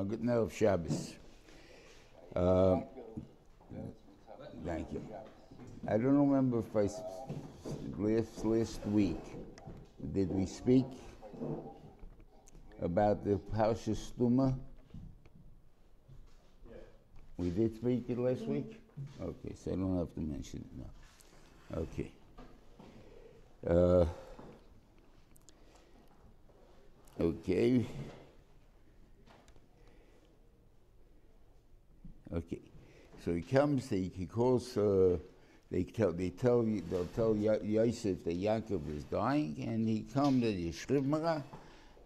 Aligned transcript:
A 0.00 0.04
good 0.04 0.22
night 0.22 0.36
of 0.36 0.52
Shabbos. 0.52 1.14
Uh, 2.34 2.80
thank 4.64 4.92
you. 4.92 5.02
I 5.88 5.92
don't 5.98 6.16
remember 6.28 6.60
if 6.60 6.76
I 6.76 6.88
last, 7.98 8.44
last 8.44 8.86
week, 8.86 9.20
did 10.12 10.30
we 10.30 10.46
speak 10.46 10.86
about 12.80 13.24
the 13.24 13.40
Parsha 13.54 13.96
Stuma? 13.96 14.54
We 17.36 17.50
did 17.50 17.74
speak 17.74 18.04
it 18.08 18.18
last 18.18 18.42
week? 18.42 18.80
Okay, 19.20 19.54
so 19.54 19.72
I 19.72 19.74
don't 19.74 19.98
have 19.98 20.14
to 20.14 20.20
mention 20.20 20.64
it 20.64 20.78
now. 20.78 21.80
Okay. 21.82 22.12
Uh, 23.66 24.04
Okay. 27.20 27.84
Okay. 32.34 32.60
So 33.24 33.34
he 33.34 33.40
comes, 33.40 33.88
he, 33.88 34.12
he 34.14 34.26
calls, 34.26 34.76
uh, 34.76 35.16
they 35.70 35.84
tell, 35.84 36.12
they 36.12 36.30
tell, 36.30 36.62
they'll 36.62 37.06
tell 37.06 37.34
Yo- 37.34 37.60
Yosef 37.62 38.22
that 38.24 38.40
Yaakov 38.40 38.96
is 38.96 39.04
dying, 39.04 39.64
and 39.66 39.88
he 39.88 40.02
comes 40.02 40.42
to 40.42 40.52
Yishribmara, 40.52 41.42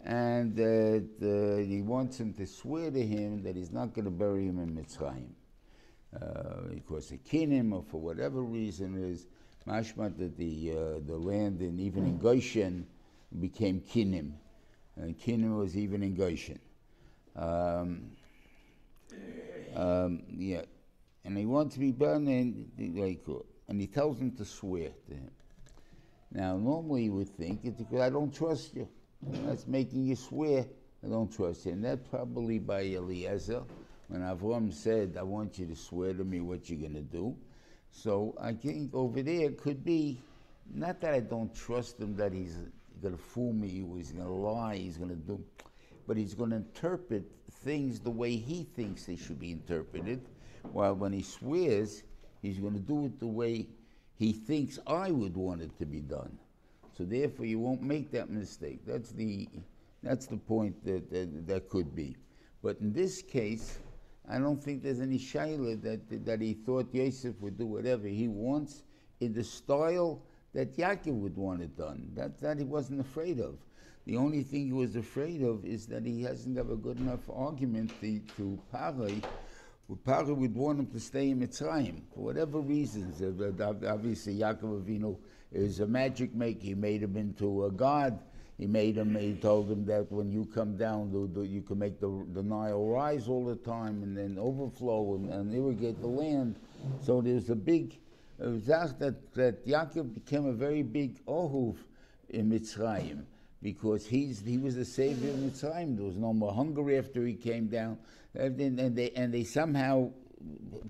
and 0.05 0.57
that 0.57 1.09
uh, 1.23 1.63
he 1.65 1.81
wants 1.83 2.19
him 2.19 2.33
to 2.35 2.47
swear 2.47 2.91
to 2.91 3.05
him 3.05 3.43
that 3.43 3.57
he's 3.57 3.73
not 3.73 3.95
going 3.95 4.05
to 4.05 4.11
bury 4.11 4.47
him 4.47 4.59
in 4.59 4.75
Mitzrayim. 4.77 5.31
Uh, 6.15 6.69
because 6.75 7.09
the 7.09 7.19
kinim, 7.19 7.73
or 7.73 7.83
for 7.83 8.01
whatever 8.01 8.43
reason, 8.43 8.97
is 9.03 9.27
mashma 9.67 10.17
that 10.19 10.37
the, 10.37 10.71
uh, 10.71 10.75
the 11.07 11.17
land, 11.17 11.61
and 11.61 11.81
even 11.81 12.05
in 12.05 12.19
Goshen, 12.19 12.87
became 13.41 13.81
kinim. 13.81 14.33
And 14.97 15.19
kinim 15.19 15.57
was 15.59 15.77
even 15.77 16.03
in 16.03 16.15
Goshen. 16.15 16.59
Um, 17.35 18.11
um, 19.75 20.23
yeah, 20.29 20.63
and 21.25 21.37
he 21.37 21.47
wants 21.47 21.75
to 21.75 21.81
be 21.81 21.93
burned, 21.93 22.29
in 22.29 22.71
the 22.77 23.19
uh, 23.29 23.39
and 23.69 23.81
he 23.81 23.87
tells 23.87 24.19
him 24.19 24.33
to 24.33 24.45
swear 24.45 24.91
to 25.09 25.15
him. 25.15 25.31
Now, 26.33 26.57
normally 26.57 27.05
you 27.05 27.13
would 27.13 27.29
think 27.37 27.61
it's 27.65 27.77
because 27.77 28.01
I 28.01 28.11
don't 28.11 28.35
trust 28.35 28.75
you. 28.75 28.89
That's 29.23 29.67
making 29.67 30.07
you 30.07 30.17
swear. 30.17 30.67
I 31.05 31.09
don't 31.09 31.33
trust 31.33 31.67
you, 31.67 31.73
and 31.73 31.85
that's 31.85 32.07
probably 32.09 32.59
by 32.59 32.83
Eliezer 32.83 33.63
when 34.09 34.23
Avram 34.23 34.73
said, 34.73 35.17
"I 35.19 35.23
want 35.23 35.59
you 35.59 35.67
to 35.67 35.77
swear 35.77 36.15
to 36.15 36.25
me 36.25 36.41
what 36.41 36.69
you're 36.69 36.81
going 36.81 36.95
to 36.95 37.01
do." 37.01 37.37
So 37.91 38.35
I 38.41 38.53
think 38.55 38.95
over 38.95 39.23
there 39.23 39.51
could 39.53 39.85
be 39.85 40.19
not 40.73 41.01
that 41.01 41.15
I 41.15 41.21
don't 41.21 41.55
trust 41.55 41.99
him 41.99 42.17
that 42.17 42.33
he's 42.33 42.57
going 43.01 43.17
to 43.17 43.23
fool 43.23 43.53
me, 43.53 43.85
or 43.89 43.97
he's 43.97 44.13
going 44.13 44.27
to 44.27 44.33
lie, 44.33 44.77
he's 44.77 44.97
going 44.97 45.11
to 45.11 45.17
do, 45.17 45.43
but 46.07 46.17
he's 46.17 46.35
going 46.35 46.51
to 46.51 46.57
interpret 46.57 47.31
things 47.63 48.01
the 48.01 48.11
way 48.11 48.37
he 48.37 48.65
thinks 48.77 49.05
they 49.05 49.17
should 49.17 49.39
be 49.39 49.53
interpreted. 49.53 50.21
While 50.73 50.95
when 50.95 51.13
he 51.13 51.23
swears, 51.23 52.03
he's 52.41 52.59
going 52.59 52.75
to 52.75 52.81
do 52.81 53.07
it 53.07 53.19
the 53.19 53.27
way 53.27 53.67
he 54.17 54.33
thinks 54.33 54.79
I 54.87 55.11
would 55.11 55.37
want 55.37 55.63
it 55.63 55.77
to 55.79 55.87
be 55.87 56.01
done. 56.01 56.39
So 56.97 57.05
therefore, 57.05 57.47
you 57.47 57.59
won't 57.59 57.83
make 57.83 58.11
that 58.13 58.31
mistake. 58.31 58.81
That's 58.87 59.11
the 59.11 59.49
that's 60.03 60.27
the 60.27 60.37
point 60.37 60.85
that 60.85 61.11
that, 61.11 61.47
that 61.47 61.69
could 61.69 61.95
be. 61.95 62.17
But 62.63 62.79
in 62.81 62.93
this 62.93 63.23
case, 63.23 63.79
I 64.29 64.39
don't 64.39 64.63
think 64.63 64.83
there's 64.83 65.01
any 65.01 65.19
shaila 65.19 65.83
that 65.83 66.25
that 66.27 66.41
he 66.41 66.55
thought 66.55 66.95
Yosef 66.95 67.41
would 67.41 67.59
do 67.59 67.67
whatever 67.67 68.07
he 68.07 68.29
wants 68.29 68.85
in 69.21 69.33
the 69.33 69.43
style 69.45 70.23
that 70.53 70.77
Yaakov 70.77 71.15
would 71.15 71.37
want 71.37 71.63
it 71.63 71.77
done. 71.77 72.11
That 72.15 72.39
that 72.41 72.59
he 72.59 72.65
wasn't 72.65 73.01
afraid 73.01 73.41
of. 73.41 73.57
The 74.05 74.17
only 74.17 74.43
thing 74.43 74.67
he 74.67 74.73
was 74.73 74.97
afraid 74.97 75.43
of 75.43 75.65
is 75.65 75.87
that 75.87 76.05
he 76.05 76.23
hasn't 76.23 76.57
got 76.57 76.71
a 76.71 76.77
good 76.77 76.99
enough 76.99 77.31
argument 77.33 77.93
to, 78.01 78.19
to. 78.37 78.59
Well, 78.73 80.35
would 80.35 80.55
want 80.55 80.81
him 80.81 80.87
to 80.87 80.99
stay 80.99 81.31
in 81.31 81.41
Mitzrayim 81.41 82.03
for 82.13 82.25
whatever 82.25 82.61
reasons. 82.61 83.23
Uh, 83.23 83.75
Obviously, 83.87 84.37
Yaakov 84.37 84.83
Avinu 84.83 85.17
is 85.53 85.81
a 85.81 85.87
magic 85.87 86.35
maker. 86.35 86.63
He 86.63 86.75
made 86.75 87.03
him 87.03 87.17
into 87.17 87.67
a 87.67 87.71
god. 87.71 88.19
He 88.59 88.67
made 88.67 88.97
him. 88.97 89.15
He 89.15 89.35
told 89.35 89.71
him 89.71 89.85
that 89.87 90.11
when 90.11 90.33
you 90.33 90.47
come 90.47 90.77
down, 90.77 91.13
you 91.49 91.63
can 91.63 91.79
make 91.79 92.01
the, 92.01 92.27
the 92.33 92.43
Nile 92.43 92.85
rise 92.85 93.29
all 93.29 93.45
the 93.45 93.57
time 93.57 94.03
and 94.03 94.17
then 94.17 94.37
overflow 94.37 95.15
and, 95.15 95.33
and 95.33 95.55
irrigate 95.55 96.01
the 96.01 96.09
land. 96.09 96.57
So 97.03 97.21
there's 97.21 97.51
a 97.51 97.57
big 97.57 97.99
uh, 98.43 98.51
that 98.65 99.33
that 99.35 99.65
Yaakov 99.65 100.15
became 100.15 100.47
a 100.47 100.53
very 100.53 100.83
big 100.83 101.25
ohuv 101.27 101.77
in 102.31 102.51
Mitzrayim 102.51 103.27
because 103.63 104.07
he's 104.07 104.41
he 104.41 104.59
was 104.59 104.75
the 104.75 104.85
savior 104.85 105.31
of 105.31 105.37
Mitzrayim. 105.37 105.97
There 105.97 106.07
was 106.07 106.17
no 106.17 106.33
more 106.33 106.53
hunger 106.53 106.99
after 106.99 107.25
he 107.25 107.35
came 107.35 107.69
down, 107.69 107.99
and, 108.35 108.61
and 108.61 108.97
they 108.97 109.11
and 109.11 109.33
they 109.33 109.45
somehow 109.45 110.11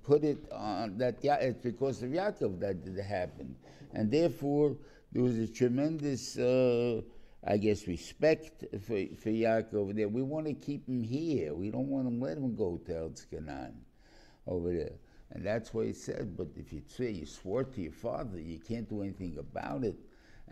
put 0.03 0.25
it 0.25 0.50
on 0.50 0.97
that 0.99 1.22
Ya- 1.22 1.34
it's 1.41 1.62
because 1.62 2.03
of 2.03 2.10
Yaakov 2.10 2.59
that 2.60 2.77
it 2.87 3.03
happened, 3.03 3.55
and 3.93 4.10
therefore 4.10 4.77
there 5.12 5.22
was 5.22 5.38
a 5.38 5.47
tremendous. 5.47 6.38
Uh, 6.38 7.03
I 7.44 7.56
guess 7.56 7.88
respect 7.88 8.66
for, 8.87 9.04
for 9.16 9.31
Yaakov 9.31 9.97
there. 9.97 10.09
We 10.09 10.22
want 10.22 10.47
to 10.47 10.54
keep 10.54 10.89
him 10.89 11.03
here. 11.03 11.53
We 11.54 11.72
don't 11.72 11.89
want 11.89 12.09
to 12.09 12.15
let 12.25 12.39
him 12.39 12.54
go 12.54 12.81
to 12.87 12.93
Eretz 12.93 13.28
Canaan 13.28 13.75
over 14.47 14.72
there. 14.72 14.93
And 15.33 15.44
that's 15.44 15.75
why 15.75 15.87
he 15.87 15.93
said, 15.93 16.37
but 16.37 16.49
if 16.56 16.72
you 16.72 16.83
say 16.87 17.10
you 17.10 17.27
swore 17.27 17.65
to 17.65 17.81
your 17.81 17.91
father, 17.91 18.39
you 18.39 18.60
can't 18.60 18.89
do 18.89 19.03
anything 19.03 19.39
about 19.39 19.83
it. 19.83 19.97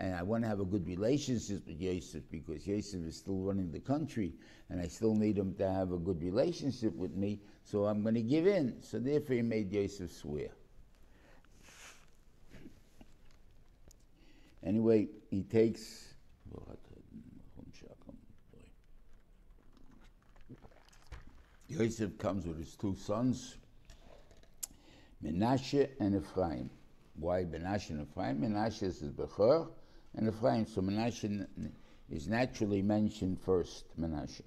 And 0.00 0.14
I 0.14 0.22
want 0.22 0.44
to 0.44 0.48
have 0.48 0.60
a 0.60 0.64
good 0.64 0.86
relationship 0.86 1.66
with 1.66 1.78
Yosef 1.78 2.22
because 2.30 2.66
Yosef 2.66 3.06
is 3.06 3.16
still 3.16 3.36
running 3.36 3.70
the 3.70 3.80
country 3.80 4.32
and 4.70 4.80
I 4.80 4.86
still 4.86 5.14
need 5.14 5.36
him 5.36 5.54
to 5.56 5.70
have 5.70 5.92
a 5.92 5.98
good 5.98 6.22
relationship 6.22 6.96
with 6.96 7.14
me, 7.14 7.38
so 7.64 7.84
I'm 7.84 8.02
going 8.02 8.14
to 8.14 8.22
give 8.22 8.46
in. 8.46 8.82
So 8.82 8.98
therefore 8.98 9.36
he 9.36 9.42
made 9.42 9.70
Yosef 9.70 10.10
swear. 10.10 10.48
Anyway, 14.64 15.08
he 15.30 15.42
takes. 15.42 16.06
Yosef 21.68 22.16
comes 22.18 22.46
with 22.46 22.58
his 22.58 22.74
two 22.74 22.96
sons, 22.96 23.56
Menashe 25.22 25.88
and 26.00 26.16
Ephraim. 26.16 26.70
Why 27.16 27.44
Menashe 27.44 27.90
and 27.90 28.08
Ephraim? 28.08 28.40
Menashe 28.40 28.82
is 28.82 29.00
his 29.00 29.10
Bechor, 29.12 29.68
and 30.16 30.26
the 30.26 30.32
Ephraim. 30.32 30.66
So 30.66 30.80
Menashe 30.80 31.46
is 32.10 32.28
naturally 32.28 32.82
mentioned 32.82 33.40
first, 33.40 33.84
Menashe. 33.98 34.42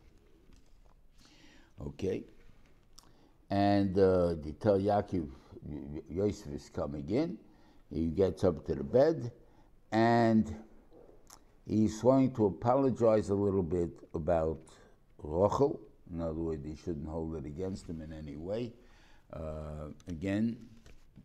Okay. 1.81 2.24
And 3.50 3.97
uh, 3.97 4.35
they 4.44 4.52
tell 4.52 4.79
Yaakov, 4.79 5.29
Yosef 6.09 6.53
is 6.53 6.69
coming 6.69 7.09
in. 7.09 7.38
He 7.90 8.07
gets 8.07 8.44
up 8.44 8.66
to 8.66 8.75
the 8.75 8.84
bed, 8.84 9.31
and 9.91 10.56
he's 11.68 12.02
going 12.02 12.34
to 12.34 12.47
apologize 12.47 13.29
a 13.29 13.35
little 13.35 13.62
bit 13.62 13.91
about 14.16 14.57
Rochel. 15.23 15.79
In 16.12 16.22
other 16.22 16.34
words, 16.34 16.66
he 16.66 16.75
shouldn't 16.75 17.07
hold 17.07 17.35
it 17.35 17.46
against 17.46 17.88
him 17.88 18.02
in 18.02 18.12
any 18.12 18.35
way. 18.35 18.73
Uh, 19.31 19.90
again, 20.07 20.57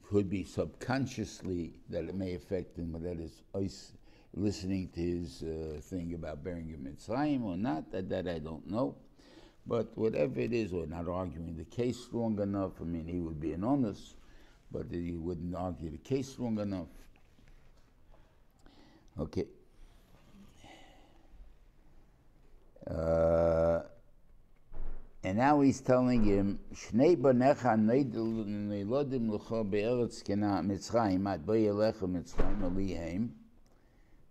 could 0.02 0.30
be 0.30 0.44
subconsciously 0.44 1.72
that 1.88 2.04
it 2.04 2.14
may 2.14 2.34
affect 2.34 2.78
him, 2.78 2.92
but 2.92 3.02
that 3.02 3.20
is 3.20 3.42
us 3.54 3.92
listening 4.34 4.88
to 4.94 5.00
his 5.00 5.42
uh, 5.42 5.80
thing 5.80 6.14
about 6.14 6.44
burying 6.44 6.68
him 6.68 6.86
in 6.86 6.94
Mitzrayim 6.94 7.44
or 7.44 7.56
not, 7.56 7.90
that, 7.92 8.08
that 8.08 8.28
I 8.28 8.38
don't 8.38 8.68
know. 8.70 8.96
But 9.66 9.96
whatever 9.96 10.40
it 10.40 10.52
is, 10.52 10.72
we're 10.72 10.86
not 10.86 11.08
arguing 11.08 11.56
the 11.56 11.64
case 11.64 11.98
strong 11.98 12.40
enough. 12.40 12.72
I 12.80 12.84
mean, 12.84 13.06
he 13.06 13.20
would 13.20 13.40
be 13.40 13.52
an 13.52 13.64
honest, 13.64 14.16
but 14.72 14.86
he 14.90 15.12
wouldn't 15.12 15.54
argue 15.54 15.90
the 15.90 15.98
case 15.98 16.28
strong 16.28 16.58
enough. 16.58 16.86
Okay. 19.18 19.44
Uh, 22.88 23.80
and 25.24 25.36
now 25.36 25.60
he's 25.60 25.80
telling 25.80 26.24
him, 26.24 26.58
Shnei 26.72 27.16
banecha 27.16 27.76
neilodim 27.76 29.28
be'eretz 29.70 30.22
kena 30.22 30.64
Mitzrayim, 30.64 31.20
Mitzrayim. 31.20 33.28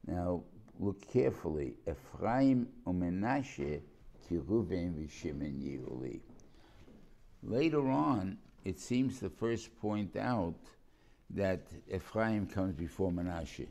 Now, 0.07 0.44
look 0.80 1.06
carefully. 1.12 1.75
Ephraim 1.88 2.68
and 2.86 3.01
Menashe 3.01 3.81
ki 4.27 4.38
Ruven 4.38 4.95
Yehuli. 4.95 6.21
Later 7.44 7.89
on, 7.89 8.38
it 8.63 8.80
seems 8.80 9.19
to 9.19 9.30
first 9.30 9.77
point 9.80 10.15
out 10.15 10.56
that 11.30 11.62
Ephraim 11.94 12.48
comes 12.48 12.74
before 12.74 13.12
Menashe. 13.12 13.68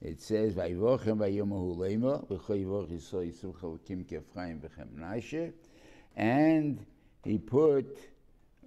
It 0.00 0.20
says, 0.20 0.54
"Vayivochem 0.54 1.18
vayomahu 1.18 1.76
lema 1.76 2.26
v'cho 2.26 2.54
yivoch 2.64 2.90
Yisrael 2.90 3.32
Yisrael 3.32 3.54
chalakim 3.54 4.06
ke'Ephraim 4.06 4.60
v'chem 4.60 4.88
Menashe," 4.94 5.52
and 6.16 6.84
he 7.24 7.38
put 7.38 7.98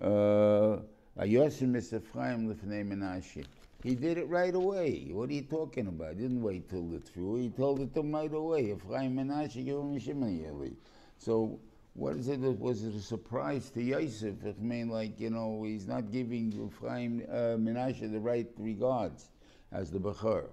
uh, 0.02 0.78
Vayosim 1.18 1.76
es 1.76 1.94
Ephraim 1.94 2.54
lefnei 2.54 2.88
Menashe. 2.88 3.46
He 3.82 3.96
did 3.96 4.18
it 4.18 4.28
right 4.28 4.54
away. 4.54 5.10
What 5.12 5.30
are 5.30 5.34
you 5.34 5.44
talking 5.44 5.88
about? 5.88 6.16
He 6.16 6.22
didn't 6.24 6.42
wait 6.42 6.70
till 6.70 6.90
the 6.90 7.00
through. 7.00 7.38
He 7.38 7.50
told 7.50 7.80
it 7.80 7.94
to 7.94 8.02
him 8.02 8.14
right 8.14 8.34
away. 8.34 8.72
Ephraim 8.74 9.16
Menashe 9.16 9.66
Yerim 9.66 10.02
Shimon 10.02 10.38
Yeli. 10.38 10.76
So 11.18 11.60
what 11.94 12.18
is 12.18 12.28
it? 12.28 12.40
Was 12.40 12.84
it 12.84 12.94
a 12.94 13.02
surprise 13.02 13.70
to 13.72 13.82
Yosef? 13.82 14.36
I 14.46 14.54
mean, 14.62 14.90
like, 14.90 15.18
you 15.20 15.30
know, 15.30 15.64
he's 15.64 15.88
not 15.88 16.12
giving 16.12 16.52
Ephraim 16.52 17.24
uh, 17.30 17.56
Menashe 17.56 18.12
the 18.12 18.20
right 18.20 18.48
regards 18.58 19.30
as 19.72 19.92
the 19.92 20.00
Bechor. 20.00 20.48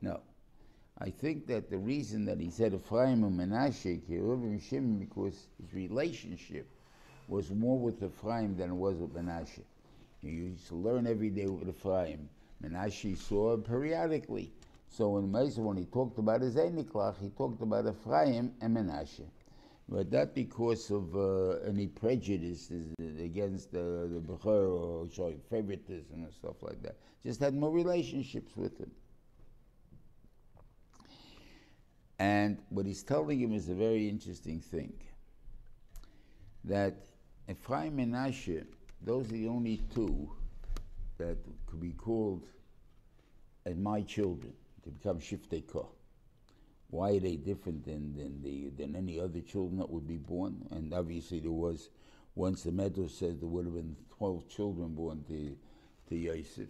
No. 0.00 0.20
I 0.98 1.10
think 1.10 1.46
that 1.48 1.70
the 1.70 1.78
reason 1.78 2.24
that 2.24 2.40
he 2.40 2.50
said 2.50 2.74
Ephraim 2.74 3.22
and 3.24 3.38
Menashe, 3.38 4.00
Kirub 4.08 4.60
Shimon, 4.60 4.98
because 4.98 5.46
his 5.60 5.72
relationship 5.72 6.68
was 7.28 7.50
more 7.50 7.78
with 7.78 8.02
Ephraim 8.02 8.56
than 8.56 8.70
it 8.70 8.74
was 8.74 8.96
with 8.96 9.14
Menashe. 9.14 9.62
He 10.24 10.30
used 10.30 10.66
to 10.68 10.74
learn 10.74 11.06
every 11.06 11.30
day 11.30 11.46
with 11.46 11.68
Ephraim. 11.68 12.28
Menashe 12.62 13.16
saw 13.18 13.56
periodically. 13.58 14.52
So 14.88 15.18
in 15.18 15.30
Mesa, 15.30 15.60
when 15.60 15.76
he 15.76 15.84
talked 15.84 16.18
about 16.18 16.40
his 16.40 16.54
Eniklach, 16.54 17.20
he 17.20 17.28
talked 17.30 17.60
about 17.60 17.86
Ephraim 17.86 18.52
and 18.60 18.76
Menashe. 18.76 19.26
But 19.88 20.10
not 20.10 20.34
because 20.34 20.90
of 20.90 21.14
uh, 21.14 21.58
any 21.68 21.88
prejudice 21.88 22.72
against 22.98 23.70
the, 23.72 24.08
the 24.10 24.20
Bechor 24.20 24.46
or 24.46 25.08
showing 25.12 25.40
favoritism 25.50 26.24
and 26.24 26.32
stuff 26.32 26.62
like 26.62 26.80
that. 26.82 26.96
Just 27.22 27.40
had 27.40 27.54
more 27.54 27.70
relationships 27.70 28.56
with 28.56 28.78
him. 28.78 28.90
And 32.18 32.58
what 32.70 32.86
he's 32.86 33.02
telling 33.02 33.40
him 33.40 33.52
is 33.52 33.68
a 33.68 33.74
very 33.74 34.08
interesting 34.08 34.60
thing. 34.60 34.94
That 36.64 36.94
Ephraim 37.50 37.98
Menashe, 37.98 38.64
those 39.04 39.28
are 39.28 39.32
the 39.32 39.48
only 39.48 39.80
two 39.94 40.30
that 41.18 41.36
could 41.66 41.80
be 41.80 41.92
called 41.92 42.46
and 43.66 43.82
my 43.82 44.00
children 44.02 44.52
to 44.82 44.90
become 44.90 45.18
Shiftei 45.18 45.66
Ka. 45.66 45.84
Why 46.90 47.16
are 47.16 47.20
they 47.20 47.36
different 47.36 47.84
than, 47.84 48.14
than, 48.16 48.42
the, 48.42 48.70
than 48.76 48.94
any 48.94 49.18
other 49.18 49.40
children 49.40 49.78
that 49.78 49.90
would 49.90 50.06
be 50.06 50.16
born? 50.16 50.66
And 50.70 50.92
obviously 50.94 51.40
there 51.40 51.50
was, 51.50 51.88
once 52.34 52.62
the 52.62 52.70
Medrash 52.70 53.10
says 53.10 53.38
there 53.40 53.48
would 53.48 53.64
have 53.64 53.74
been 53.74 53.96
12 54.16 54.48
children 54.48 54.94
born 54.94 55.24
to, 55.28 55.56
to 56.08 56.16
Yosef. 56.16 56.68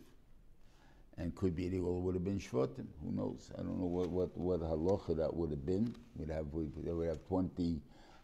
And 1.19 1.35
could 1.37 1.55
be 1.55 1.69
they 1.69 1.79
all 1.79 2.01
would 2.01 2.15
have 2.15 2.25
been 2.25 2.41
Shvatim. 2.41 2.87
Who 3.05 3.13
knows? 3.13 3.51
I 3.55 3.59
don't 3.59 3.79
know 3.79 3.87
what, 3.87 4.09
what, 4.09 4.37
what 4.37 4.61
halacha 4.61 5.17
that 5.17 5.35
would 5.35 5.51
have 5.51 5.65
been. 5.65 5.95
We'd 6.17 6.31
have, 6.31 6.47
we, 6.53 6.71
they 6.83 6.91
would 6.91 7.09
have 7.09 7.25
23 7.29 7.81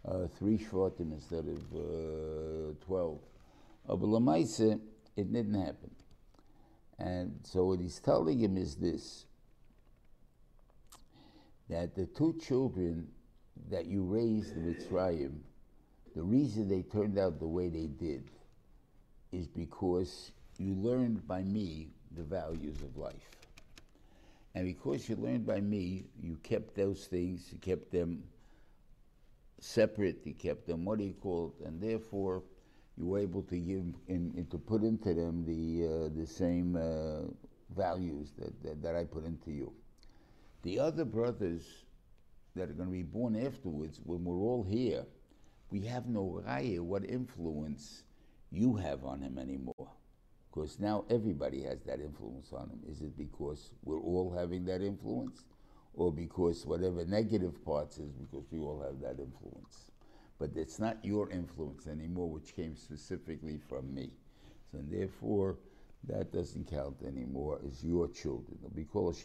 uh, 0.09 0.27
Shvatim 0.43 1.13
instead 1.13 1.47
of 1.47 1.61
uh, 1.77 2.75
12 2.87 3.19
but 3.87 4.01
lamaisa, 4.01 4.81
it 5.17 5.33
didn't 5.33 5.55
happen. 5.55 5.91
And 6.99 7.41
so 7.45 7.65
what 7.65 7.81
he's 7.81 7.99
telling 7.99 8.39
him 8.39 8.57
is 8.57 8.77
this: 8.77 9.27
that 11.69 11.95
the 11.95 12.07
two 12.07 12.39
children 12.41 13.09
that 13.71 13.87
you 13.87 14.03
raised 14.03 14.57
in 14.57 14.75
Mitzrayim, 14.75 15.39
the 16.15 16.23
reason 16.23 16.69
they 16.69 16.83
turned 16.83 17.19
out 17.19 17.39
the 17.39 17.47
way 17.47 17.69
they 17.69 17.87
did, 17.87 18.31
is 19.33 19.47
because 19.47 20.33
you 20.59 20.75
learned 20.75 21.27
by 21.27 21.43
me 21.43 21.89
the 22.17 22.23
values 22.23 22.83
of 22.83 22.97
life. 22.97 23.31
And 24.55 24.67
because 24.67 25.09
you 25.09 25.17
learned 25.17 25.47
by 25.47 25.61
me, 25.61 26.05
you 26.21 26.37
kept 26.43 26.75
those 26.75 27.07
things, 27.07 27.49
you 27.53 27.59
kept 27.59 27.93
them 27.93 28.25
separate, 29.61 30.19
you 30.25 30.35
kept 30.35 30.67
them, 30.67 30.85
what 30.85 30.99
do 30.99 31.05
you 31.05 31.15
call 31.15 31.55
it, 31.61 31.67
and 31.67 31.81
therefore 31.81 32.43
you 33.01 33.07
were 33.07 33.19
able 33.19 33.43
to 33.43 33.57
give 33.57 33.83
in, 34.09 34.47
to 34.51 34.59
put 34.59 34.83
into 34.83 35.15
them 35.15 35.43
the, 35.47 35.87
uh, 35.87 36.09
the 36.21 36.27
same 36.27 36.77
uh, 36.77 37.23
values 37.75 38.33
that, 38.39 38.63
that, 38.63 38.83
that 38.83 38.95
I 38.95 39.05
put 39.05 39.25
into 39.25 39.51
you. 39.51 39.73
The 40.63 40.79
other 40.79 41.07
brothers 41.07 41.63
that 42.55 42.69
are 42.69 42.75
going 42.75 42.89
to 42.89 42.93
be 42.93 43.03
born 43.03 43.37
afterwards, 43.37 44.01
when 44.05 44.23
we're 44.23 44.37
all 44.37 44.63
here, 44.69 45.07
we 45.71 45.81
have 45.87 46.09
no 46.09 46.43
raya 46.47 46.81
what 46.81 47.09
influence 47.09 48.03
you 48.51 48.77
have 48.77 49.03
on 49.05 49.23
him 49.23 49.39
anymore. 49.39 49.89
Because 50.53 50.79
now 50.79 51.05
everybody 51.09 51.63
has 51.63 51.81
that 51.87 52.01
influence 52.01 52.53
on 52.53 52.69
him. 52.69 52.81
Is 52.87 53.01
it 53.01 53.17
because 53.17 53.71
we're 53.83 54.01
all 54.01 54.35
having 54.37 54.67
that 54.67 54.83
influence? 54.83 55.45
Or 55.95 56.13
because 56.13 56.67
whatever 56.67 57.07
negative 57.07 57.65
parts 57.65 57.97
is 57.97 58.11
because 58.13 58.45
we 58.51 58.59
all 58.59 58.83
have 58.85 59.01
that 59.01 59.23
influence? 59.23 59.90
But 60.41 60.51
it's 60.57 60.79
not 60.79 61.05
your 61.05 61.31
influence 61.31 61.87
anymore, 61.87 62.31
which 62.31 62.57
came 62.57 62.75
specifically 62.75 63.61
from 63.69 63.95
me. 63.95 64.11
So 64.73 64.79
and 64.79 64.91
therefore, 64.91 65.59
that 66.09 66.33
doesn't 66.33 66.71
count 66.71 67.03
anymore 67.07 67.61
as 67.69 67.85
your 67.85 68.09
children. 68.09 68.59
It'll 68.59 68.75
be 68.75 68.85
called 68.85 69.17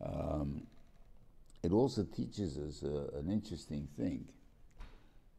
um, 0.00 0.62
It 1.64 1.72
also 1.72 2.04
teaches 2.04 2.56
us 2.56 2.84
uh, 2.84 3.18
an 3.18 3.30
interesting 3.30 3.88
thing 3.96 4.26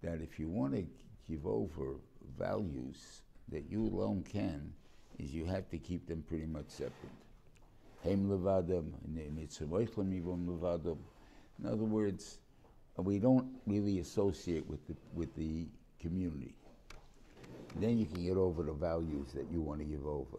that 0.01 0.19
if 0.21 0.37
you 0.37 0.49
want 0.49 0.73
to 0.73 0.85
give 1.29 1.47
over 1.47 1.95
values 2.37 3.21
that 3.47 3.69
you 3.69 3.85
alone 3.85 4.23
can, 4.29 4.73
is 5.17 5.33
you 5.33 5.45
have 5.45 5.69
to 5.69 5.77
keep 5.77 6.07
them 6.07 6.23
pretty 6.27 6.45
much 6.45 6.67
separate. 6.67 6.93
In 11.59 11.65
other 11.65 11.85
words, 11.85 12.39
we 12.97 13.19
don't 13.19 13.47
really 13.65 13.99
associate 13.99 14.67
with 14.67 14.85
the, 14.87 14.95
with 15.13 15.35
the 15.35 15.67
community. 15.99 16.55
Then 17.75 17.97
you 17.97 18.05
can 18.05 18.23
get 18.23 18.37
over 18.37 18.63
the 18.63 18.73
values 18.73 19.31
that 19.33 19.47
you 19.51 19.61
want 19.61 19.79
to 19.79 19.85
give 19.85 20.05
over. 20.05 20.37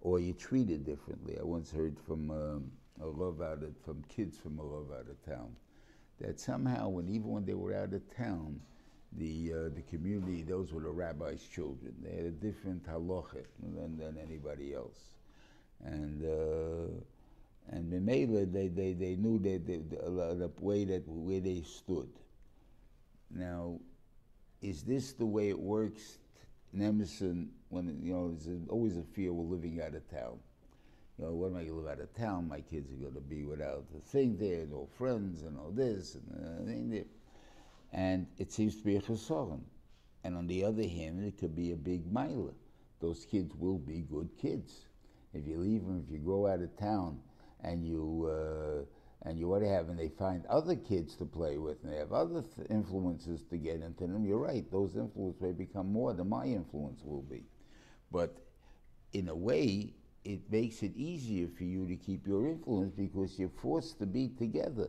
Or 0.00 0.20
you 0.20 0.32
treat 0.32 0.70
it 0.70 0.84
differently. 0.84 1.36
I 1.40 1.42
once 1.42 1.72
heard 1.72 1.98
from 1.98 2.30
um, 2.30 2.70
a 3.02 3.06
love 3.06 3.42
out 3.42 3.62
of, 3.62 3.74
from 3.84 4.04
kids 4.08 4.36
from 4.36 4.58
a 4.58 4.62
love 4.62 4.92
out 4.92 5.08
of 5.08 5.24
town 5.24 5.56
that 6.20 6.38
somehow, 6.38 6.88
when 6.88 7.08
even 7.08 7.30
when 7.30 7.44
they 7.44 7.54
were 7.54 7.74
out 7.74 7.92
of 7.92 8.16
town, 8.16 8.60
the 9.16 9.52
uh, 9.52 9.68
the 9.74 9.82
community, 9.82 10.42
those 10.42 10.72
were 10.72 10.80
the 10.80 10.90
rabbi's 10.90 11.42
children. 11.42 11.94
They 12.02 12.16
had 12.16 12.26
a 12.26 12.30
different 12.30 12.84
halacha 12.86 13.44
than, 13.62 13.96
than 13.96 14.18
anybody 14.18 14.74
else, 14.74 15.14
and 15.84 16.24
uh, 16.24 16.92
and 17.70 17.90
Memela, 17.92 18.50
they, 18.50 18.68
they, 18.68 18.92
they 18.92 19.16
knew 19.16 19.38
that 19.38 19.66
the, 19.66 19.78
the, 19.78 20.34
the 20.34 20.50
way 20.60 20.84
that 20.84 21.02
where 21.06 21.40
they 21.40 21.62
stood. 21.62 22.08
Now, 23.30 23.80
is 24.60 24.82
this 24.82 25.12
the 25.12 25.26
way 25.26 25.48
it 25.48 25.58
works 25.58 26.18
in 26.72 26.82
Emerson? 26.82 27.50
When 27.70 27.98
you 28.02 28.12
know, 28.12 28.30
there's 28.30 28.60
always 28.68 28.96
a 28.96 29.02
fear 29.02 29.32
we're 29.32 29.56
living 29.56 29.80
out 29.80 29.94
of 29.94 30.08
town. 30.10 30.38
You 31.18 31.26
know, 31.26 31.32
what 31.32 31.46
am 31.48 31.56
I 31.56 31.64
going 31.64 31.68
to 31.68 31.74
live 31.74 31.92
out 31.92 32.00
of 32.00 32.14
town? 32.14 32.48
My 32.48 32.60
kids 32.60 32.92
are 32.92 32.96
going 32.96 33.14
to 33.14 33.20
be 33.20 33.44
without 33.44 33.84
a 33.96 34.00
thing 34.00 34.36
there, 34.36 34.66
no 34.66 34.88
friends, 34.98 35.42
and 35.42 35.58
all 35.58 35.70
this 35.70 36.16
and 36.16 36.62
uh, 36.62 36.64
thing 36.66 36.90
there 36.90 37.04
and 37.94 38.26
it 38.38 38.52
seems 38.52 38.76
to 38.76 38.82
be 38.82 38.96
a 38.96 39.00
chesaron. 39.00 39.60
And 40.24 40.36
on 40.36 40.46
the 40.46 40.64
other 40.64 40.82
hand, 40.82 41.24
it 41.24 41.38
could 41.38 41.54
be 41.54 41.72
a 41.72 41.76
big 41.76 42.12
mila. 42.12 42.50
Those 43.00 43.24
kids 43.24 43.54
will 43.54 43.78
be 43.78 44.00
good 44.10 44.28
kids. 44.40 44.86
If 45.32 45.46
you 45.46 45.58
leave 45.58 45.82
them, 45.82 46.04
if 46.04 46.12
you 46.12 46.18
go 46.18 46.46
out 46.46 46.60
of 46.60 46.76
town, 46.76 47.20
and 47.64 47.84
you 47.86 48.30
uh, 48.30 49.28
and 49.28 49.38
you 49.38 49.48
what 49.48 49.62
have, 49.62 49.88
and 49.88 49.98
they 49.98 50.08
find 50.08 50.44
other 50.46 50.76
kids 50.76 51.16
to 51.16 51.24
play 51.24 51.56
with, 51.56 51.82
and 51.82 51.92
they 51.92 51.96
have 51.96 52.12
other 52.12 52.42
th- 52.42 52.68
influences 52.70 53.42
to 53.50 53.56
get 53.56 53.80
into 53.80 54.06
them. 54.06 54.24
You're 54.24 54.38
right; 54.38 54.70
those 54.70 54.96
influences 54.96 55.40
may 55.40 55.52
become 55.52 55.90
more 55.90 56.12
than 56.12 56.28
my 56.28 56.44
influence 56.44 57.00
will 57.04 57.22
be. 57.22 57.44
But 58.12 58.36
in 59.12 59.28
a 59.28 59.34
way, 59.34 59.94
it 60.24 60.40
makes 60.50 60.82
it 60.82 60.94
easier 60.96 61.48
for 61.48 61.64
you 61.64 61.86
to 61.86 61.96
keep 61.96 62.26
your 62.26 62.46
influence 62.46 62.92
because 62.92 63.38
you're 63.38 63.48
forced 63.48 63.98
to 64.00 64.06
be 64.06 64.28
together. 64.28 64.88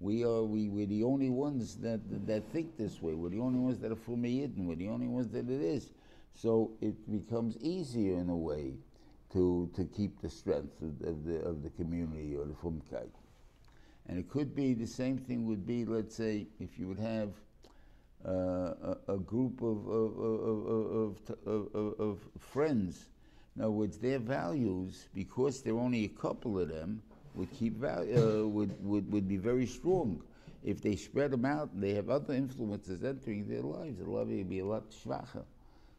We 0.00 0.24
are 0.24 0.42
we, 0.42 0.68
we're 0.68 0.86
the 0.86 1.04
only 1.04 1.30
ones 1.30 1.76
that, 1.76 2.00
that 2.26 2.44
think 2.52 2.76
this 2.76 3.00
way. 3.00 3.14
We're 3.14 3.30
the 3.30 3.40
only 3.40 3.58
ones 3.58 3.78
that 3.80 3.90
are 3.92 3.96
from 3.96 4.22
Yidden. 4.22 4.66
We're 4.66 4.76
the 4.76 4.88
only 4.88 5.06
ones 5.06 5.28
that 5.28 5.48
it 5.48 5.62
is. 5.62 5.92
So 6.34 6.72
it 6.82 7.10
becomes 7.10 7.56
easier 7.58 8.18
in 8.18 8.28
a 8.28 8.36
way 8.36 8.74
to, 9.32 9.70
to 9.74 9.84
keep 9.84 10.20
the 10.20 10.30
strength 10.30 10.80
of, 10.82 11.06
of 11.06 11.24
the, 11.24 11.40
of 11.40 11.62
the 11.62 11.70
community 11.70 12.36
or 12.36 12.44
the 12.44 12.54
Frumkeit. 12.54 13.10
And 14.08 14.18
it 14.18 14.28
could 14.28 14.54
be 14.54 14.74
the 14.74 14.86
same 14.86 15.18
thing 15.18 15.46
would 15.46 15.66
be, 15.66 15.84
let's 15.84 16.14
say, 16.14 16.46
if 16.60 16.78
you 16.78 16.86
would 16.86 16.98
have 16.98 17.30
uh, 18.26 18.94
a, 19.08 19.14
a, 19.14 19.18
group 19.18 19.62
of, 19.62 19.86
of, 19.88 21.18
of, 21.46 22.00
of, 22.00 22.18
friends. 22.38 23.06
In 23.56 23.62
other 23.62 23.70
words, 23.70 23.98
their 23.98 24.18
values, 24.18 25.08
because 25.14 25.62
there 25.62 25.74
are 25.74 25.78
only 25.78 26.04
a 26.04 26.08
couple 26.08 26.58
of 26.58 26.68
them, 26.68 27.02
would 27.34 27.52
keep 27.52 27.76
value, 27.76 28.16
uh, 28.16 28.46
would, 28.46 28.72
would, 28.84 29.10
would 29.12 29.28
be 29.28 29.36
very 29.36 29.66
strong. 29.66 30.22
If 30.64 30.80
they 30.82 30.96
spread 30.96 31.30
them 31.30 31.44
out 31.44 31.70
and 31.72 31.82
they 31.82 31.94
have 31.94 32.10
other 32.10 32.34
influences 32.34 33.04
entering 33.04 33.48
their 33.48 33.62
lives, 33.62 34.00
would 34.00 34.48
be 34.48 34.60
a 34.60 34.64
lot 34.64 34.90
schwacher. 34.90 35.44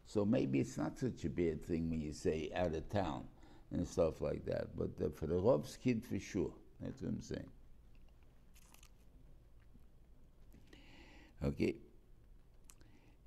So 0.07 0.23
maybe 0.23 0.61
it's 0.61 0.77
not 0.77 0.97
such 0.97 1.25
a 1.25 1.29
bad 1.29 1.65
thing 1.65 1.89
when 1.89 2.01
you 2.01 2.13
say 2.13 2.49
out 2.55 2.73
of 2.73 2.89
town 2.89 3.25
and 3.71 3.85
stuff 3.85 4.21
like 4.21 4.45
that. 4.45 4.67
But 4.77 5.17
for 5.17 5.27
the 5.27 5.35
Rov's 5.35 5.77
kid, 5.77 6.01
for 6.03 6.17
sure. 6.17 6.51
That's 6.81 7.01
what 7.01 7.09
I'm 7.09 7.21
saying. 7.21 7.49
Okay. 11.43 11.75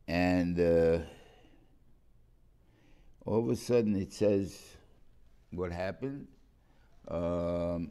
And 0.09 0.59
uh, 0.59 0.99
all 3.27 3.41
of 3.41 3.51
a 3.51 3.57
sudden 3.57 3.95
it 3.95 4.15
says 4.15 4.59
what 5.51 5.73
happened. 5.73 6.27
Um, 7.09 7.91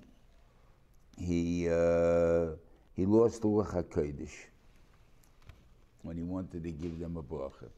he 1.15 1.69
uh, 1.69 2.55
he 2.95 3.05
lost 3.05 3.41
the 3.41 3.47
Ruach 3.47 3.83
HaKodesh 3.83 4.33
when 6.01 6.17
he 6.17 6.23
wanted 6.23 6.63
to 6.63 6.71
give 6.71 6.99
them 6.99 7.17
a 7.17 7.23
bracha. 7.23 7.69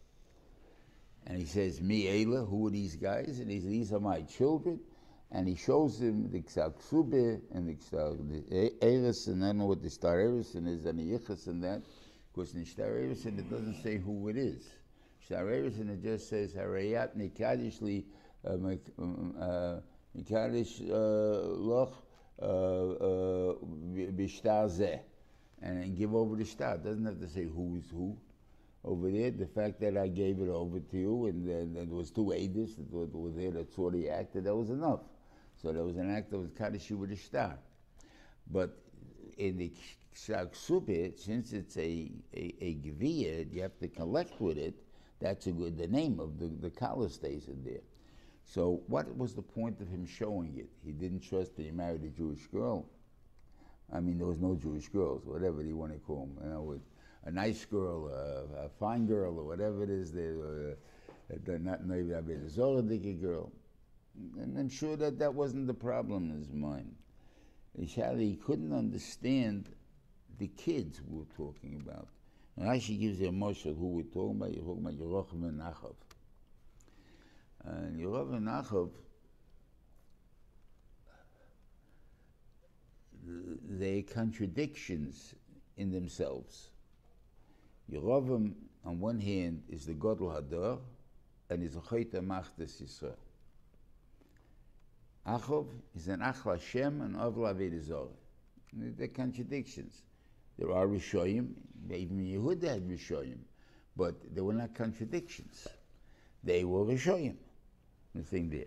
And 1.27 1.37
he 1.37 1.45
says, 1.45 1.81
Mi 1.81 2.03
Eila, 2.05 2.49
who 2.49 2.67
are 2.67 2.71
these 2.71 2.95
guys? 2.95 3.39
And 3.39 3.49
he 3.49 3.59
says, 3.59 3.69
these 3.69 3.93
are 3.93 3.99
my 3.99 4.21
children. 4.23 4.79
And 5.31 5.47
he 5.47 5.55
shows 5.55 5.99
them 5.99 6.29
the 6.29 6.41
Ksak 6.41 6.81
Sube 6.89 7.41
and 7.53 7.69
the 7.69 8.73
Eris, 8.81 9.27
and 9.27 9.43
I 9.43 9.47
don't 9.47 9.59
know 9.59 9.65
what 9.65 9.81
the 9.81 9.89
Star 9.89 10.17
Erison 10.17 10.67
is, 10.67 10.85
and 10.85 10.99
the 10.99 11.03
Yichas 11.03 11.47
and 11.47 11.63
that. 11.63 11.83
Because 12.33 12.53
in 12.53 12.65
Star 12.65 12.87
Erison 12.87 13.39
it 13.39 13.49
doesn't 13.49 13.81
say 13.81 13.97
who 13.97 14.27
it 14.27 14.35
is. 14.35 14.67
Star 15.25 15.45
Erison 15.45 15.89
it 15.89 16.03
just 16.03 16.27
says, 16.27 16.53
Harayat 16.53 17.15
Nikadishli 17.15 18.03
uh, 18.45 18.53
um, 18.53 19.35
uh, 19.39 19.79
Nikadish 20.17 20.81
uh, 20.89 21.47
Loch 21.55 21.93
Bishtar 24.17 24.67
Zeh. 24.69 24.99
And 25.61 25.95
give 25.95 26.15
over 26.15 26.35
the 26.35 26.43
star. 26.43 26.75
It 26.75 26.83
doesn't 26.83 27.05
have 27.05 27.19
to 27.19 27.29
say 27.29 27.43
who 27.43 27.77
is 27.77 27.89
who 27.91 28.17
over 28.83 29.11
there. 29.11 29.31
The 29.31 29.47
fact 29.47 29.79
that 29.81 29.97
I 29.97 30.07
gave 30.07 30.39
it 30.39 30.49
over 30.49 30.79
to 30.79 30.97
you 30.97 31.25
and 31.27 31.47
then 31.47 31.73
there 31.73 31.95
was 31.95 32.11
two 32.11 32.33
Adis 32.33 32.75
that 32.75 32.91
were, 32.91 33.05
were 33.05 33.29
there 33.29 33.51
that 33.51 33.73
saw 33.73 33.89
the 33.89 34.09
act, 34.09 34.33
that 34.33 34.55
was 34.55 34.69
enough. 34.69 35.01
So 35.61 35.71
there 35.71 35.83
was 35.83 35.97
an 35.97 36.15
act 36.15 36.33
of 36.33 36.55
Kaddish 36.57 36.91
with 36.91 37.11
a 37.11 37.17
star. 37.17 37.57
But 38.49 38.77
in 39.37 39.57
the 39.57 39.71
Ksubit, 40.15 41.19
since 41.19 41.53
it's 41.53 41.77
a, 41.77 42.11
a, 42.33 42.55
a 42.61 42.79
you 43.51 43.61
have 43.61 43.77
to 43.79 43.87
collect 43.87 44.41
with 44.41 44.57
it, 44.57 44.73
that's 45.19 45.45
a 45.47 45.51
good, 45.51 45.77
the 45.77 45.87
name 45.87 46.19
of 46.19 46.39
the, 46.39 46.47
the 46.47 46.69
collar 46.69 47.09
stays 47.09 47.47
in 47.47 47.63
there. 47.63 47.81
So 48.43 48.81
what 48.87 49.15
was 49.15 49.35
the 49.35 49.41
point 49.41 49.79
of 49.79 49.87
him 49.87 50.05
showing 50.05 50.57
it? 50.57 50.69
He 50.83 50.91
didn't 50.91 51.21
trust 51.21 51.55
that 51.55 51.63
he 51.63 51.71
married 51.71 52.03
a 52.03 52.09
Jewish 52.09 52.47
girl. 52.47 52.85
I 53.93 53.99
mean, 53.99 54.17
there 54.17 54.27
was 54.27 54.39
no 54.39 54.55
Jewish 54.55 54.87
girls, 54.89 55.25
whatever 55.25 55.63
you 55.63 55.77
want 55.77 55.93
to 55.93 55.99
call 55.99 56.25
them. 56.25 56.37
You 56.43 56.49
know, 56.49 56.79
a 57.25 57.31
nice 57.31 57.65
girl, 57.65 58.07
a, 58.07 58.65
a 58.65 58.69
fine 58.69 59.05
girl, 59.05 59.39
or 59.39 59.45
whatever 59.45 59.83
it 59.83 59.89
is. 59.89 60.11
They're, 60.11 60.75
uh, 61.31 61.57
not 61.59 61.85
maybe 61.85 62.11
a 62.11 62.21
Zoradiki 62.21 63.21
girl. 63.21 63.51
And 64.39 64.57
I'm 64.57 64.69
sure 64.69 64.97
that 64.97 65.19
that 65.19 65.33
wasn't 65.33 65.67
the 65.67 65.73
problem 65.73 66.29
in 66.31 66.39
his 66.39 66.51
mind. 66.51 66.95
He 67.77 68.35
couldn't 68.35 68.73
understand 68.73 69.69
the 70.37 70.47
kids 70.47 71.01
we 71.07 71.19
were 71.19 71.25
talking 71.37 71.81
about. 71.85 72.07
And 72.57 72.67
Rashi 72.67 72.99
gives 72.99 73.19
you 73.21 73.29
a 73.29 73.31
moshel 73.31 73.77
who 73.77 73.87
we're 73.87 74.03
talking 74.03 74.37
about. 74.37 74.53
You're 74.53 74.65
talking 74.65 74.83
about 74.83 74.99
Yerochem 74.99 75.47
and 75.47 75.61
Nachov. 75.61 75.95
And 77.63 77.99
Yerochem 77.99 78.37
and 78.37 78.47
Nachov, 78.47 78.89
they 83.69 84.01
contradictions 84.01 85.35
in 85.77 85.91
themselves. 85.91 86.70
Yerovim, 87.91 88.53
on 88.85 88.99
one 88.99 89.19
hand, 89.19 89.63
is 89.69 89.85
the 89.85 89.93
Godel 89.93 90.41
Hador, 90.41 90.79
and 91.49 91.63
is 91.63 91.75
a 91.75 91.79
Chayta 91.79 92.25
Machtes 92.25 92.81
Yisrael. 92.81 93.15
Achov 95.27 95.67
is 95.95 96.07
an 96.07 96.21
Achla 96.21 96.57
Hashem 96.57 97.01
and 97.01 97.15
Avla 97.15 97.53
Avedizor. 97.53 98.07
They're 98.73 99.07
contradictions. 99.07 100.01
There 100.57 100.71
are 100.71 100.87
Rishoyim, 100.87 101.49
even 101.91 102.19
Yehuda 102.19 102.69
had 102.69 102.89
Rishoyim, 102.89 103.39
but 103.95 104.15
they 104.33 104.41
were 104.41 104.53
not 104.53 104.73
contradictions. 104.73 105.67
They 106.43 106.63
were 106.63 106.85
Rishoyim. 106.85 107.35
The 108.15 108.23
thing 108.23 108.49
there. 108.49 108.65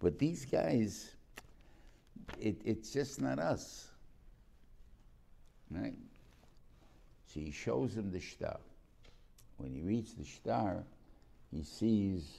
But 0.00 0.18
these 0.18 0.44
guys, 0.44 1.14
it, 2.40 2.60
it's 2.64 2.92
just 2.92 3.20
not 3.20 3.38
us. 3.38 3.88
Right? 5.70 5.94
So 7.28 7.40
he 7.40 7.50
shows 7.50 7.94
him 7.94 8.10
the 8.10 8.20
star. 8.20 8.58
When 9.58 9.74
he 9.74 9.82
reads 9.82 10.14
the 10.14 10.24
star, 10.24 10.84
he 11.50 11.62
sees 11.62 12.38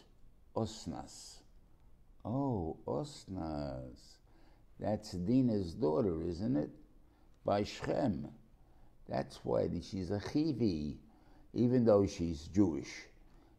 Osnas. 0.56 1.36
Oh, 2.26 2.78
Osnas. 2.88 4.00
That's 4.80 5.12
Dina's 5.12 5.74
daughter, 5.74 6.24
isn't 6.28 6.58
it? 6.58 6.70
By 7.46 7.64
Shem. 7.64 8.30
That's 9.08 9.40
why 9.44 9.70
she's 9.82 10.12
a 10.12 10.20
Chivi, 10.20 10.98
even 11.54 11.86
though 11.86 12.06
she's 12.08 12.48
Jewish. 12.48 12.92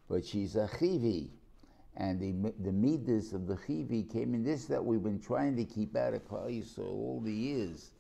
But 0.08 0.24
she's 0.24 0.56
a 0.56 0.66
Chivi. 0.66 1.30
And 1.96 2.20
the, 2.20 2.52
the 2.60 2.72
midas 2.72 3.32
of 3.32 3.46
the 3.46 3.56
Chivi 3.56 4.10
came 4.10 4.34
in 4.34 4.42
this 4.42 4.64
that 4.66 4.84
we've 4.84 5.02
been 5.02 5.20
trying 5.20 5.56
to 5.56 5.64
keep 5.64 5.96
out 5.96 6.14
of 6.14 6.26
Klal 6.26 6.48
Yisrael 6.48 6.86
all 6.86 7.20
the 7.20 7.32
years. 7.32 7.90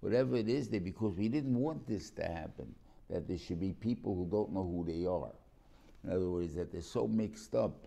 Whatever 0.00 0.36
it 0.36 0.48
is 0.48 0.68
there, 0.68 0.80
because 0.80 1.16
we 1.16 1.28
didn't 1.28 1.58
want 1.58 1.86
this 1.86 2.10
to 2.10 2.22
happen, 2.22 2.74
that 3.10 3.26
there 3.26 3.38
should 3.38 3.60
be 3.60 3.72
people 3.72 4.14
who 4.14 4.26
don't 4.30 4.52
know 4.52 4.62
who 4.62 4.84
they 4.84 5.06
are. 5.06 5.32
In 6.04 6.10
other 6.10 6.28
words, 6.30 6.54
that 6.54 6.72
they're 6.72 6.80
so 6.80 7.06
mixed 7.06 7.54
up 7.54 7.86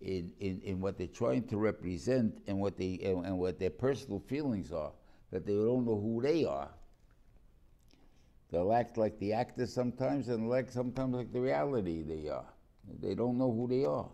in, 0.00 0.32
in, 0.40 0.60
in 0.62 0.80
what 0.80 0.98
they're 0.98 1.06
trying 1.06 1.46
to 1.48 1.56
represent 1.56 2.38
and 2.46 2.60
what, 2.60 2.76
they, 2.76 3.00
and, 3.02 3.24
and 3.24 3.38
what 3.38 3.58
their 3.58 3.70
personal 3.70 4.20
feelings 4.20 4.72
are, 4.72 4.92
that 5.30 5.46
they 5.46 5.52
don't 5.52 5.86
know 5.86 6.00
who 6.00 6.20
they 6.22 6.44
are. 6.44 6.68
They'll 8.50 8.72
act 8.72 8.96
like 8.96 9.18
the 9.18 9.32
actors 9.32 9.72
sometimes 9.72 10.28
and 10.28 10.48
like 10.48 10.70
sometimes 10.70 11.14
like 11.14 11.32
the 11.32 11.40
reality 11.40 12.02
they 12.02 12.28
are. 12.28 12.44
They 13.00 13.14
don't 13.14 13.38
know 13.38 13.50
who 13.50 13.66
they 13.66 13.84
are. 13.84 14.08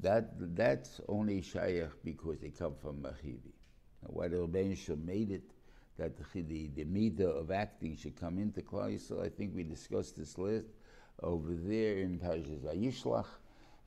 That, 0.00 0.56
that's 0.56 1.00
only 1.08 1.42
Shaykh 1.42 1.90
because 2.04 2.38
they 2.38 2.50
come 2.50 2.74
from 2.80 3.02
Machivi. 3.02 3.55
Why 4.00 4.28
the 4.28 4.36
Rebbeinu 4.36 5.04
made 5.04 5.30
it 5.30 5.42
that 5.98 6.12
the, 6.16 6.42
the, 6.42 6.68
the 6.74 6.84
meter 6.84 7.28
of 7.28 7.50
acting 7.50 7.96
should 7.96 8.18
come 8.20 8.38
into 8.38 8.60
Klal 8.60 8.94
Yisrael. 8.94 9.24
I 9.24 9.28
think 9.28 9.54
we 9.54 9.62
discussed 9.62 10.16
this 10.16 10.36
list 10.36 10.66
over 11.22 11.54
there 11.54 11.98
in 11.98 12.18
Parshas 12.18 12.60
Vayishlach 12.60 13.26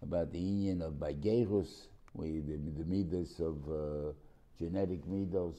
about 0.02 0.32
the 0.32 0.40
union 0.40 0.82
of 0.82 0.94
Bagerus, 0.94 1.88
where 2.14 2.30
the, 2.30 2.58
the 2.58 3.46
of 3.46 3.58
uh, 3.70 4.14
genetic 4.58 5.06
midas 5.08 5.56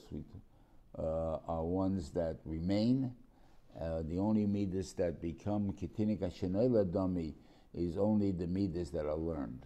uh, 0.99 1.39
are 1.47 1.65
ones 1.65 2.11
that 2.11 2.37
remain. 2.45 3.13
Uh, 3.81 4.03
the 4.09 4.19
only 4.19 4.47
midas 4.47 4.93
that 4.95 5.21
become 5.23 5.73
kitinik 5.73 6.19
dami 6.91 7.35
is 7.73 7.97
only 7.97 8.33
the 8.33 8.47
midas 8.47 8.91
that 8.91 9.07
are 9.07 9.17
learned. 9.17 9.65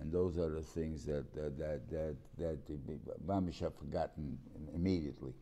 And 0.00 0.12
those 0.12 0.38
are 0.38 0.48
the 0.48 0.62
things 0.62 1.04
that 1.06 1.32
that 1.34 1.58
that 1.58 1.90
that, 1.90 2.16
that 2.38 3.54
have 3.60 3.74
forgotten 3.74 4.38
immediately 4.74 5.34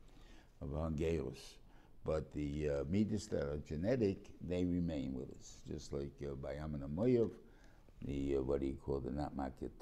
of 0.63 0.69
Hangerus. 0.71 1.57
But 2.05 2.33
the 2.33 2.71
uh, 2.71 2.85
midas 2.89 3.27
that 3.29 3.43
are 3.43 3.61
genetic, 3.69 4.19
they 4.41 4.65
remain 4.65 5.15
with 5.15 5.29
us, 5.41 5.57
just 5.69 5.93
like 5.93 6.13
uh, 6.23 6.35
by 6.37 6.57
Amin 6.57 6.83
Amoyev, 6.83 7.31
the 8.07 8.37
uh, 8.37 8.43
what 8.43 8.61
do 8.61 8.67
you 8.67 8.77
call 8.77 9.01
the 9.01 9.11
not 9.11 9.33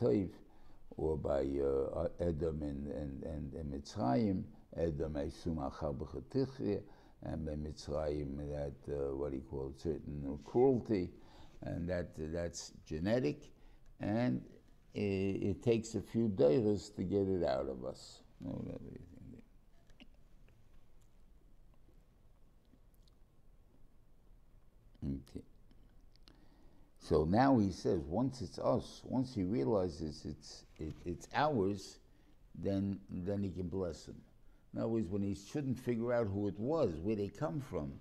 Toiv, 0.00 0.30
or 0.96 1.18
by 1.18 1.40
uh, 1.40 2.08
Edom 2.20 2.62
and, 2.62 2.86
and, 2.88 3.22
and, 3.24 3.52
and 3.52 3.72
Mitzrayim, 3.72 4.42
Edom 4.76 5.14
Eisum 5.14 5.56
B'chatichya, 5.70 6.80
and 7.24 7.44
by 7.44 7.52
Mitzrayim 7.52 8.38
that, 8.50 8.92
uh, 8.94 9.14
what 9.14 9.30
do 9.30 9.36
you 9.36 9.42
call 9.50 9.68
it, 9.68 9.80
certain 9.80 10.38
cruelty, 10.44 11.10
and 11.62 11.88
that 11.88 12.08
that's 12.16 12.72
genetic, 12.86 13.50
and 14.00 14.40
it, 14.94 15.00
it 15.00 15.62
takes 15.62 15.94
a 15.94 16.00
few 16.00 16.28
days 16.28 16.90
to 16.90 17.02
get 17.02 17.28
it 17.28 17.44
out 17.44 17.68
of 17.68 17.84
us. 17.84 18.20
Okay. 25.04 25.42
So 27.00 27.24
now 27.24 27.58
he 27.58 27.70
says, 27.70 28.00
once 28.06 28.40
it's 28.40 28.58
us, 28.58 29.02
once 29.04 29.34
he 29.34 29.42
realizes 29.42 30.24
it's 30.24 30.64
it, 30.78 30.94
it's 31.04 31.28
ours, 31.34 31.98
then 32.54 32.98
then 33.10 33.42
he 33.42 33.50
can 33.50 33.68
bless 33.68 34.06
him. 34.06 34.16
In 34.72 34.80
other 34.80 34.88
words, 34.88 35.08
when 35.08 35.22
he 35.22 35.34
shouldn't 35.34 35.78
figure 35.78 36.12
out 36.12 36.26
who 36.26 36.48
it 36.48 36.58
was, 36.58 36.94
where 37.02 37.16
they 37.16 37.28
come 37.28 37.60
from, 37.60 37.92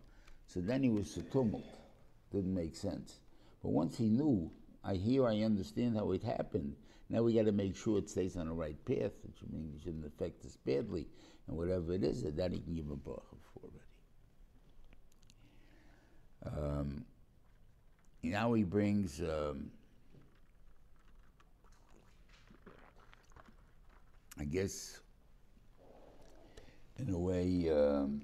so 0.48 0.62
then 0.62 0.84
he 0.84 0.90
was 0.90 1.20
tumult. 1.32 1.66
Didn't 2.32 2.54
make 2.54 2.76
sense. 2.76 3.20
But 3.62 3.72
once 3.72 3.98
he 3.98 4.10
knew, 4.10 4.50
I 4.84 4.96
hear, 4.96 5.28
I 5.28 5.42
understand 5.42 5.98
how 5.98 6.12
it 6.12 6.24
happened. 6.24 6.76
Now 7.14 7.22
we 7.22 7.36
got 7.36 7.46
to 7.46 7.52
make 7.52 7.76
sure 7.76 8.00
it 8.00 8.10
stays 8.10 8.36
on 8.38 8.48
the 8.48 8.54
right 8.54 8.84
path, 8.86 9.12
which 9.22 9.38
means 9.52 9.76
it 9.76 9.84
shouldn't 9.84 10.04
affect 10.04 10.44
us 10.46 10.58
badly, 10.66 11.06
and 11.48 11.56
whatever 11.56 11.94
it 11.94 12.04
is, 12.04 12.24
that 12.24 12.52
he 12.52 12.58
can 12.58 12.74
give 12.74 12.90
a 12.90 12.96
bracha 12.96 13.38
for 13.54 13.70
already. 16.44 16.58
Um, 16.58 17.06
now 18.24 18.54
he 18.54 18.64
brings 18.64 19.22
um, 19.22 19.70
I 24.40 24.46
guess 24.46 25.00
in 26.98 27.14
a 27.14 27.20
way 27.20 27.70
um, 27.70 28.24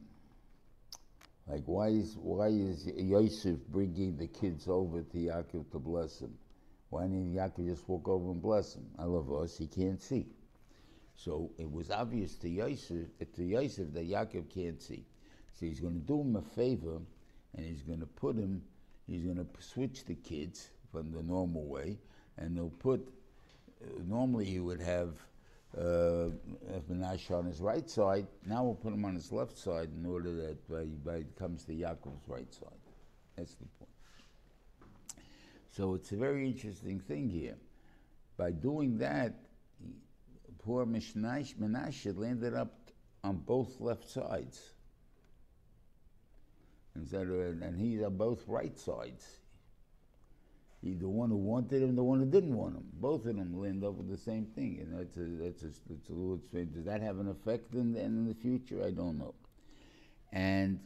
like 1.47 1.61
why 1.67 1.89
is 1.89 2.17
why 2.17 2.47
is 2.47 2.87
Yosef 2.87 3.59
bringing 3.67 4.17
the 4.17 4.25
kids 4.25 4.67
over 4.67 5.03
to 5.03 5.17
Yaakov 5.17 5.69
to 5.73 5.77
bless 5.77 6.21
him? 6.21 6.33
Why 6.89 7.03
didn't 7.03 7.33
Yaakov 7.33 7.67
just 7.67 7.87
walk 7.87 8.07
over 8.07 8.31
and 8.31 8.41
bless 8.41 8.75
him? 8.75 8.85
I 8.97 9.03
love 9.03 9.31
us, 9.31 9.57
he 9.57 9.67
can't 9.67 10.01
see. 10.01 10.27
So 11.15 11.51
it 11.57 11.69
was 11.69 11.91
obvious 11.91 12.35
to 12.37 12.49
Yosef, 12.49 13.07
to 13.35 13.43
Yosef 13.43 13.93
that 13.93 14.09
Yaakov 14.09 14.49
can't 14.49 14.81
see. 14.81 15.05
So 15.53 15.65
he's 15.65 15.79
going 15.79 15.99
to 15.99 16.05
do 16.05 16.21
him 16.21 16.35
a 16.35 16.41
favor, 16.41 16.99
and 17.55 17.65
he's 17.65 17.81
going 17.81 17.99
to 17.99 18.05
put 18.05 18.35
him, 18.35 18.61
he's 19.05 19.23
going 19.23 19.37
to 19.37 19.47
switch 19.61 20.05
the 20.05 20.15
kids 20.15 20.69
from 20.91 21.11
the 21.11 21.21
normal 21.21 21.65
way, 21.65 21.97
and 22.37 22.55
they'll 22.55 22.69
put, 22.69 23.01
uh, 23.83 24.01
normally 24.07 24.45
he 24.45 24.59
would 24.59 24.81
have 24.81 25.15
uh, 25.77 26.29
Menashe 26.89 27.29
on 27.31 27.45
his 27.45 27.59
right 27.59 27.87
side. 27.89 28.25
Now 28.45 28.63
we'll 28.63 28.75
put 28.75 28.93
him 28.93 29.05
on 29.05 29.13
his 29.13 29.31
left 29.31 29.57
side 29.57 29.89
in 29.95 30.05
order 30.05 30.33
that 30.33 30.57
it 30.71 31.37
comes 31.37 31.65
to 31.65 31.73
Yaakov's 31.73 32.27
right 32.27 32.51
side. 32.53 32.69
That's 33.35 33.55
the 33.55 33.65
point. 33.77 33.88
So 35.79 35.93
it's 35.93 36.11
a 36.11 36.17
very 36.17 36.45
interesting 36.45 36.99
thing 36.99 37.29
here. 37.29 37.55
By 38.35 38.51
doing 38.51 38.97
that, 38.97 39.33
poor 40.61 40.85
Menashe 40.85 42.17
landed 42.17 42.53
up 42.53 42.91
on 43.23 43.37
both 43.37 43.79
left 43.79 44.09
sides. 44.09 44.73
Instead 46.97 47.27
of, 47.27 47.39
and 47.39 47.63
uh, 47.63 47.77
he's 47.77 48.03
on 48.03 48.17
both 48.17 48.45
right 48.45 48.77
sides. 48.77 49.25
He, 50.81 50.95
the 50.95 51.07
one 51.07 51.29
who 51.29 51.37
wanted 51.37 51.81
him, 51.81 51.95
the 51.95 52.03
one 52.03 52.19
who 52.19 52.25
didn't 52.25 52.57
want 52.57 52.75
him. 52.75 52.83
Both 52.95 53.25
of 53.25 53.37
them 53.37 53.57
land 53.57 53.81
up 53.85 53.93
with 53.93 54.09
the 54.09 54.17
same 54.17 54.47
thing, 54.47 54.79
and 54.81 54.99
that's 54.99 55.15
a, 55.15 55.21
that's 55.21 55.63
a, 55.63 55.79
that's 55.87 56.09
a 56.09 56.13
little 56.13 56.41
strange. 56.45 56.73
Does 56.73 56.83
that 56.83 57.01
have 57.01 57.19
an 57.19 57.29
effect 57.29 57.73
in 57.73 57.93
the, 57.93 58.01
in 58.01 58.27
the 58.27 58.35
future? 58.35 58.83
I 58.85 58.91
don't 58.91 59.17
know. 59.17 59.33
And 60.33 60.81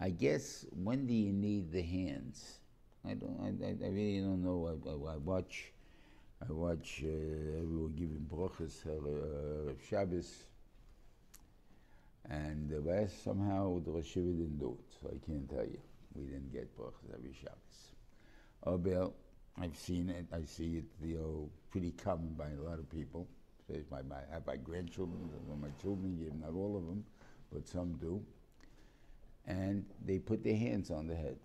I 0.00 0.10
guess 0.10 0.66
when 0.72 1.06
do 1.06 1.14
you 1.14 1.32
need 1.32 1.70
the 1.70 1.82
hands? 1.82 2.58
I 3.08 3.14
don't. 3.14 3.38
I, 3.42 3.84
I, 3.84 3.88
really 3.88 4.20
don't 4.20 4.44
know. 4.44 4.68
I, 4.68 4.88
I, 4.88 5.14
I 5.14 5.16
watch. 5.16 5.72
I 6.48 6.52
watch 6.52 7.02
uh, 7.04 7.08
everyone 7.08 7.94
giving 7.96 8.26
brachas 8.32 8.86
uh, 8.86 9.70
uh, 9.70 9.72
Shabbos, 9.88 10.44
and 12.28 12.68
the 12.70 12.80
West 12.80 13.24
somehow 13.24 13.80
the 13.84 13.90
Rosh 13.90 14.14
didn't 14.14 14.58
do 14.58 14.76
it, 14.78 14.94
so 15.00 15.08
I 15.08 15.18
can't 15.26 15.48
tell 15.48 15.64
you. 15.64 15.78
We 16.14 16.26
didn't 16.26 16.52
get 16.52 16.76
brachas 16.76 17.12
every 17.12 17.32
Shabbos. 17.32 17.92
Oh, 18.64 18.78
Bill, 18.78 19.14
I've 19.60 19.76
seen 19.76 20.08
it. 20.08 20.26
I 20.32 20.44
see 20.44 20.78
it. 20.78 20.84
You 21.04 21.18
know, 21.18 21.50
pretty 21.70 21.92
common 21.92 22.34
by 22.34 22.50
a 22.50 22.62
lot 22.62 22.78
of 22.78 22.88
people. 22.90 23.26
Especially 23.60 23.84
my, 23.90 24.02
my, 24.02 24.20
have 24.32 24.46
my 24.46 24.56
grandchildren, 24.56 25.30
my 25.60 25.68
children, 25.80 26.18
yeah, 26.20 26.32
not 26.40 26.54
all 26.56 26.76
of 26.76 26.86
them, 26.86 27.04
but 27.52 27.68
some 27.68 27.94
do. 27.94 28.22
And 29.46 29.84
they 30.04 30.18
put 30.18 30.44
their 30.44 30.56
hands 30.56 30.90
on 30.90 31.06
the 31.06 31.16
head. 31.16 31.38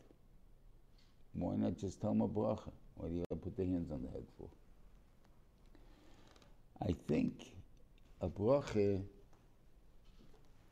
Why 1.38 1.56
not 1.56 1.77
just 1.77 2.01
tell 2.01 2.12
them 2.12 2.22
a 2.22 2.27
bracha? 2.27 2.72
Why 2.96 3.10
do 3.10 3.13
you 3.13 3.24
gotta 3.29 3.39
put 3.41 3.56
their 3.56 3.67
hands 3.67 3.91
on 3.91 4.01
the 4.01 4.10
head 4.10 4.25
for? 4.38 4.50
I 6.82 6.94
think 7.08 7.51
a 8.22 8.27
bracha 8.27 9.03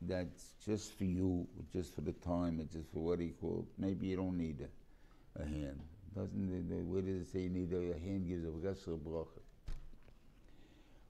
that's 0.02 0.54
just 0.64 0.92
for 0.98 1.04
you, 1.04 1.46
just 1.72 1.94
for 1.94 2.00
the 2.00 2.12
time, 2.12 2.58
it's 2.60 2.72
just 2.72 2.90
for 2.92 2.98
what 2.98 3.20
he 3.20 3.28
called. 3.28 3.66
Maybe 3.78 4.08
you 4.08 4.16
don't 4.16 4.36
need 4.36 4.58
a, 4.60 5.42
a 5.42 5.44
hand. 5.44 5.80
Doesn't 6.14 6.52
it, 6.52 6.68
the- 6.68 6.82
where 6.84 7.02
does 7.02 7.22
it 7.22 7.28
say 7.32 7.40
you 7.40 7.50
need 7.50 7.72
a, 7.72 7.92
a 7.94 7.98
hand 7.98 8.26
gives 8.26 8.44
a 8.44 8.48
of 8.90 8.98
bracha? 9.00 9.40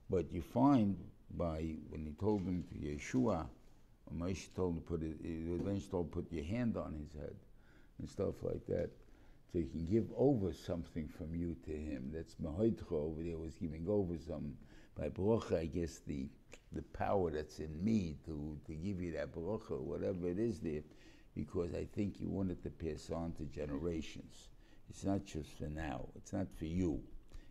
But 0.09 0.31
you 0.31 0.41
find 0.41 0.97
by 1.31 1.75
when 1.89 2.05
he 2.05 2.11
told 2.11 2.41
him 2.41 2.63
to 2.69 2.75
Yeshua, 2.75 3.47
Moshe 4.15 4.53
told 4.55 4.75
him 4.75 4.81
to 4.81 4.87
put 4.87 5.01
it, 5.03 5.17
eventually 5.23 5.81
told 5.89 6.05
him 6.05 6.11
to 6.11 6.15
put 6.21 6.31
your 6.31 6.45
hand 6.45 6.77
on 6.77 6.93
his 6.93 7.11
head 7.19 7.35
and 7.99 8.07
stuff 8.07 8.35
like 8.43 8.65
that. 8.67 8.89
So 9.51 9.59
he 9.59 9.65
can 9.65 9.85
give 9.85 10.07
over 10.17 10.51
something 10.53 11.07
from 11.07 11.33
you 11.33 11.55
to 11.65 11.71
him. 11.71 12.11
That's 12.13 12.35
Mahoitcha 12.35 12.91
over 12.91 13.23
there 13.23 13.37
was 13.37 13.55
giving 13.55 13.87
over 13.87 14.17
some. 14.17 14.55
By 14.97 15.09
Baruch, 15.09 15.51
I 15.53 15.65
guess 15.65 15.99
the 16.05 16.27
the 16.73 16.81
power 16.81 17.31
that's 17.31 17.59
in 17.59 17.83
me 17.83 18.17
to, 18.25 18.57
to 18.65 18.73
give 18.73 19.01
you 19.01 19.13
that 19.13 19.33
Baruch, 19.33 19.69
whatever 19.69 20.27
it 20.27 20.37
is 20.37 20.59
there, 20.59 20.81
because 21.33 21.73
I 21.73 21.85
think 21.85 22.19
you 22.19 22.29
want 22.29 22.51
it 22.51 22.61
to 22.63 22.69
pass 22.69 23.09
on 23.09 23.31
to 23.33 23.45
generations. 23.45 24.49
It's 24.89 25.03
not 25.05 25.25
just 25.25 25.51
for 25.57 25.69
now, 25.69 26.07
it's 26.15 26.33
not 26.33 26.47
for 26.57 26.65
you, 26.65 27.01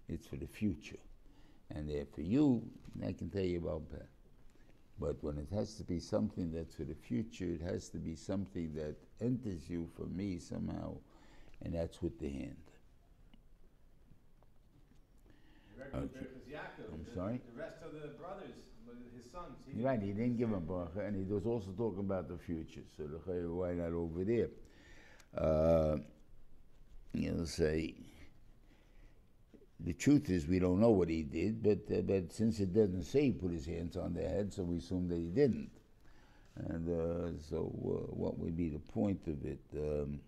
it's 0.08 0.26
for 0.26 0.36
the 0.36 0.46
future. 0.46 0.98
And 1.70 1.88
there 1.88 2.04
for 2.04 2.20
you, 2.20 2.62
I 3.04 3.12
can 3.12 3.30
tell 3.30 3.42
you 3.42 3.58
about 3.58 3.88
that. 3.90 4.08
But 4.98 5.22
when 5.22 5.36
it 5.38 5.48
has 5.52 5.74
to 5.74 5.84
be 5.84 5.98
something 5.98 6.52
that's 6.52 6.74
for 6.74 6.84
the 6.84 6.94
future, 6.94 7.44
it 7.44 7.60
has 7.60 7.88
to 7.90 7.98
be 7.98 8.14
something 8.16 8.72
that 8.74 8.96
enters 9.20 9.68
you 9.68 9.88
for 9.96 10.06
me 10.06 10.38
somehow, 10.38 10.96
and 11.64 11.74
that's 11.74 12.00
with 12.02 12.18
the 12.18 12.28
hand. 12.28 12.56
Okay. 15.94 16.26
Yaakov, 16.50 16.92
I'm 16.92 17.04
the- 17.04 17.10
sorry? 17.14 17.40
The 17.54 17.60
rest 17.60 17.82
of 17.82 17.92
the 17.92 18.08
brothers, 18.18 18.54
his 19.14 19.30
sons. 19.30 19.56
he- 19.66 19.82
Right, 19.82 20.00
he 20.00 20.12
didn't 20.12 20.36
give 20.36 20.50
him 20.50 20.66
bracha, 20.66 21.06
and 21.06 21.16
he 21.16 21.22
was 21.22 21.46
also 21.46 21.70
talking 21.72 22.00
about 22.00 22.28
the 22.28 22.36
future. 22.38 22.82
So 22.96 23.06
the 23.06 23.18
why 23.54 23.74
not 23.74 23.92
over 23.92 24.24
there? 24.24 24.50
Uh, 25.34 25.98
you 27.12 27.32
know, 27.32 27.44
say 27.44 27.94
the 29.80 29.92
truth 29.92 30.30
is 30.30 30.46
we 30.46 30.58
don't 30.58 30.80
know 30.80 30.90
what 30.90 31.08
he 31.08 31.22
did, 31.22 31.62
but 31.62 31.90
uh, 31.94 32.00
but 32.02 32.32
since 32.32 32.60
it 32.60 32.72
doesn't 32.72 33.04
say 33.04 33.24
he 33.26 33.32
put 33.32 33.52
his 33.52 33.66
hands 33.66 33.96
on 33.96 34.14
their 34.14 34.28
head, 34.28 34.52
so 34.52 34.62
we 34.64 34.78
assume 34.78 35.08
that 35.08 35.18
he 35.18 35.28
didn't. 35.30 35.70
And 36.56 36.88
uh, 36.88 37.38
so, 37.50 37.58
uh, 37.84 38.14
what 38.14 38.38
would 38.38 38.56
be 38.56 38.70
the 38.70 38.78
point 38.78 39.26
of 39.26 39.44
it? 39.44 39.60
Um, 39.74 40.20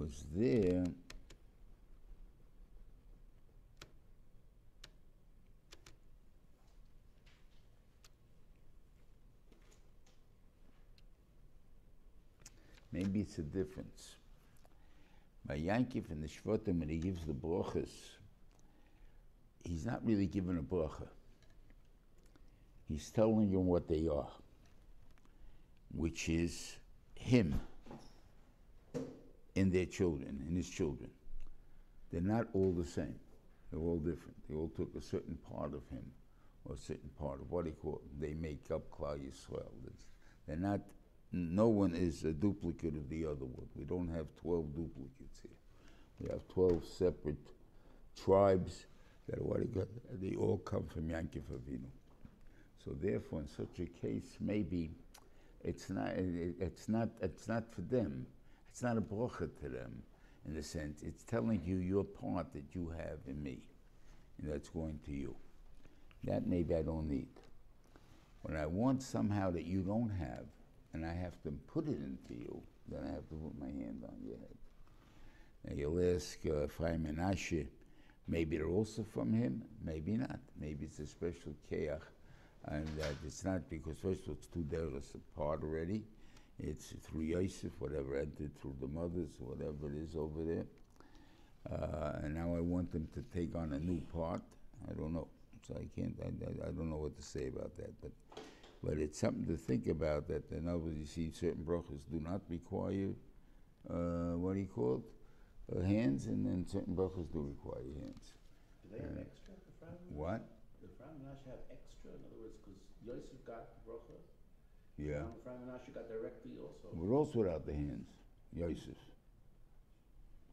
was 0.00 0.24
there. 0.34 0.84
Maybe 12.92 13.20
it's 13.20 13.38
a 13.38 13.42
difference. 13.42 14.16
By 15.46 15.58
Yankiv 15.58 16.10
and 16.10 16.22
the 16.22 16.28
Shvatim, 16.28 16.80
when 16.80 16.88
he 16.88 16.96
gives 16.96 17.24
the 17.26 17.34
brachas, 17.34 17.90
he's 19.64 19.84
not 19.84 20.04
really 20.04 20.26
giving 20.26 20.58
a 20.58 20.62
bracha. 20.62 21.08
He's 22.88 23.10
telling 23.10 23.50
you 23.50 23.60
what 23.60 23.86
they 23.86 24.08
are, 24.08 24.28
which 25.94 26.28
is 26.28 26.76
him 27.14 27.60
in 29.60 29.70
their 29.70 29.86
children, 29.86 30.42
in 30.48 30.56
his 30.56 30.68
children. 30.68 31.10
They're 32.10 32.30
not 32.36 32.46
all 32.54 32.72
the 32.72 32.84
same. 32.84 33.14
They're 33.70 33.80
all 33.80 33.98
different. 33.98 34.36
They 34.48 34.56
all 34.56 34.72
took 34.76 34.90
a 34.96 35.02
certain 35.02 35.38
part 35.52 35.74
of 35.74 35.82
him, 35.90 36.06
or 36.64 36.74
a 36.74 36.78
certain 36.78 37.10
part 37.18 37.40
of 37.40 37.50
what 37.52 37.66
he 37.66 37.72
called. 37.72 38.00
They 38.18 38.34
make 38.34 38.70
up 38.72 38.90
Klal 38.90 39.18
Yisrael. 39.18 39.70
They're 40.46 40.56
not. 40.56 40.80
No 41.32 41.68
one 41.68 41.94
is 41.94 42.24
a 42.24 42.32
duplicate 42.32 42.96
of 42.96 43.08
the 43.08 43.24
other 43.26 43.44
one. 43.44 43.68
We 43.76 43.84
don't 43.84 44.08
have 44.08 44.26
twelve 44.42 44.74
duplicates 44.74 45.38
here. 45.42 45.58
We 46.18 46.30
have 46.30 46.48
twelve 46.48 46.84
separate 46.84 47.46
tribes 48.24 48.86
that 49.28 49.40
what 49.40 49.60
he 49.60 49.66
got. 49.66 49.88
They 50.20 50.34
all 50.34 50.58
come 50.58 50.86
from 50.86 51.08
Yankif 51.08 51.44
Avinu. 51.52 51.90
So 52.84 52.96
therefore, 53.00 53.40
in 53.40 53.48
such 53.48 53.78
a 53.78 53.86
case, 54.04 54.36
maybe 54.40 54.90
it's 55.62 55.90
not. 55.90 56.08
It, 56.08 56.54
it's 56.58 56.88
not. 56.88 57.10
It's 57.20 57.46
not 57.46 57.72
for 57.72 57.82
them. 57.82 58.26
It's 58.70 58.82
not 58.82 58.96
a 58.96 59.00
bracha 59.00 59.50
to 59.60 59.68
them, 59.68 60.02
in 60.46 60.54
the 60.54 60.62
sense 60.62 61.02
it's 61.02 61.22
telling 61.24 61.62
you 61.64 61.76
your 61.76 62.04
part 62.04 62.52
that 62.52 62.74
you 62.74 62.88
have 62.96 63.18
in 63.26 63.42
me, 63.42 63.58
and 64.38 64.50
that's 64.50 64.68
going 64.68 64.98
to 65.06 65.12
you. 65.12 65.34
That 66.24 66.46
maybe 66.46 66.74
I 66.74 66.82
don't 66.82 67.08
need. 67.08 67.28
When 68.42 68.56
I 68.56 68.66
want 68.66 69.02
somehow 69.02 69.50
that 69.50 69.64
you 69.64 69.82
don't 69.82 70.10
have, 70.10 70.46
and 70.92 71.04
I 71.04 71.12
have 71.12 71.40
to 71.42 71.50
put 71.72 71.88
it 71.88 71.98
into 71.98 72.34
you, 72.34 72.62
then 72.88 73.00
I 73.04 73.12
have 73.12 73.28
to 73.28 73.34
put 73.34 73.58
my 73.58 73.66
hand 73.66 74.04
on 74.06 74.16
your 74.24 74.36
head. 74.38 74.56
Now 75.64 75.74
you'll 75.76 76.14
ask 76.14 76.38
uh, 76.46 76.64
Ephraim 76.64 77.06
Menashe, 77.06 77.66
maybe 78.26 78.56
they're 78.56 78.66
also 78.66 79.04
from 79.04 79.32
him, 79.32 79.62
maybe 79.84 80.16
not. 80.16 80.40
Maybe 80.58 80.86
it's 80.86 80.98
a 81.00 81.06
special 81.06 81.54
keach, 81.70 82.00
and 82.66 82.86
that 82.98 83.14
it's 83.26 83.44
not 83.44 83.68
because 83.68 83.98
first 83.98 84.22
of 84.22 84.28
all 84.28 84.34
it's 84.34 84.46
two 84.46 84.64
derechs 84.70 85.14
apart 85.14 85.62
already. 85.62 86.02
It's 86.62 86.94
through 87.02 87.22
Yosef, 87.22 87.72
whatever 87.78 88.16
entered 88.16 88.58
through 88.60 88.76
the 88.80 88.86
mothers, 88.86 89.30
whatever 89.38 89.90
it 89.92 89.96
is 89.96 90.16
over 90.16 90.44
there. 90.44 90.66
Uh, 91.70 92.20
and 92.22 92.34
now 92.34 92.54
I 92.56 92.60
want 92.60 92.90
them 92.92 93.08
to 93.14 93.22
take 93.36 93.54
on 93.54 93.72
a 93.72 93.78
new 93.78 94.00
part. 94.12 94.42
I 94.88 94.92
don't 94.94 95.12
know, 95.12 95.28
so 95.66 95.74
I 95.74 95.86
can't. 95.98 96.14
I, 96.22 96.28
I, 96.28 96.68
I 96.68 96.70
don't 96.72 96.90
know 96.90 96.96
what 96.96 97.16
to 97.16 97.22
say 97.22 97.48
about 97.48 97.76
that, 97.76 97.92
but 98.00 98.10
but 98.82 98.98
it's 98.98 99.18
something 99.18 99.46
to 99.46 99.56
think 99.56 99.86
about. 99.86 100.26
That 100.28 100.50
in 100.52 100.68
other 100.68 100.78
words, 100.78 100.98
you 100.98 101.06
see, 101.06 101.30
certain 101.30 101.64
brachas 101.64 102.08
do 102.10 102.20
not 102.20 102.40
require 102.48 103.10
uh, 103.88 104.36
what 104.36 104.56
he 104.56 104.64
called 104.64 105.04
uh, 105.74 105.82
hands, 105.82 106.26
and 106.26 106.44
then 106.44 106.66
certain 106.66 106.94
brachas 106.94 107.30
do 107.32 107.40
require 107.40 107.84
hands. 108.00 108.32
Do 108.82 108.96
they 108.96 109.02
have 109.02 109.18
extra? 109.20 109.52
The 109.80 110.14
What? 110.14 110.48
The 110.80 110.88
Menashe 111.04 111.44
have 111.44 111.64
extra? 111.70 112.10
In 112.10 112.24
other 112.24 112.40
words, 112.40 112.56
because 112.64 112.80
Yosef 113.04 113.44
got 113.46 113.68
the 113.76 113.80
bracha, 113.84 114.16
Yeah. 115.00 115.22
Ephraim 115.40 115.56
Menashe 115.66 115.94
got 115.94 116.08
directly 116.08 116.52
also. 116.60 116.88
But 116.92 117.14
also 117.14 117.38
without 117.38 117.64
the 117.64 117.72
hands, 117.72 118.06
Yosef. 118.52 118.96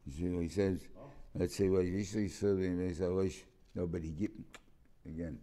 You 0.06 0.14
see 0.14 0.30
what 0.30 0.44
he 0.44 0.50
says? 0.50 0.80
Oh. 0.98 1.10
Let's 1.36 1.56
say 1.56 1.70
what 1.70 1.84
usually 1.86 2.30
said 2.30 2.58
in 2.60 3.16
Wish 3.16 3.44
nobody 3.76 4.10
give 4.10 4.32
again. 5.06 5.38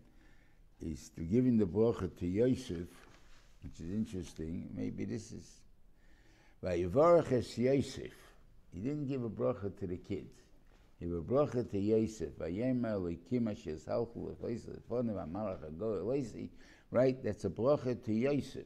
He's 0.80 1.10
to 1.10 1.20
giving 1.20 1.58
the 1.58 1.66
bracha 1.66 2.16
to 2.18 2.26
Yosef, 2.26 2.88
which 3.62 3.80
is 3.80 3.90
interesting. 3.90 4.68
Maybe 4.74 5.04
this 5.04 5.32
is 5.32 5.60
Vayivarach 6.62 7.32
es 7.32 7.58
Yosef. 7.58 8.12
He 8.72 8.80
didn't 8.80 9.06
give 9.06 9.22
a 9.22 9.30
bracha 9.30 9.76
to 9.78 9.86
the 9.86 9.98
kids. 9.98 10.32
He 10.98 11.06
gave 11.06 11.14
a 11.14 11.20
bracha 11.20 11.70
to 11.70 11.78
Yosef. 11.78 12.30
Vayema 12.38 12.94
Elokim 12.94 13.50
asher 13.50 13.76
salchu 13.76 14.34
lechoiseh 14.34 14.80
lefonim 14.80 15.22
amalach 15.22 15.62
hago 15.62 16.02
eloisi. 16.02 16.48
Right? 16.90 17.22
That's 17.22 17.44
a 17.44 17.50
bracha 17.50 18.02
to 18.04 18.12
Yosef. 18.12 18.64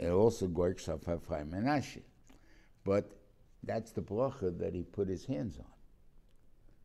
It 0.00 0.10
also 0.10 0.46
works 0.46 0.88
off 0.88 1.02
Ephraim 1.02 1.50
Menashe. 1.52 2.00
But 2.84 3.12
that's 3.62 3.92
the 3.92 4.00
bracha 4.00 4.58
that 4.58 4.74
he 4.74 4.82
put 4.82 5.08
his 5.08 5.26
hands 5.26 5.58
on. 5.58 5.66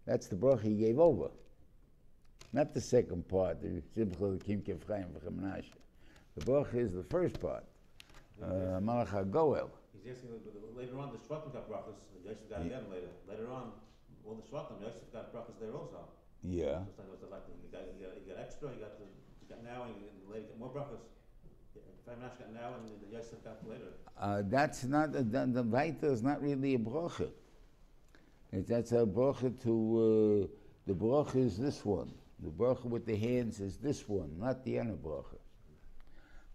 That's 0.06 0.28
the 0.28 0.36
bracha 0.36 0.64
he 0.64 0.76
gave 0.76 1.00
over. 1.00 1.30
Not 2.52 2.74
the 2.74 2.82
second 2.82 3.28
part, 3.30 3.62
the 3.62 3.82
Simcha 3.94 4.38
Kim 4.46 4.62
Kefraim 4.62 5.08
Menashe. 5.32 5.72
The 6.36 6.44
bracha 6.44 6.76
is 6.76 6.92
the 6.92 7.04
first 7.04 7.40
part. 7.40 7.64
Uh, 8.44 8.84
Malach 8.84 9.08
HaGoel. 9.08 9.70
He's 9.96 10.12
asking, 10.12 10.32
later 10.76 11.00
on, 11.00 11.14
the 11.14 11.20
Shvatim 11.20 11.54
got 11.54 11.70
brachas, 11.72 11.96
Yosef 12.26 12.50
got 12.50 12.68
them 12.68 12.92
later. 12.92 13.08
Later 13.30 13.50
on, 13.50 13.72
all 14.28 14.36
the 14.36 14.44
Shvatim, 14.44 14.82
Yosef 14.82 15.08
got 15.14 15.34
brachas 15.34 15.56
there 15.62 15.72
also. 15.72 16.04
Yeah. 16.44 16.84
Just 16.84 17.00
like 17.00 17.08
it 17.08 17.16
was 17.16 17.32
like, 17.32 17.48
he 17.48 17.72
got, 17.72 17.88
he 17.96 18.04
got, 18.04 18.12
he 18.20 18.30
got 18.30 18.44
extra, 18.44 18.70
he 18.76 18.80
got, 18.84 19.00
the, 19.00 19.06
he 19.40 19.48
got 19.48 19.64
now, 19.64 19.88
and 19.88 19.96
and 19.96 20.28
later 20.28 20.52
got 20.52 20.60
more 20.60 20.70
brachas. 20.70 21.00
Uh, 24.20 24.42
that's 24.46 24.84
not, 24.84 25.10
uh, 25.10 25.20
the, 25.20 25.46
the 25.48 25.64
Vaita 25.64 26.06
is 26.06 26.24
not 26.24 26.42
really 26.42 26.76
a 26.76 26.80
bracha. 26.80 27.30
It, 28.52 28.68
that's 28.68 28.92
a 28.92 29.06
bracha 29.06 29.62
to, 29.64 30.46
uh, 30.46 30.56
the 30.88 30.94
bracha 30.94 31.38
is 31.38 31.58
this 31.58 31.84
one. 31.84 32.14
The 32.40 32.50
bracha 32.50 32.86
with 32.86 33.06
the 33.06 33.16
hands 33.16 33.60
is 33.60 33.78
this 33.78 34.08
one, 34.08 34.38
not 34.40 34.64
the 34.64 34.80
other 34.80 34.92
bracha. 34.92 35.38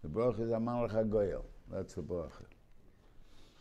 The 0.03 0.09
bracha 0.09 0.41
is 0.41 0.51
Amalach 0.51 0.93
HaGoyel. 0.93 1.43
That's 1.71 1.93
the 1.93 2.01
bracha. 2.01 2.45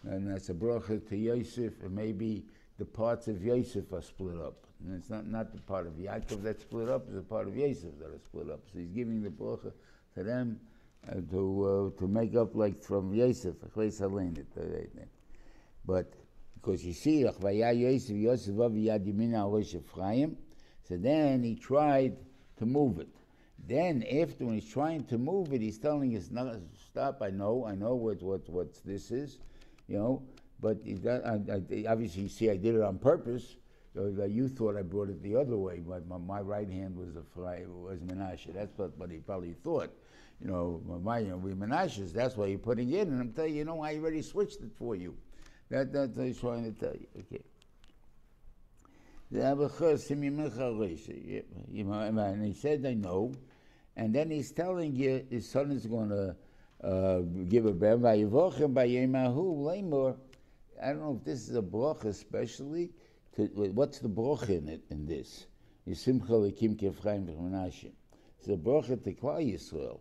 And 0.04 0.30
that's 0.30 0.48
a 0.48 0.54
bracha 0.54 1.06
to 1.08 1.16
Yosef, 1.16 1.82
and 1.82 1.94
maybe 1.94 2.44
the 2.78 2.84
parts 2.84 3.28
of 3.28 3.44
Yosef 3.44 3.92
are 3.92 4.00
split 4.00 4.38
up. 4.38 4.64
And 4.82 4.96
it's 4.96 5.10
not, 5.10 5.26
not 5.26 5.52
the 5.52 5.60
part 5.60 5.86
of 5.86 5.92
Yaakov 5.94 6.42
that's 6.42 6.62
split 6.62 6.88
up, 6.88 7.04
it's 7.06 7.16
the 7.16 7.22
part 7.22 7.46
of 7.46 7.56
Yosef 7.56 7.98
that 7.98 8.14
is 8.14 8.22
split 8.22 8.48
up. 8.48 8.60
So 8.72 8.78
he's 8.78 8.88
giving 8.88 9.22
the 9.22 9.28
bracha 9.28 9.72
to 10.14 10.22
them 10.22 10.58
uh, 11.08 11.14
to, 11.30 11.92
uh, 11.96 11.98
to 11.98 12.06
make 12.06 12.34
up 12.34 12.54
like 12.54 12.82
from 12.82 13.14
Yosef. 13.14 13.56
But 15.86 16.12
because 16.54 16.84
you 16.84 16.92
see, 16.92 17.24
"Vaya 17.40 17.72
Yosef, 17.72 18.16
Yosef 18.16 18.54
yad 18.54 19.06
yamina 19.06 19.38
al 19.38 19.50
Rosh 19.50 19.74
Ephraim," 19.74 20.36
so 20.82 20.96
then 20.96 21.42
he 21.42 21.54
tried 21.54 22.16
to 22.58 22.66
move 22.66 22.98
it. 23.00 23.08
Then 23.66 24.02
after 24.04 24.44
when 24.44 24.54
he's 24.54 24.68
trying 24.68 25.04
to 25.04 25.18
move 25.18 25.52
it, 25.52 25.62
he's 25.62 25.78
telling 25.78 26.16
us, 26.16 26.30
"No, 26.30 26.60
stop! 26.90 27.22
I 27.22 27.30
know, 27.30 27.64
I 27.64 27.74
know 27.74 27.94
what 27.94 28.22
what 28.22 28.48
what 28.48 28.74
this 28.84 29.10
is, 29.10 29.38
you 29.88 29.98
know." 29.98 30.22
But 30.60 30.84
do- 30.84 31.08
I, 31.08 31.40
I, 31.50 31.84
obviously, 31.90 32.24
you 32.24 32.28
see, 32.28 32.50
I 32.50 32.56
did 32.56 32.74
it 32.74 32.82
on 32.82 32.98
purpose. 32.98 33.56
You, 33.94 34.14
that 34.16 34.30
you 34.30 34.48
thought 34.48 34.76
I 34.76 34.82
brought 34.82 35.08
it 35.08 35.22
the 35.22 35.34
other 35.34 35.56
way, 35.56 35.80
but 35.80 36.06
my, 36.06 36.18
my 36.18 36.40
right 36.40 36.68
hand 36.68 36.94
was 36.94 37.16
a 37.16 37.22
fly, 37.22 37.64
was 37.66 37.98
Menashe. 38.00 38.54
That's 38.54 38.76
what, 38.78 38.96
what 38.96 39.10
he 39.10 39.18
probably 39.18 39.54
thought. 39.64 39.90
You 40.42 40.50
know, 40.50 40.82
my 40.86 41.22
Menashe's. 41.22 42.12
That's 42.12 42.36
why 42.36 42.46
you're 42.46 42.58
putting 42.58 42.90
in. 42.92 43.08
And 43.08 43.20
I'm 43.20 43.32
telling 43.32 43.52
you, 43.52 43.58
you 43.58 43.64
know, 43.64 43.82
I 43.82 43.94
already 43.96 44.22
switched 44.22 44.62
it 44.62 44.72
for 44.78 44.96
you. 44.96 45.14
That, 45.68 45.92
that's 45.92 46.16
what 46.16 46.26
he's 46.26 46.40
trying 46.40 46.64
to 46.64 46.72
tell 46.78 46.94
you. 46.94 47.06
Okay. 47.18 47.42
And 49.32 49.60
he 52.44 52.52
said, 52.54 52.84
I 52.84 52.94
know. 52.94 53.32
And 53.96 54.14
then 54.14 54.30
he's 54.30 54.50
telling 54.50 54.96
you 54.96 55.24
his 55.30 55.48
son 55.48 55.70
is 55.70 55.86
going 55.86 56.08
to 56.08 56.34
uh, 56.82 57.20
give 57.48 57.66
a 57.66 57.72
ben. 57.72 58.04
I 58.04 58.22
don't 58.22 58.32
know 61.00 61.16
if 61.18 61.24
this 61.24 61.48
is 61.48 61.54
a 61.54 61.62
bracha 61.62 62.06
especially. 62.06 62.90
To, 63.36 63.46
what's 63.74 64.00
the 64.00 64.08
bracha 64.08 64.48
in 64.48 64.68
it 64.68 64.82
in 64.90 65.06
this? 65.06 65.46
It's 65.86 66.04
a 66.08 66.10
bracha 68.56 69.04
to 69.04 69.12
Klal 69.12 69.52
Yisrael, 69.52 70.00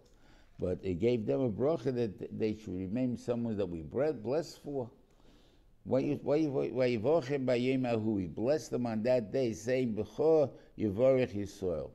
but 0.60 0.78
it 0.84 1.00
gave 1.00 1.26
them 1.26 1.42
a 1.42 1.50
bracha 1.50 1.94
that 1.96 2.38
they 2.38 2.54
should 2.56 2.76
remain 2.76 3.16
someone 3.18 3.56
that 3.58 3.66
we 3.66 3.82
bless 3.82 4.58
for. 4.58 4.90
We 5.86 6.16
bless 8.28 8.68
them 8.68 8.86
on 8.86 9.02
that 9.04 9.32
day, 9.32 9.54
saying 9.54 9.96
b'chor 9.96 10.52
yivorech 10.78 11.34
Yisrael. 11.34 11.90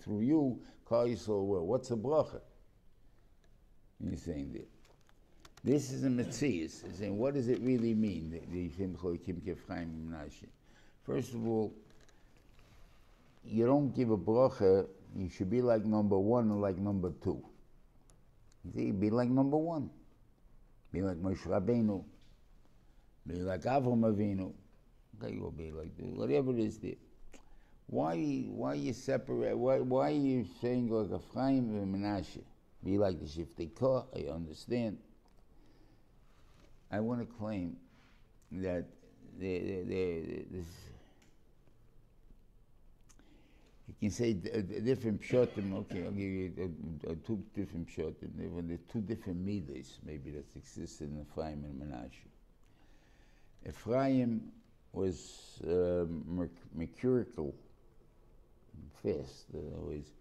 Through 0.00 0.20
you, 0.20 0.60
Klal 0.88 1.08
Yisrael 1.12 1.46
will. 1.46 1.66
What's 1.66 1.90
a 1.90 1.96
bracha? 1.96 2.40
He's 4.08 4.22
saying 4.22 4.52
that. 4.52 4.68
This 5.64 5.90
is 5.90 6.04
a 6.04 6.08
Metzias. 6.08 6.84
He's 6.86 6.98
saying, 6.98 7.16
what 7.18 7.34
does 7.34 7.48
it 7.48 7.60
really 7.60 7.94
mean? 7.94 8.38
First 11.04 11.34
of 11.34 11.46
all, 11.46 11.72
you 13.44 13.66
don't 13.66 13.94
give 13.94 14.10
a 14.10 14.16
bracha, 14.16 14.86
you 15.16 15.28
should 15.28 15.50
be 15.50 15.60
like 15.60 15.84
number 15.84 16.18
one 16.18 16.50
or 16.50 16.56
like 16.56 16.78
number 16.78 17.12
two. 17.22 17.42
See, 18.72 18.92
be 18.92 19.10
like 19.10 19.28
number 19.28 19.56
one. 19.56 19.90
Be 20.92 21.02
like 21.02 21.16
Moshe 21.16 21.46
Rabbeinu. 21.46 22.04
Be 23.26 23.34
like 23.36 23.62
Avram 23.62 24.00
Avinu. 24.00 24.52
Okay, 25.22 25.34
you'll 25.34 25.50
be 25.50 25.72
like. 25.72 25.90
Whatever 25.98 26.52
it 26.52 26.60
is 26.60 26.78
there. 26.78 26.94
Why, 27.86 28.16
why 28.48 28.74
you 28.74 28.92
separate, 28.92 29.56
why, 29.56 29.80
why 29.80 30.08
are 30.08 30.14
you 30.14 30.46
saying 30.60 30.88
like 30.88 31.20
Ephraim 31.20 31.76
and 31.76 31.94
Menashe? 31.94 32.40
Be 32.82 32.98
like 32.98 33.18
the 33.18 33.26
Shiftei 33.26 33.74
Kah, 33.74 34.04
I 34.14 34.30
understand. 34.30 34.98
I 36.90 37.00
want 37.00 37.20
to 37.20 37.26
claim 37.36 37.76
that 38.52 38.84
the, 39.38 39.58
the, 39.58 40.44
this, 40.50 40.66
you 43.88 43.93
can 44.04 44.10
say 44.10 44.34
d- 44.34 44.50
d- 44.60 44.80
different 44.80 45.22
pshatim. 45.22 45.74
Okay, 45.78 46.04
I'll 46.04 46.10
give 46.10 46.20
you 46.20 46.52
uh, 47.06 47.10
uh, 47.10 47.14
two 47.26 47.42
different 47.54 47.88
pshatim. 47.88 48.30
There 48.36 48.50
were 48.50 48.62
two 48.92 49.00
different 49.00 49.40
midas, 49.44 49.98
maybe 50.04 50.30
that 50.32 50.44
existed 50.54 51.10
in 51.10 51.22
Ephraim 51.22 51.64
and 51.64 51.80
Menashe. 51.80 52.28
Ephraim 53.66 54.52
was 54.92 55.58
uh, 55.66 56.04
merc- 56.26 56.66
mercurical, 56.74 57.54
fast. 59.02 59.46
Uh, 59.54 59.78
always, 59.78 60.12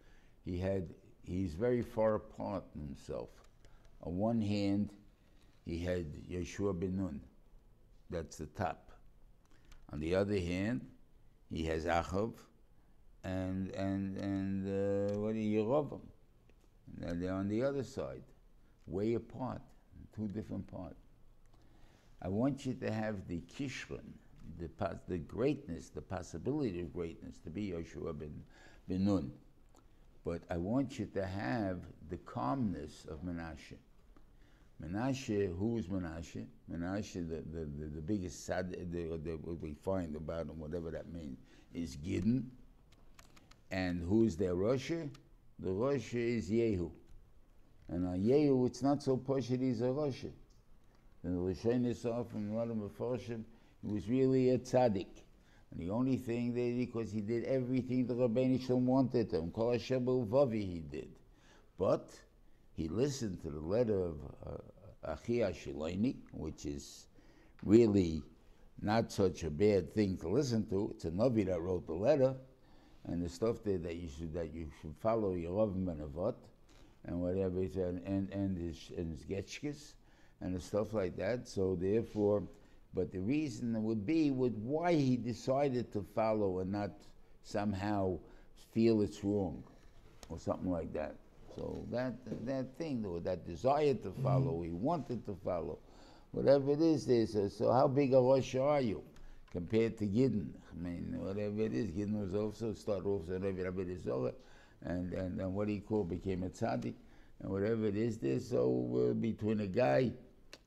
he 0.46 0.58
had. 0.58 0.88
He's 1.26 1.54
very 1.54 1.82
far 1.82 2.16
apart 2.16 2.64
himself. 2.74 3.30
On 4.02 4.18
one 4.18 4.42
hand, 4.42 4.94
he 5.66 5.78
had 5.80 6.06
Yeshua 6.30 6.78
ben 6.78 6.96
Nun. 6.98 7.22
That's 8.10 8.38
the 8.38 8.46
top. 8.46 8.92
On 9.92 10.00
the 10.00 10.16
other 10.16 10.40
hand, 10.40 10.86
he 11.50 11.66
has 11.66 11.86
Achav 11.86 12.34
and 13.24 13.70
and 13.72 14.18
and 14.18 15.12
uh, 15.12 15.20
what 15.20 15.36
you 15.36 15.64
Yerovam. 15.64 16.02
They're 16.98 17.34
on 17.34 17.48
the 17.48 17.64
other 17.64 17.84
side, 17.84 18.24
way 18.88 19.16
apart, 19.16 19.62
two 20.16 20.28
different 20.28 20.68
parts. 20.68 21.00
I 22.22 22.28
want 22.28 22.66
you 22.66 22.74
to 22.76 22.92
have 22.92 23.28
the 23.28 23.42
kishron, 23.42 24.04
the 24.60 24.70
the 25.08 25.18
greatness, 25.18 25.90
the 25.90 26.02
possibility 26.02 26.82
of 26.82 26.94
greatness 26.94 27.38
to 27.40 27.50
be 27.50 27.72
Yeshua 27.72 28.18
ben, 28.18 28.44
ben 28.88 29.06
Nun. 29.06 29.32
But 30.26 30.44
I 30.50 30.58
want 30.58 31.00
you 31.00 31.06
to 31.08 31.26
have 31.26 31.80
the 32.10 32.18
calmness 32.18 33.06
of 33.10 33.24
Menashe. 33.24 33.76
Menashe, 34.82 35.58
who 35.58 35.78
is 35.78 35.88
Menashe? 35.88 36.46
Menashe, 36.72 37.28
the, 37.30 37.44
the, 37.52 37.66
the, 37.66 37.86
the 37.96 38.02
biggest 38.02 38.46
sad, 38.46 38.72
the, 38.72 39.18
the, 39.18 39.38
we 39.62 39.74
find 39.74 40.16
about 40.16 40.48
him, 40.48 40.60
whatever 40.60 40.92
that 40.92 41.12
means, 41.12 41.40
is 41.74 41.98
Gideon. 41.98 42.50
And 43.74 44.04
who 44.08 44.24
is 44.26 44.38
their 44.38 44.54
Russia? 44.54 45.10
The 45.58 45.72
Russia 45.72 46.20
is 46.20 46.48
Yehu. 46.52 46.92
And 47.90 48.06
on 48.06 48.20
Yehu, 48.20 48.68
it's 48.68 48.84
not 48.84 49.02
so 49.02 49.18
posh 49.18 49.48
that 49.48 49.62
he's 49.62 49.82
a 49.82 49.92
Russia. 49.92 50.28
The 51.24 51.32
Lashon 51.32 51.84
Yisrael 51.84 52.30
from 52.30 52.54
Radha 52.54 52.76
Mefarshim, 52.76 53.42
he 53.82 53.92
was 53.92 54.08
really 54.08 54.52
a 54.52 54.60
tzaddik. 54.60 55.08
And 55.72 55.80
the 55.80 55.90
only 55.90 56.18
thing 56.18 56.54
that 56.54 56.78
because 56.78 57.12
he 57.12 57.22
did 57.22 57.46
everything 57.46 58.06
the 58.06 58.14
Rabbeinu 58.14 58.64
Shalom 58.64 58.86
wanted 58.86 59.34
him, 59.34 59.50
Kol 59.50 59.72
Hashem 59.72 60.06
Vavi 60.06 60.62
he 60.62 60.84
did. 60.92 61.10
But 61.80 62.12
he 62.76 62.88
listened 62.88 63.42
to 63.42 63.50
the 63.50 63.60
letter 63.60 64.00
of 64.00 64.18
uh, 64.46 65.16
Achiya 65.16 65.50
HaShiloni, 65.50 66.18
which 66.32 66.68
is 66.68 67.08
really 67.64 68.22
not 68.84 69.12
such 69.12 69.44
a 69.44 69.50
bad 69.50 69.96
thing 69.96 70.16
to 70.18 70.30
listen 70.30 70.68
to. 70.68 70.92
It's 70.94 71.06
a 71.06 71.10
Navi 71.10 71.48
that 71.48 71.60
wrote 71.60 71.88
the 71.88 71.94
letter, 71.94 72.36
and 73.06 73.24
the 73.24 73.30
stuff 73.30 73.64
there 73.64 73.78
that 73.80 73.96
you 73.96 74.08
should 74.18 74.34
that 74.34 74.54
you 74.54 74.68
should 74.82 74.96
follow 75.02 75.34
Yeravim 75.36 75.88
and 75.90 76.02
Avot. 76.02 76.36
and 77.06 77.20
whatever, 77.22 77.62
it's- 77.62 77.76
and, 77.76 78.02
and, 78.06 78.32
and 78.32 78.58
his, 78.58 78.92
and 78.98 79.12
his 79.12 79.26
getchkes 79.26 79.94
and 80.40 80.56
the 80.56 80.60
stuff 80.60 80.94
like 80.94 81.18
that. 81.18 81.48
So 81.48 81.76
therefore, 81.76 82.44
but 82.94 83.12
the 83.12 83.20
reason 83.20 83.84
would 83.84 84.06
be 84.06 84.32
with 84.32 84.56
why 84.56 84.94
he 84.94 85.18
decided 85.18 85.92
to 85.94 86.02
follow 86.16 86.60
and 86.60 86.72
not 86.72 86.92
somehow 87.44 88.20
feel 88.72 89.02
it's 89.02 89.24
wrong 89.24 89.64
or 90.30 90.40
something 90.40 90.72
like 90.72 90.94
that. 90.94 91.16
So 91.56 91.86
that 91.92 92.14
that 92.46 92.78
thing, 92.78 93.06
or 93.06 93.20
that 93.20 93.46
desire 93.46 93.94
to 93.96 94.12
follow, 94.24 94.62
he 94.62 94.72
wanted 94.72 95.26
to 95.26 95.36
follow, 95.44 95.78
whatever 96.32 96.72
it 96.72 96.82
is. 96.82 97.06
They 97.06 97.26
say, 97.26 97.50
so 97.50 97.72
how 97.72 97.88
big 97.88 98.14
a 98.14 98.22
Rosh 98.22 98.56
are 98.56 98.82
you 98.82 99.04
compared 99.54 99.98
to 100.00 100.06
Gideon? 100.06 100.54
I 100.72 100.84
mean, 100.84 101.16
whatever 101.18 101.62
it 101.62 101.74
is, 101.74 101.92
Gideon 101.92 102.20
was 102.20 102.36
also 102.36 102.74
started 102.74 103.08
off 103.08 103.30
as 103.30 103.42
Rabbi 103.42 103.62
Rabbi 103.62 103.96
Zohar, 104.04 104.34
and 104.82 105.14
and 105.14 105.40
and 105.40 105.54
what 105.54 105.70
he 105.70 105.80
called 105.80 106.10
became 106.10 106.44
a 106.44 106.50
tzaddik, 106.50 106.96
and 107.42 107.52
whatever 107.52 107.86
it 107.86 107.96
is, 107.96 108.18
there. 108.18 108.40
So 108.40 109.10
uh, 109.10 109.14
between 109.14 109.62
a 109.62 109.68
guy 109.68 110.12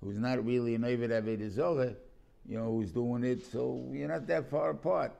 who's 0.01 0.19
not 0.19 0.45
really 0.45 0.75
an 0.75 0.83
Rabbi 0.83 1.07
Rabbi 1.07 1.49
Zohar, 1.49 1.95
you 2.49 2.59
know, 2.59 2.73
who's 2.73 2.93
doing 2.93 3.25
it, 3.25 3.45
so 3.45 3.91
you're 3.93 4.09
not 4.09 4.27
that 4.29 4.49
far 4.49 4.71
apart. 4.71 5.13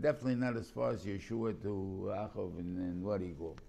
Definitely 0.00 0.34
not 0.34 0.56
as 0.56 0.68
far 0.68 0.90
as 0.90 1.04
Yeshua 1.04 1.62
to 1.62 2.10
Achov 2.12 2.58
and, 2.58 2.76
and 2.78 3.02
what 3.02 3.20
he 3.20 3.28
called. 3.30 3.60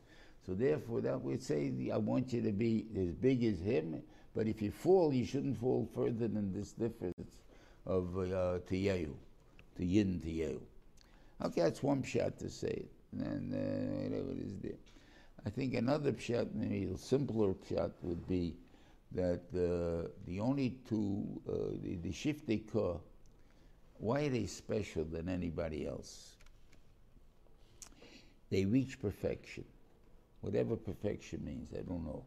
So 0.46 0.56
therefore, 0.56 1.02
that 1.02 1.22
would 1.22 1.44
say, 1.44 1.72
I 1.94 1.98
want 1.98 2.34
you 2.34 2.42
to 2.42 2.52
be 2.52 2.88
as 2.98 3.14
big 3.14 3.44
as 3.44 3.60
him, 3.60 4.02
but 4.36 4.48
if 4.48 4.62
you 4.62 4.72
fall, 4.72 5.14
you 5.14 5.24
shouldn't 5.24 5.60
fall 5.60 5.88
further 5.94 6.28
than 6.28 6.52
this 6.52 6.72
difference 6.72 7.30
of 7.86 8.18
uh, 8.18 8.58
to 8.68 8.78
to 9.80 9.86
Yin 9.86 10.20
to 10.22 10.30
you. 10.30 10.62
Okay, 11.44 11.62
that's 11.62 11.82
one 11.82 12.04
shot 12.04 12.38
to 12.40 12.50
say 12.50 12.68
it, 12.68 12.92
and 13.18 13.54
uh, 13.54 13.58
whatever 14.04 14.32
it 14.32 14.46
is 14.46 14.58
there. 14.62 14.80
I 15.46 15.50
think 15.50 15.74
another 15.74 16.14
shot, 16.20 16.54
maybe 16.54 16.92
a 16.94 16.98
simpler 16.98 17.56
shot, 17.68 17.92
would 18.04 18.28
be 18.28 18.56
that 19.14 19.42
uh, 19.56 20.10
the 20.28 20.40
only 20.40 20.78
two, 20.88 21.26
uh, 21.50 21.76
the, 21.82 21.96
the 21.96 22.12
Shiftei 22.12 22.72
Kah, 22.72 23.00
why 23.98 24.26
are 24.26 24.30
they 24.30 24.46
special 24.46 25.06
than 25.06 25.28
anybody 25.28 25.88
else? 25.88 26.36
They 28.52 28.66
reach 28.66 29.02
perfection 29.02 29.64
whatever 30.42 30.76
perfection 30.76 31.44
means, 31.44 31.74
I 31.74 31.82
don't 31.82 32.06
know. 32.06 32.24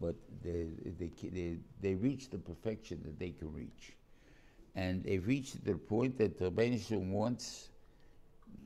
But 0.00 0.16
they, 0.42 0.66
they, 0.98 1.10
they, 1.28 1.56
they 1.80 1.94
reach 1.94 2.30
the 2.30 2.38
perfection 2.38 3.00
that 3.04 3.18
they 3.18 3.30
can 3.30 3.52
reach. 3.52 3.92
And 4.80 5.04
they've 5.04 5.26
reached 5.26 5.62
the 5.62 5.74
point 5.74 6.16
that 6.16 6.38
the 6.38 6.50
Rebbeinu 6.50 7.10
wants 7.10 7.68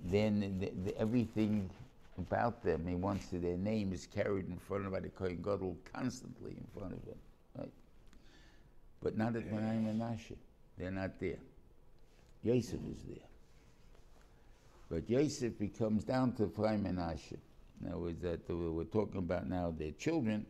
then 0.05 0.61
the, 0.61 0.71
the, 0.85 0.97
everything 0.97 1.69
about 2.17 2.63
them, 2.63 2.87
he 2.87 2.95
wants 2.95 3.27
that 3.29 3.43
their 3.43 3.57
name 3.57 3.93
is 3.93 4.07
carried 4.07 4.47
in 4.47 4.57
front 4.57 4.87
of 4.87 4.93
by 4.93 5.01
the 5.01 5.09
Kohen 5.09 5.43
Gadol 5.43 5.77
constantly 5.93 6.53
in 6.53 6.65
front 6.73 6.93
of 6.93 7.05
them, 7.05 7.19
right? 7.59 7.73
But 9.03 9.17
not 9.19 9.35
at 9.35 9.51
Menachem 9.51 9.87
Menashe. 9.87 10.37
They're 10.79 10.93
not 10.93 11.19
there. 11.19 11.41
Yosef 12.45 12.79
is 12.89 13.03
there. 13.09 13.29
But 14.89 15.11
Yosef 15.11 15.59
becomes 15.59 16.05
down 16.05 16.35
to 16.35 16.45
Ephraim 16.45 16.85
Menashe. 16.85 17.39
In 17.83 17.89
other 17.89 17.99
words, 17.99 18.23
that 18.23 18.49
we're 18.49 18.85
talking 18.85 19.19
about 19.19 19.49
now 19.49 19.75
their 19.77 19.91
children. 19.93 20.47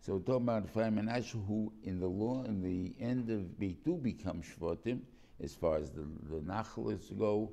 So 0.00 0.22
and 0.26 1.10
Asher, 1.10 1.38
who 1.38 1.72
in 1.82 2.00
the 2.00 2.08
law, 2.08 2.42
in 2.44 2.62
the 2.62 2.94
end 3.02 3.30
of 3.30 3.40
Bitu 3.60 4.02
become 4.02 4.42
Shvatim, 4.42 5.00
as 5.42 5.54
far 5.54 5.76
as 5.76 5.90
the, 5.90 6.06
the 6.30 6.40
Nachlas 6.40 7.16
go, 7.18 7.50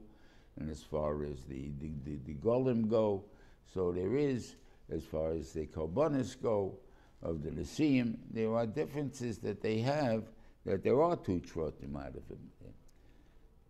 and 0.58 0.70
as 0.70 0.82
far 0.82 1.24
as 1.24 1.44
the, 1.44 1.72
the, 1.80 1.92
the, 2.06 2.18
the 2.26 2.34
Golim 2.36 2.90
go. 2.90 3.26
So 3.74 3.92
there 3.92 4.16
is, 4.16 4.56
as 4.90 5.04
far 5.04 5.32
as 5.32 5.52
the 5.52 5.68
Korbanis 5.68 6.42
go, 6.42 6.78
of 7.22 7.44
the 7.44 7.50
Nasiim, 7.50 8.16
there 8.32 8.54
are 8.54 8.66
differences 8.66 9.40
that 9.40 9.62
they 9.62 9.80
have, 9.80 10.24
that 10.66 10.84
there 10.84 11.02
are 11.02 11.16
two 11.18 11.42
Shvatim 11.42 11.96
out 11.98 12.16
of 12.16 12.28
them. 12.28 12.40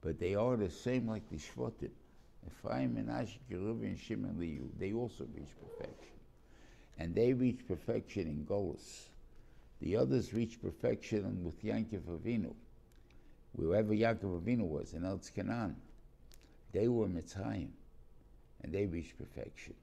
But 0.01 0.19
they 0.19 0.35
are 0.35 0.55
the 0.55 0.69
same 0.69 1.07
like 1.07 1.27
the 1.29 1.37
Shvatim. 1.37 1.91
Ephraim, 2.45 2.95
Menashe, 2.95 3.37
Reuben, 3.49 3.97
Shimon, 3.97 4.39
Levi, 4.39 4.65
they 4.77 4.93
also 4.93 5.25
reach 5.33 5.49
perfection. 5.59 6.16
And 6.97 7.13
they 7.13 7.33
reach 7.33 7.67
perfection 7.67 8.27
in 8.27 8.45
Golos. 8.45 9.09
The 9.81 9.95
others 9.95 10.33
reach 10.33 10.61
perfection 10.61 11.43
with 11.43 11.63
Yankov 11.63 12.01
Avinu. 12.01 12.53
Wherever 13.53 13.93
Yaakov 13.93 14.41
Avinu 14.41 14.67
was, 14.67 14.93
in 14.93 15.05
El 15.05 15.19
they 16.73 16.87
were 16.87 17.07
Mitzrayim, 17.07 17.69
and 18.61 18.73
they 18.73 18.85
reached 18.85 19.17
perfection. 19.17 19.73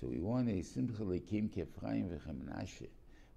So 0.00 0.06
we 0.06 0.20
want 0.20 0.48
a 0.48 0.62
simply 0.62 1.20
Kim 1.20 1.48
Kefraim 1.48 2.08
Menashe. 2.26 2.88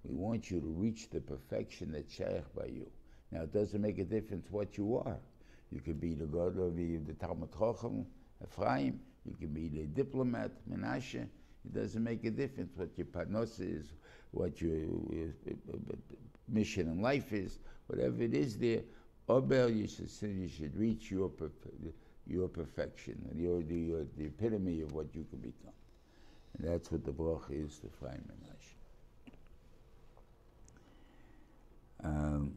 We 0.04 0.16
want 0.16 0.52
you 0.52 0.60
to 0.60 0.68
reach 0.68 1.10
the 1.10 1.20
perfection 1.20 1.92
that's 1.92 2.14
shaykh 2.14 2.44
by 2.56 2.66
you. 2.66 2.90
Now, 3.32 3.44
it 3.44 3.54
doesn't 3.54 3.82
make 3.82 3.98
a 4.00 4.04
difference 4.04 4.48
what 4.52 4.78
you 4.78 4.98
are. 4.98 5.18
You 5.72 5.80
could 5.80 6.00
be 6.00 6.14
the 6.14 6.26
God 6.26 6.58
of 6.60 6.76
the, 6.76 6.98
Talmud 7.20 7.50
Chacham, 7.58 8.06
Ephraim, 8.44 9.00
you 9.26 9.36
can 9.40 9.54
be 9.54 9.70
the 9.70 9.86
diplomat, 9.86 10.52
Menashe. 10.70 11.28
It 11.66 11.74
doesn't 11.74 12.04
make 12.04 12.26
a 12.26 12.32
difference 12.32 12.72
what 12.76 12.90
your 12.98 13.08
parnos 13.08 13.60
is, 13.60 13.94
what 14.32 14.62
your, 14.62 14.78
your, 14.78 15.34
mission 16.48 16.88
in 16.88 17.02
life 17.02 17.34
is, 17.34 17.60
whatever 17.88 18.22
it 18.24 18.34
is 18.34 18.58
there. 18.58 18.82
Obel, 19.30 19.76
you 19.76 19.88
should 19.88 20.10
you 20.22 20.48
should 20.48 20.76
reach 20.76 21.12
your 21.12 21.32
your 22.28 22.48
perfection, 22.48 23.18
your 23.36 23.62
the, 23.62 23.76
your, 23.76 24.06
the 24.18 24.26
epitome 24.26 24.82
of 24.82 24.94
what 24.94 25.14
you 25.16 25.26
can 25.30 25.40
become, 25.40 25.74
and 26.58 26.68
that's 26.68 26.92
what 26.92 27.06
the 27.06 27.12
bracha 27.12 27.66
is 27.66 27.80
to 27.80 27.88
Ephraim 27.88 28.24
Menashe. 28.28 28.76
Um, 32.04 32.56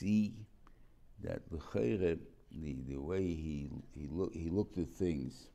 see 0.00 0.32
that 1.22 1.42
the 1.50 1.58
the, 2.52 2.76
the 2.88 2.96
way 2.96 3.22
he, 3.22 3.68
he, 3.94 4.08
look, 4.10 4.32
he 4.34 4.48
looked 4.48 4.78
at 4.78 4.88
things, 4.88 5.48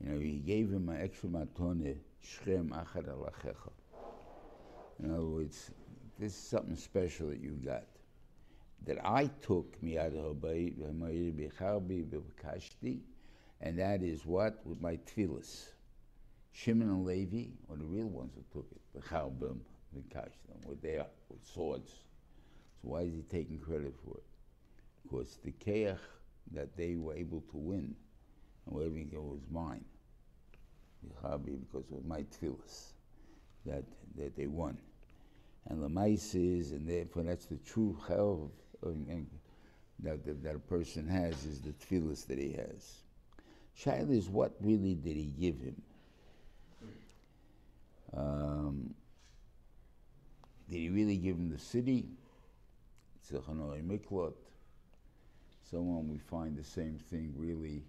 you 0.00 0.10
know, 0.10 0.18
he 0.20 0.38
gave 0.38 0.70
him 0.70 0.88
an 0.88 1.00
extra 1.00 1.28
matone, 1.28 1.96
Shrem 2.24 2.70
Achad 2.70 3.08
Alachecha. 3.08 3.72
In 5.02 5.10
other 5.10 5.24
words, 5.24 5.70
this 6.18 6.32
is 6.32 6.38
something 6.38 6.76
special 6.76 7.28
that 7.28 7.40
you 7.40 7.58
got. 7.64 7.84
That 8.86 9.04
I 9.04 9.26
took 9.42 9.80
miyad 9.82 10.14
b'kashti, 12.10 13.00
and 13.60 13.78
that 13.78 14.02
is 14.02 14.24
what? 14.24 14.64
With 14.64 14.80
my 14.80 14.96
tefillas. 14.98 15.66
Shimon 16.52 16.88
and 16.88 17.04
Levi 17.04 17.50
were 17.68 17.76
the 17.76 17.84
real 17.84 18.06
ones 18.06 18.32
who 18.34 18.42
took 18.52 18.70
it. 18.70 18.80
The 18.94 19.00
Charbim, 19.00 19.58
the 19.92 20.00
Kashtim, 20.14 20.66
with 20.66 20.80
their 20.80 21.06
with 21.28 21.44
swords. 21.44 22.05
Why 22.86 23.00
is 23.02 23.14
he 23.14 23.22
taking 23.22 23.58
credit 23.58 23.94
for 24.04 24.16
it? 24.16 24.22
Because 25.02 25.38
the 25.44 25.52
keach 25.52 25.98
that 26.52 26.76
they 26.76 26.94
were 26.96 27.14
able 27.14 27.42
to 27.50 27.56
win, 27.56 27.94
and 28.66 28.74
whatever 28.74 28.96
it 28.96 29.12
was 29.12 29.40
mine. 29.50 29.84
Because 31.02 31.90
of 31.92 32.04
my 32.06 32.22
tefillas. 32.22 32.92
that, 33.64 33.82
that 34.16 34.36
they 34.36 34.46
won. 34.46 34.78
And 35.68 35.82
Lamais 35.82 36.34
is, 36.34 36.72
and 36.72 36.88
therefore 36.88 37.24
that's 37.24 37.46
the 37.46 37.56
true 37.56 37.98
hell 38.06 38.50
that, 38.82 40.24
that, 40.24 40.42
that 40.44 40.54
a 40.54 40.60
person 40.60 41.08
has, 41.08 41.44
is 41.44 41.60
the 41.60 41.72
tefillahs 41.72 42.26
that 42.28 42.38
he 42.38 42.52
has. 42.52 43.02
Shaila 43.78 44.16
is 44.16 44.28
what 44.28 44.52
really 44.60 44.94
did 44.94 45.16
he 45.16 45.34
give 45.38 45.58
him? 45.58 45.82
Um, 48.16 48.94
did 50.70 50.78
he 50.78 50.88
really 50.88 51.16
give 51.16 51.36
him 51.36 51.50
the 51.50 51.58
city? 51.58 52.06
It's 53.28 53.34
a 53.34 53.50
Hanoi 53.50 53.82
Miklot. 53.82 54.34
Someone 55.68 56.08
we 56.08 56.18
find 56.18 56.56
the 56.56 56.62
same 56.62 56.96
thing 57.10 57.34
really 57.36 57.82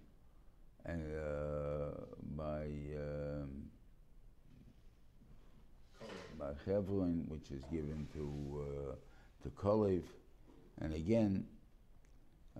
uh, 0.84 1.92
by 2.36 2.64
um, 2.96 3.70
by 6.36 6.50
Chevron, 6.64 7.24
which 7.28 7.52
is 7.52 7.62
given 7.70 8.08
to 8.14 8.64
uh, 8.66 8.94
to 9.44 9.50
Kalev, 9.50 10.02
and 10.80 10.92
again, 10.92 11.46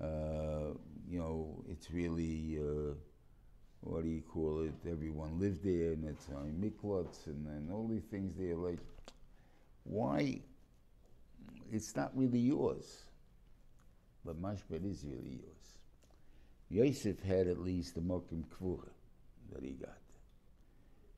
uh, 0.00 0.74
you 1.10 1.18
know, 1.18 1.64
it's 1.68 1.90
really 1.90 2.60
uh, 2.60 2.94
what 3.80 4.04
do 4.04 4.08
you 4.08 4.22
call 4.22 4.60
it? 4.60 4.74
Everyone 4.88 5.40
lived 5.40 5.64
there, 5.64 5.94
and 5.94 6.04
it's 6.04 6.28
on 6.28 6.52
miklots 6.60 7.26
and, 7.26 7.44
and 7.48 7.72
all 7.72 7.88
these 7.88 8.04
things 8.04 8.36
there. 8.38 8.54
Like, 8.54 8.78
why? 9.82 10.42
It's 11.70 11.94
not 11.94 12.16
really 12.16 12.38
yours, 12.38 13.04
but 14.24 14.40
mashbet 14.40 14.84
is 14.90 15.04
really 15.04 15.40
yours. 15.40 15.78
Yosef 16.70 17.20
had 17.20 17.46
at 17.46 17.58
least 17.58 17.94
the 17.94 18.00
mokim 18.00 18.44
kvura 18.58 18.88
that 19.52 19.62
he 19.62 19.72
got 19.72 19.98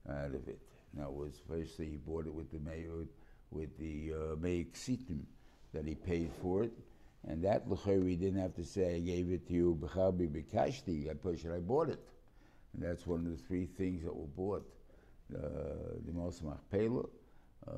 out 0.08 0.34
of 0.34 0.48
it. 0.48 0.60
Now, 0.92 1.10
was 1.10 1.40
firstly 1.48 1.86
he 1.90 1.96
bought 1.96 2.26
it 2.26 2.34
with 2.34 2.50
the 2.50 2.58
mayor, 2.58 3.06
with 3.50 3.76
the 3.78 4.12
uh, 4.12 4.36
Sitim 4.74 5.20
that 5.72 5.86
he 5.86 5.94
paid 5.94 6.32
for 6.42 6.64
it, 6.64 6.72
and 7.28 7.44
that 7.44 7.62
he 7.84 8.16
didn't 8.16 8.40
have 8.40 8.54
to 8.56 8.64
say 8.64 8.96
I 8.96 9.00
gave 9.00 9.30
it 9.30 9.46
to 9.48 9.52
you 9.52 9.78
b'chabi 9.80 10.28
b'kashti. 10.28 11.10
I 11.10 11.14
pushed 11.14 11.44
it. 11.44 11.52
I 11.52 11.60
bought 11.60 11.90
it, 11.90 12.00
and 12.74 12.82
that's 12.82 13.06
one 13.06 13.20
of 13.20 13.30
the 13.30 13.42
three 13.46 13.66
things 13.66 14.02
that 14.02 14.14
were 14.14 14.26
bought: 14.26 14.66
uh, 15.32 15.98
the 16.04 16.12
Mos 16.12 16.42
Machpelah, 16.42 17.06
uh, 17.68 17.72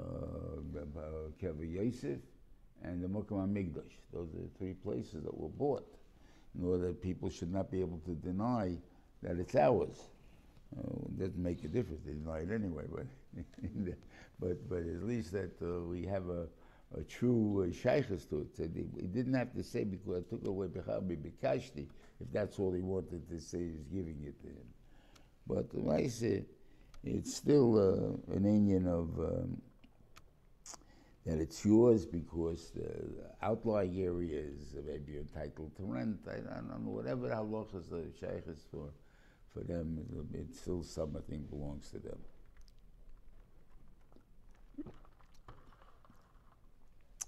Kever 1.42 1.70
Yosef, 1.70 2.18
and 2.84 3.02
the 3.02 3.08
Mukam 3.08 3.52
Migdash. 3.52 3.92
Those 4.12 4.28
are 4.34 4.42
the 4.42 4.58
three 4.58 4.74
places 4.74 5.22
that 5.24 5.36
were 5.36 5.48
bought, 5.48 5.86
in 6.58 6.64
order 6.64 6.88
that 6.88 7.02
people 7.02 7.30
should 7.30 7.52
not 7.52 7.70
be 7.70 7.80
able 7.80 7.98
to 8.06 8.14
deny 8.14 8.76
that 9.22 9.38
it's 9.38 9.54
ours. 9.54 9.96
Uh, 10.76 10.82
it 11.06 11.18
doesn't 11.18 11.42
make 11.42 11.64
a 11.64 11.68
difference. 11.68 12.02
They 12.04 12.14
deny 12.14 12.40
it 12.40 12.50
anyway, 12.50 12.84
but 12.90 13.06
but 14.40 14.68
but 14.68 14.78
at 14.78 15.02
least 15.04 15.32
that 15.32 15.52
uh, 15.62 15.82
we 15.84 16.06
have 16.06 16.28
a, 16.28 16.46
a 16.98 17.02
true 17.04 17.68
uh, 17.68 17.74
shaykhs 17.74 18.24
to 18.26 18.40
it. 18.40 18.70
He, 18.74 19.06
didn't 19.06 19.34
have 19.34 19.52
to 19.54 19.62
say 19.62 19.84
because 19.84 20.24
I 20.24 20.30
took 20.30 20.46
away 20.46 20.68
bechabi 20.68 21.18
bikashti 21.18 21.86
if 22.20 22.32
that's 22.32 22.58
all 22.58 22.72
he 22.72 22.80
wanted 22.80 23.28
to 23.28 23.40
say 23.40 23.58
is 23.58 23.84
giving 23.92 24.22
it 24.24 24.40
to 24.42 24.48
him. 24.48 24.66
But 25.46 25.66
like 25.74 26.04
I 26.04 26.08
said, 26.08 26.46
it's 27.04 27.36
still 27.36 27.76
uh, 27.78 28.34
an 28.34 28.44
Indian 28.46 28.86
of 28.86 29.18
um, 29.18 29.60
that 31.26 31.38
it's 31.38 31.64
yours 31.64 32.04
because 32.04 32.72
the 32.74 32.90
outlying 33.42 34.00
areas 34.02 34.74
maybe 34.86 35.12
you're 35.12 35.22
entitled 35.22 35.74
to 35.76 35.84
rent. 35.84 36.18
I, 36.28 36.36
don't 36.36 36.84
know 36.84 36.90
whatever 36.90 37.28
the 37.28 37.34
halachas 37.34 37.90
the 37.90 38.04
shaykhs 38.20 38.62
for 38.70 38.88
for 39.52 39.60
them, 39.60 39.98
it 40.32 40.54
still 40.56 40.82
something 40.82 41.46
belongs 41.50 41.90
to 41.90 41.98
them. 41.98 42.18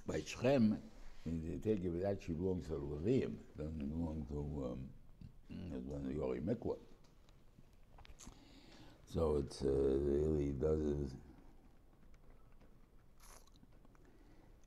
By 0.07 0.23
Shem, 0.25 0.79
they 1.27 1.57
take 1.57 1.85
it, 1.85 2.05
actually 2.07 2.35
belongs 2.35 2.67
to 2.69 2.75
the 2.75 3.11
Levium, 3.11 3.35
doesn't 3.57 3.79
belong 3.79 4.27
to 4.31 4.73
um, 4.73 6.05
the 6.05 6.15
Yori 6.15 6.41
Mikwa. 6.41 6.77
So 9.13 9.37
it 9.37 9.57
uh, 9.65 9.69
really 9.69 10.53
does. 10.53 11.15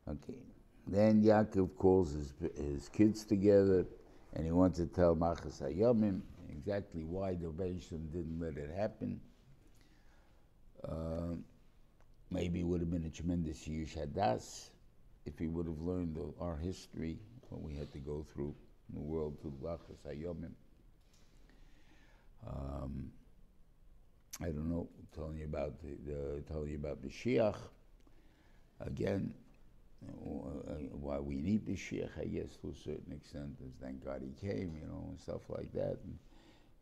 Okay. 0.10 0.39
Then 0.88 1.22
Yaakov 1.22 1.76
calls 1.76 2.13
his, 2.13 2.34
his 2.56 2.89
kids 2.89 3.26
together 3.26 3.86
and 4.34 4.46
he 4.46 4.52
wants 4.52 4.78
to 4.80 4.86
tell 4.86 5.15
Machas 5.15 5.62
Hayomim 5.62 6.22
exactly 6.50 7.04
why 7.04 7.34
the 7.36 7.48
Rebbeinu 7.48 8.12
didn't 8.12 8.39
let 8.39 8.58
it 8.58 8.74
happen. 8.74 9.20
Uh, 10.88 11.36
maybe 12.32 12.62
it 12.62 12.63
would 12.63 12.80
have 12.80 12.91
been 12.91 13.04
a 13.04 13.10
tremendous 13.10 13.67
Yush 13.67 13.98
Hadas 13.98 14.70
if 15.26 15.38
he 15.38 15.48
would 15.48 15.65
have 15.65 15.82
learned 15.82 16.15
the, 16.15 16.34
our 16.39 16.56
history, 16.56 17.17
what 17.50 17.62
we 17.62 17.76
had 17.76 17.91
to 17.91 18.00
go 18.00 18.26
through 18.34 18.56
in 18.89 18.96
the 18.96 19.02
world 19.02 19.41
to 19.41 19.54
Lachas 19.62 20.00
Hayomim. 20.08 20.52
Um, 22.48 23.12
I 24.41 24.46
don't 24.46 24.70
know, 24.70 24.88
telling 25.13 25.38
you 25.38 25.46
about 25.46 25.74
the, 25.82 25.98
the 26.06 26.41
telling 26.48 26.70
you 26.70 26.78
about 26.78 27.02
the 27.02 27.10
Shiach. 27.10 27.58
Again, 28.80 29.34
why 30.01 31.19
we 31.19 31.36
need 31.36 31.65
the 31.65 31.73
Shiach, 31.73 32.19
I 32.19 32.25
guess, 32.25 32.55
to 32.62 32.69
a 32.69 32.75
certain 32.75 33.13
extent, 33.13 33.57
is 33.65 33.73
thank 33.81 34.03
God 34.03 34.21
he 34.21 34.47
came, 34.47 34.77
you 34.79 34.88
know, 34.88 35.05
and 35.10 35.19
stuff 35.19 35.41
like 35.49 35.71
that. 35.73 35.97
And, 36.03 36.17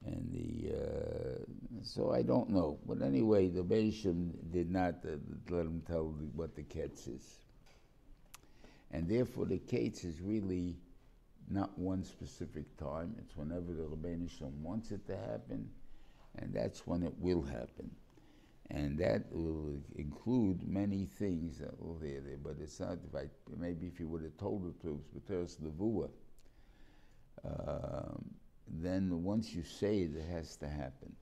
and 0.05 0.31
the 0.31 0.75
uh, 0.75 1.83
so 1.83 2.11
I 2.11 2.21
don't 2.21 2.49
know. 2.49 2.77
But 2.85 3.01
anyway, 3.01 3.47
the 3.47 3.63
Beishim 3.63 4.31
did 4.51 4.69
not 4.69 4.95
uh, 5.05 5.17
let 5.49 5.65
him 5.65 5.81
tell 5.87 6.13
what 6.35 6.55
the 6.55 6.63
Ketz 6.63 7.07
is, 7.07 7.39
and 8.91 9.07
therefore 9.07 9.45
the 9.45 9.59
Ketz 9.59 10.05
is 10.05 10.21
really 10.21 10.77
not 11.49 11.77
one 11.77 12.03
specific 12.03 12.77
time. 12.77 13.15
It's 13.19 13.35
whenever 13.37 13.73
the 13.73 13.83
Rebbeinu 13.83 14.29
wants 14.61 14.91
it 14.91 15.05
to 15.07 15.15
happen, 15.15 15.69
and 16.37 16.53
that's 16.53 16.85
when 16.85 17.03
it 17.03 17.13
will 17.19 17.41
happen. 17.41 17.89
And 18.71 18.97
that 18.97 19.31
will 19.31 19.77
include 19.95 20.67
many 20.67 21.05
things 21.05 21.59
that 21.59 21.79
be 22.01 22.17
there, 22.17 22.37
but 22.43 22.55
it's 22.59 22.79
not. 22.79 22.97
If 23.07 23.15
I, 23.15 23.29
maybe 23.55 23.85
if 23.87 23.99
you 23.99 24.07
would 24.07 24.23
have 24.23 24.37
told 24.37 24.65
it 24.65 24.81
to 24.81 24.95
us, 24.95 25.01
but 25.13 25.25
there's 25.27 25.55
the 25.55 25.69
Vua. 25.69 26.09
Um, 27.45 28.25
then 28.67 29.23
once 29.23 29.53
you 29.53 29.63
say 29.63 29.99
it, 29.99 30.15
it 30.15 30.27
has 30.31 30.55
to 30.57 30.67
happen. 30.67 31.15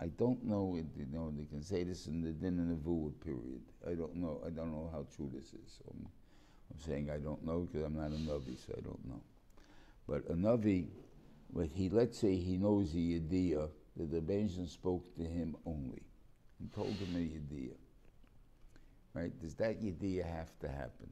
I 0.00 0.06
don't 0.06 0.42
know, 0.44 0.76
it, 0.78 0.86
you 0.98 1.06
know, 1.12 1.32
they 1.36 1.44
can 1.44 1.62
say 1.62 1.84
this 1.84 2.06
in 2.06 2.22
the 2.22 2.30
Din 2.30 2.58
and 2.58 2.70
the 2.70 3.24
period. 3.24 3.62
I 3.86 3.94
don't 3.94 4.16
know, 4.16 4.40
I 4.46 4.50
don't 4.50 4.70
know 4.70 4.88
how 4.92 5.06
true 5.14 5.30
this 5.34 5.46
is. 5.46 5.78
So 5.78 5.84
I'm, 5.90 6.06
I'm 6.72 6.80
saying 6.80 7.10
I 7.10 7.18
don't 7.18 7.44
know 7.44 7.60
because 7.60 7.84
I'm 7.86 7.96
not 7.96 8.10
a 8.10 8.20
Navi, 8.20 8.56
so 8.66 8.74
I 8.76 8.80
don't 8.80 9.06
know. 9.06 9.20
But 10.08 10.24
a 10.30 10.34
Navi, 10.34 10.86
but 11.52 11.68
he, 11.74 11.90
let's 11.90 12.18
say 12.18 12.36
he 12.36 12.56
knows 12.56 12.92
the 12.92 13.16
idea 13.16 13.68
that 13.96 14.10
the 14.10 14.20
Benjamin 14.20 14.68
spoke 14.68 15.14
to 15.16 15.22
him 15.22 15.56
only 15.66 16.02
and 16.60 16.72
told 16.72 16.94
him 16.94 17.14
a 17.14 17.18
idea. 17.18 17.74
Right? 19.14 19.38
Does 19.40 19.54
that 19.54 19.78
idea 19.82 20.24
have 20.24 20.58
to 20.60 20.68
happen? 20.68 21.10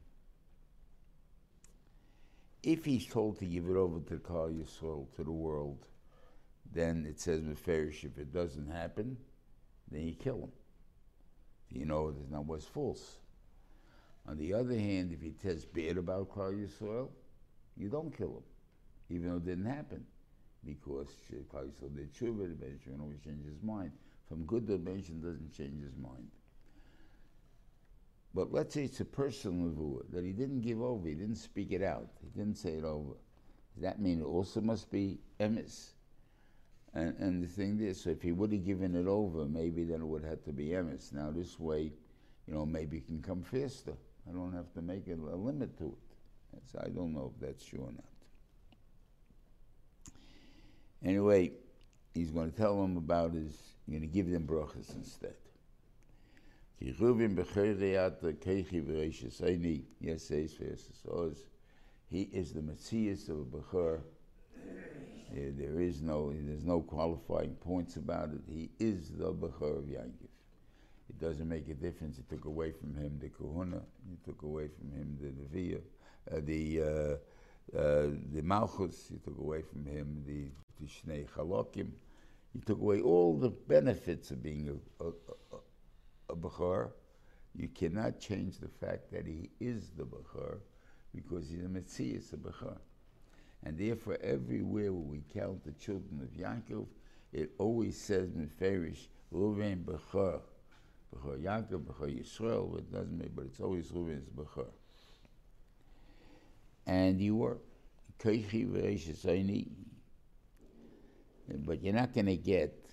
if 2.65 2.85
he's 2.85 3.07
told 3.07 3.39
to 3.39 3.45
give 3.45 3.69
it 3.69 3.77
over 3.77 4.01
to 4.01 4.17
Klal 4.17 4.53
Yisrael, 4.53 5.07
to 5.17 5.25
the 5.25 5.31
world, 5.31 5.87
then 6.73 7.07
it 7.09 7.21
says 7.21 7.43
Meferish, 7.43 8.05
if 8.05 8.19
it 8.19 8.33
doesn't 8.33 8.71
happen, 8.71 9.19
then 9.91 10.07
you 10.07 10.15
kill 10.15 10.39
him. 10.39 10.53
You 11.71 11.85
know 11.85 12.11
that 12.11 12.31
not 12.31 12.47
what's 12.47 12.65
false. 12.65 13.19
On 14.27 14.39
the 14.39 14.55
other 14.55 14.75
hand, 14.79 15.13
if 15.13 15.21
he 15.21 15.33
tells 15.33 15.67
bad 15.67 15.99
about 15.99 16.31
Klal 16.31 16.55
Yisrael, 16.55 17.11
you 17.77 17.91
don't 17.91 18.17
kill 18.17 18.37
him, 18.37 18.45
even 19.11 19.29
though 19.29 19.37
it 19.37 19.45
didn't 19.45 19.67
happen. 19.67 20.05
Because 20.65 21.09
Klal 21.53 21.71
Yisrael 21.71 21.95
did 21.95 22.15
tshuva, 22.15 22.49
the 22.49 22.55
Benjamin 22.55 23.01
always 23.01 23.21
change 23.23 23.45
his 23.45 23.63
mind. 23.63 23.93
From 24.29 24.45
good 24.45 24.67
Benjamin 24.67 25.21
doesn't 25.21 25.53
change 25.53 25.83
his 25.83 25.97
mind. 25.97 26.29
But 28.35 28.53
let's 28.53 28.75
say 28.75 28.85
it's 28.85 29.01
a 29.01 29.05
personal 29.05 29.69
nevuah 29.69 30.11
that 30.13 30.25
he 30.25 30.33
didn't 30.33 30.63
give 30.63 30.83
over, 30.83 31.07
he 31.07 31.15
didn't 31.15 31.37
speak 31.37 31.71
it 31.71 31.83
out, 31.83 32.09
he 32.21 32.29
didn't 32.37 32.57
say 32.57 32.71
it 32.71 32.85
over. 32.85 33.15
Does 33.75 33.83
that 33.83 34.01
mean 34.01 34.21
it 34.21 34.25
also 34.25 34.61
must 34.61 34.91
be 34.91 35.21
emes? 35.39 35.91
And, 36.95 37.17
and 37.19 37.43
the 37.43 37.49
thing 37.49 37.81
is, 37.81 38.03
so 38.03 38.11
if 38.11 38.23
he 38.23 38.33
would 38.33 38.53
have 38.53 38.65
given 38.65 38.95
it 38.95 39.07
over, 39.07 39.45
maybe 39.45 39.85
then 39.85 40.01
it 40.01 40.07
would 40.07 40.25
have 40.25 40.43
to 40.45 40.53
be 40.53 40.69
emes. 40.69 41.13
Now 41.13 41.31
this 41.31 41.59
way, 41.59 41.93
you 42.47 42.55
know, 42.55 42.65
maybe 42.67 42.99
it 42.99 43.07
can 43.07 43.23
come 43.23 43.43
faster. 43.43 43.95
I 44.29 44.33
don't 44.33 44.53
have 44.53 44.73
to 44.75 44.83
make 44.83 45.07
it 45.07 45.19
a 45.19 45.37
limit 45.37 45.77
to 45.79 45.87
it. 45.87 46.63
So 46.71 46.81
I 46.85 46.89
don't 46.89 47.13
know 47.13 47.33
if 47.35 47.41
that's 47.41 47.65
true 47.65 47.81
or 47.81 47.93
not. 47.93 48.05
Anyway, 51.05 51.53
he's 52.15 52.31
going 52.31 52.51
to 52.51 52.57
tell 52.57 52.81
them 52.81 52.97
about 52.97 53.35
his, 53.35 53.74
he's 53.87 53.99
going 53.99 54.09
to 54.09 54.15
give 54.15 54.31
them 54.31 54.47
brachas 54.47 54.95
instead. 54.95 55.35
He 56.81 56.91
is 56.91 56.99
the 62.53 62.63
Messias 62.63 63.29
of 63.29 63.37
Bechor. 63.37 64.01
There 65.33 65.81
is 65.81 66.03
no, 66.03 66.33
there's 66.33 66.65
no 66.65 66.81
qualifying 66.81 67.55
points 67.57 67.97
about 67.97 68.31
it. 68.31 68.41
He 68.49 68.71
is 68.79 69.11
the 69.11 69.33
Bechor 69.33 69.79
of 69.79 69.85
Yankov. 69.85 70.29
It 71.09 71.21
doesn't 71.21 71.49
make 71.49 71.69
a 71.69 71.75
difference. 71.75 72.19
It 72.19 72.29
took 72.29 72.45
away 72.45 72.73
from 72.73 72.95
him 72.95 73.19
the 73.21 73.29
Kohuna. 73.29 73.83
It 74.13 74.25
took 74.25 74.43
away 74.43 74.69
from 74.69 74.91
him 74.91 75.17
the 75.21 75.29
neviah, 75.29 75.81
uh, 76.33 76.41
the 76.45 76.83
uh, 76.83 77.17
uh, 77.79 78.09
the 78.33 78.43
malchus. 78.43 79.09
He 79.11 79.19
took 79.19 79.39
away 79.39 79.63
from 79.63 79.87
him 79.87 80.25
the 80.27 80.51
the 80.81 80.87
shnei 80.87 81.29
chalokim. 81.29 81.93
He 82.55 82.61
took 82.61 82.81
away 82.81 83.01
all 83.01 83.37
the 83.37 83.51
benefits 83.51 84.31
of 84.31 84.43
being 84.43 84.69
a, 84.69 85.05
a, 85.05 85.09
a, 85.09 86.33
a 86.33 86.37
bachar. 86.37 86.93
You 87.55 87.69
cannot 87.69 88.21
change 88.21 88.59
the 88.59 88.69
fact 88.69 89.11
that 89.13 89.27
he 89.27 89.51
is 89.61 89.91
the 89.97 90.05
bachar 90.05 90.61
because 91.13 91.51
he's 91.51 91.65
a 91.65 91.69
Metzias, 91.69 92.33
a 92.33 92.37
bachar. 92.37 92.79
And 93.65 93.77
therefore, 93.77 94.19
everywhere 94.23 94.93
where 94.93 94.93
we 94.93 95.23
count 95.33 95.65
the 95.65 95.73
children 95.73 96.21
of 96.23 96.29
Yaakov, 96.39 96.87
it 97.33 97.51
always 97.59 98.01
says 98.01 98.31
Meferish, 98.31 99.09
Ruven 99.33 99.85
Bechor. 99.85 100.41
Bechor 101.13 101.43
Yaakov, 101.43 101.81
Bechor 101.81 102.21
Yisrael, 102.21 102.79
it 102.79 102.93
doesn't 102.93 103.19
mean, 103.19 103.31
but 103.35 103.47
it's 103.47 103.61
always 103.61 103.91
Ruven's 103.91 104.29
Bechor. 104.29 104.69
And 106.87 107.21
you 107.21 107.37
were 107.37 107.59
but 111.49 111.83
you're 111.83 111.95
not 111.95 112.13
going 112.13 112.27
to 112.27 112.37
get 112.37 112.87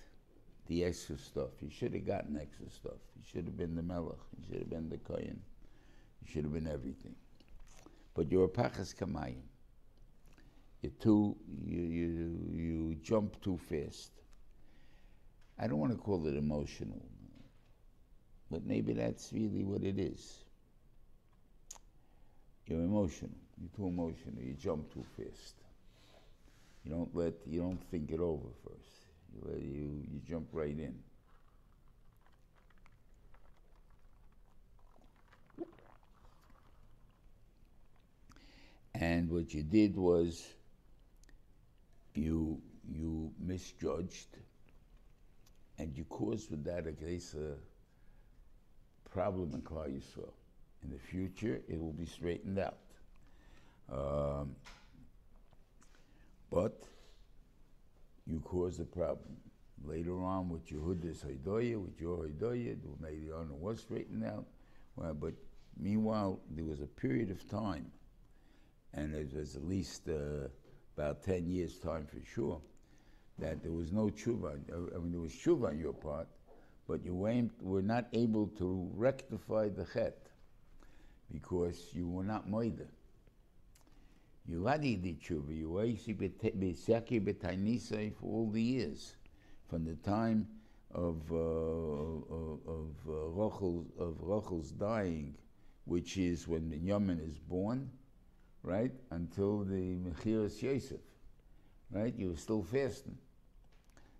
the 0.66 0.84
extra 0.84 1.16
stuff. 1.18 1.50
You 1.60 1.70
should 1.70 1.94
have 1.94 2.06
gotten 2.06 2.38
extra 2.40 2.68
stuff. 2.70 2.98
You 3.16 3.22
should 3.30 3.44
have 3.46 3.56
been 3.56 3.74
the 3.74 3.82
Melech. 3.82 4.18
You 4.38 4.44
should 4.48 4.58
have 4.60 4.70
been 4.70 4.88
the 4.88 4.98
Kohen. 4.98 5.40
You 6.20 6.32
should 6.32 6.44
have 6.44 6.52
been 6.52 6.68
everything. 6.68 7.14
But 8.14 8.30
you're 8.30 8.44
a 8.44 8.48
Pachas 8.48 8.94
Kamayim 8.94 9.42
you 10.82 10.90
too 11.00 11.36
you, 11.64 11.80
you 11.80 12.38
you 12.52 12.94
jump 12.96 13.40
too 13.40 13.56
fast. 13.56 14.10
I 15.58 15.68
don't 15.68 15.78
want 15.78 15.92
to 15.92 15.98
call 15.98 16.26
it 16.26 16.36
emotional, 16.36 17.00
but 18.50 18.66
maybe 18.66 18.92
that's 18.92 19.32
really 19.32 19.62
what 19.62 19.84
it 19.84 19.98
is. 19.98 20.44
You're 22.66 22.80
emotional. 22.80 23.30
You're 23.60 23.70
too 23.76 23.86
emotional. 23.86 24.42
You 24.42 24.54
jump 24.54 24.92
too 24.92 25.04
fast. 25.16 25.61
You 26.84 26.90
don't 26.90 27.14
let 27.14 27.34
you 27.46 27.60
don't 27.60 27.82
think 27.90 28.10
it 28.10 28.20
over 28.20 28.48
first. 28.64 29.06
You 29.32 29.52
let 29.52 29.62
you 29.62 30.02
you 30.10 30.20
jump 30.26 30.48
right 30.52 30.76
in. 30.76 30.94
And 38.94 39.30
what 39.30 39.54
you 39.54 39.62
did 39.62 39.96
was 39.96 40.46
you 42.14 42.60
you 42.88 43.32
misjudged 43.38 44.36
and 45.78 45.96
you 45.96 46.04
caused 46.04 46.50
with 46.50 46.64
that 46.64 46.86
a 46.86 46.92
great 46.92 47.24
problem 49.12 49.52
in 49.54 49.62
Klal 49.62 49.88
Yisrael. 49.88 50.32
In 50.82 50.90
the 50.90 50.98
future, 50.98 51.60
it 51.68 51.80
will 51.80 51.92
be 51.92 52.06
straightened 52.06 52.58
out. 52.58 52.78
Um, 53.92 54.56
but 56.52 56.82
you 58.26 58.40
caused 58.40 58.80
a 58.80 58.84
problem. 58.84 59.36
Later 59.84 60.22
on, 60.22 60.48
with 60.48 60.68
Yehuda's 60.68 61.24
Haidoya, 61.24 61.80
with 61.80 61.98
your 62.00 62.18
Haidoya, 62.18 62.76
later 63.00 63.36
on 63.36 63.46
it 63.46 63.56
was 63.56 63.80
straightened 63.80 64.24
out. 64.24 64.44
Well, 64.94 65.14
but 65.14 65.32
meanwhile, 65.80 66.40
there 66.50 66.64
was 66.64 66.80
a 66.80 66.86
period 66.86 67.30
of 67.30 67.48
time, 67.48 67.90
and 68.92 69.14
it 69.14 69.34
was 69.34 69.56
at 69.56 69.64
least 69.64 70.08
uh, 70.08 70.48
about 70.96 71.24
10 71.24 71.48
years' 71.48 71.78
time 71.78 72.06
for 72.06 72.20
sure, 72.24 72.60
that 73.38 73.62
there 73.62 73.72
was 73.72 73.90
no 73.90 74.04
tshuva. 74.08 74.60
I 74.70 74.98
mean, 74.98 75.10
there 75.10 75.20
was 75.20 75.32
tshuva 75.32 75.70
on 75.70 75.78
your 75.78 75.94
part, 75.94 76.28
but 76.86 77.02
you 77.02 77.14
were 77.14 77.82
not 77.82 78.06
able 78.12 78.46
to 78.58 78.90
rectify 78.94 79.70
the 79.70 79.86
chet 79.92 80.18
because 81.32 81.88
you 81.94 82.06
were 82.06 82.24
not 82.24 82.46
moida. 82.46 82.86
You 84.46 84.66
had 84.66 84.82
the 84.82 84.96
tshuva. 84.96 85.56
You 85.56 85.70
were 85.70 85.84
besaki 85.84 87.20
betainisai 87.24 88.14
for 88.14 88.26
all 88.26 88.50
the 88.50 88.62
years, 88.62 89.16
from 89.68 89.84
the 89.84 89.94
time 89.96 90.48
of 90.90 91.30
uh, 91.30 91.36
of, 91.36 92.58
of 92.66 92.96
uh, 93.08 94.02
of 94.02 94.16
Rachel's 94.20 94.72
dying, 94.72 95.34
which 95.84 96.18
is 96.18 96.48
when 96.48 96.68
the 96.68 96.76
Yaman 96.76 97.20
is 97.20 97.38
born, 97.38 97.88
right, 98.62 98.92
until 99.10 99.64
the 99.64 99.96
Mechiras 99.96 100.60
Yosef, 100.60 101.00
right? 101.90 102.14
You 102.16 102.30
were 102.30 102.36
still 102.36 102.62
fasting. 102.62 103.16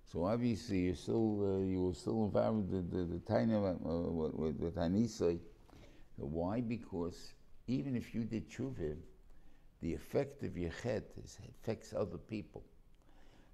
So 0.04 0.24
obviously 0.24 0.80
you're 0.86 0.94
still 0.94 1.56
uh, 1.56 1.64
you 1.64 1.86
were 1.86 1.94
still 1.94 2.24
involved 2.24 2.70
with 2.70 2.90
the 2.90 2.96
the, 2.96 3.04
the 3.04 3.18
tiny 3.20 3.54
uh, 3.54 3.72
with, 3.82 4.56
with 4.56 4.76
Anisai. 4.76 5.40
Why? 6.16 6.60
Because 6.60 7.34
even 7.66 7.96
if 7.96 8.14
you 8.14 8.22
did 8.24 8.48
tshuva, 8.48 8.96
the 9.82 9.92
effect 9.92 10.42
of 10.44 10.56
your 10.56 10.70
is, 10.84 11.38
affects 11.62 11.92
other 11.92 12.18
people. 12.18 12.62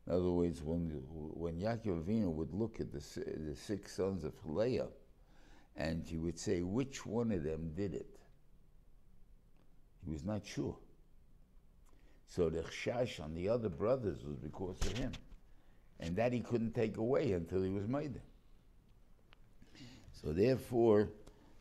In 0.06 0.12
other 0.12 0.30
words, 0.30 0.62
when 0.62 1.02
when 1.10 1.58
Yaakov 1.58 2.04
Avinu 2.04 2.32
would 2.32 2.54
look 2.54 2.80
at 2.80 2.92
the 2.92 3.00
the 3.46 3.56
six 3.56 3.96
sons 3.96 4.24
of 4.24 4.32
Leah, 4.44 4.88
and 5.76 6.06
he 6.06 6.18
would 6.18 6.38
say 6.38 6.62
which 6.62 7.04
one 7.04 7.32
of 7.32 7.42
them 7.42 7.72
did 7.74 7.94
it, 7.94 8.18
he 10.04 10.10
was 10.10 10.24
not 10.24 10.46
sure. 10.46 10.76
So 12.28 12.50
the 12.50 12.62
chash 12.62 13.20
on 13.20 13.34
the 13.34 13.48
other 13.48 13.68
brothers 13.68 14.18
was 14.24 14.36
because 14.36 14.80
of 14.82 14.98
him. 14.98 15.12
And 16.00 16.14
that 16.16 16.32
he 16.32 16.40
couldn't 16.40 16.74
take 16.74 16.96
away 16.96 17.32
until 17.32 17.62
he 17.62 17.70
was 17.70 17.88
made. 17.88 18.20
So 20.22 20.32
therefore, 20.32 21.08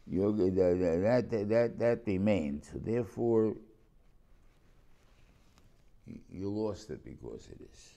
that, 0.06 1.28
that, 1.32 1.50
that, 1.50 1.80
that 1.80 2.00
remained. 2.06 2.66
So 2.66 2.80
therefore, 2.80 3.56
you 6.32 6.50
lost 6.50 6.90
it 6.90 7.04
because 7.04 7.48
of 7.52 7.58
this. 7.60 7.92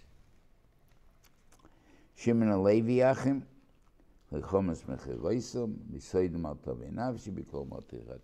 Shimon 2.16 2.48
Alevi 2.48 3.00
Achim, 3.08 3.46
Lechomas 4.32 4.82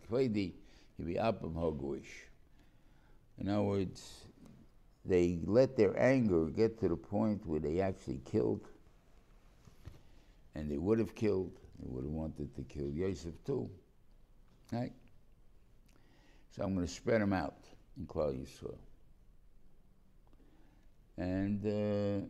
Kvedi, 0.09 0.53
Hoguish. 1.01 2.05
In 3.39 3.49
other 3.49 3.63
words, 3.63 4.25
they 5.05 5.39
let 5.45 5.77
their 5.77 5.99
anger 5.99 6.47
get 6.47 6.79
to 6.81 6.89
the 6.89 6.97
point 6.97 7.47
where 7.47 7.61
they 7.61 7.81
actually 7.81 8.21
killed, 8.25 8.67
and 10.55 10.71
they 10.71 10.79
would 10.79 10.99
have 10.99 11.15
killed, 11.15 11.53
they 11.81 11.89
would 11.89 12.05
have 12.05 12.13
wanted 12.13 12.55
to 12.57 12.63
kill 12.63 12.91
Yosef 12.91 13.35
too. 13.45 13.69
Right? 14.73 14.93
So 16.51 16.65
I'm 16.65 16.75
going 16.75 16.87
to 16.87 16.93
spread 16.93 17.21
them 17.21 17.33
out 17.33 17.57
in 17.99 18.07
Klal 18.07 18.35
Yisrael. 18.35 18.79
And 21.19 21.65
uh, 21.65 22.27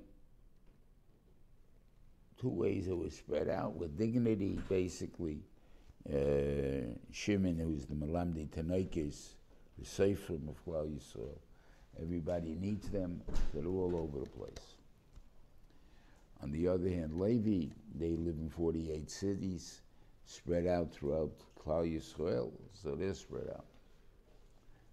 two 2.40 2.48
ways 2.48 2.88
it 2.88 2.96
was 2.96 3.14
spread 3.14 3.48
out 3.48 3.74
with 3.74 3.96
dignity, 3.98 4.60
basically. 4.68 5.40
Uh, 6.08 6.94
Shimon, 7.10 7.58
who's 7.58 7.86
the 7.86 7.94
Malamdi 7.94 8.48
Tanaikis, 8.48 9.34
the 9.78 9.84
Seifrim 9.84 10.48
of 10.48 10.64
Klal 10.64 10.88
Yisrael. 10.88 11.38
Everybody 12.00 12.54
needs 12.60 12.88
them, 12.90 13.22
they're 13.52 13.66
all 13.66 13.96
over 13.96 14.20
the 14.20 14.30
place. 14.30 14.76
On 16.42 16.52
the 16.52 16.68
other 16.68 16.88
hand, 16.88 17.18
Levi, 17.18 17.72
they 17.98 18.10
live 18.10 18.36
in 18.38 18.50
48 18.50 19.10
cities, 19.10 19.80
spread 20.26 20.66
out 20.66 20.92
throughout 20.92 21.32
Klal 21.58 21.90
Yisrael, 21.90 22.52
so 22.74 22.94
they're 22.94 23.14
spread 23.14 23.48
out. 23.48 23.64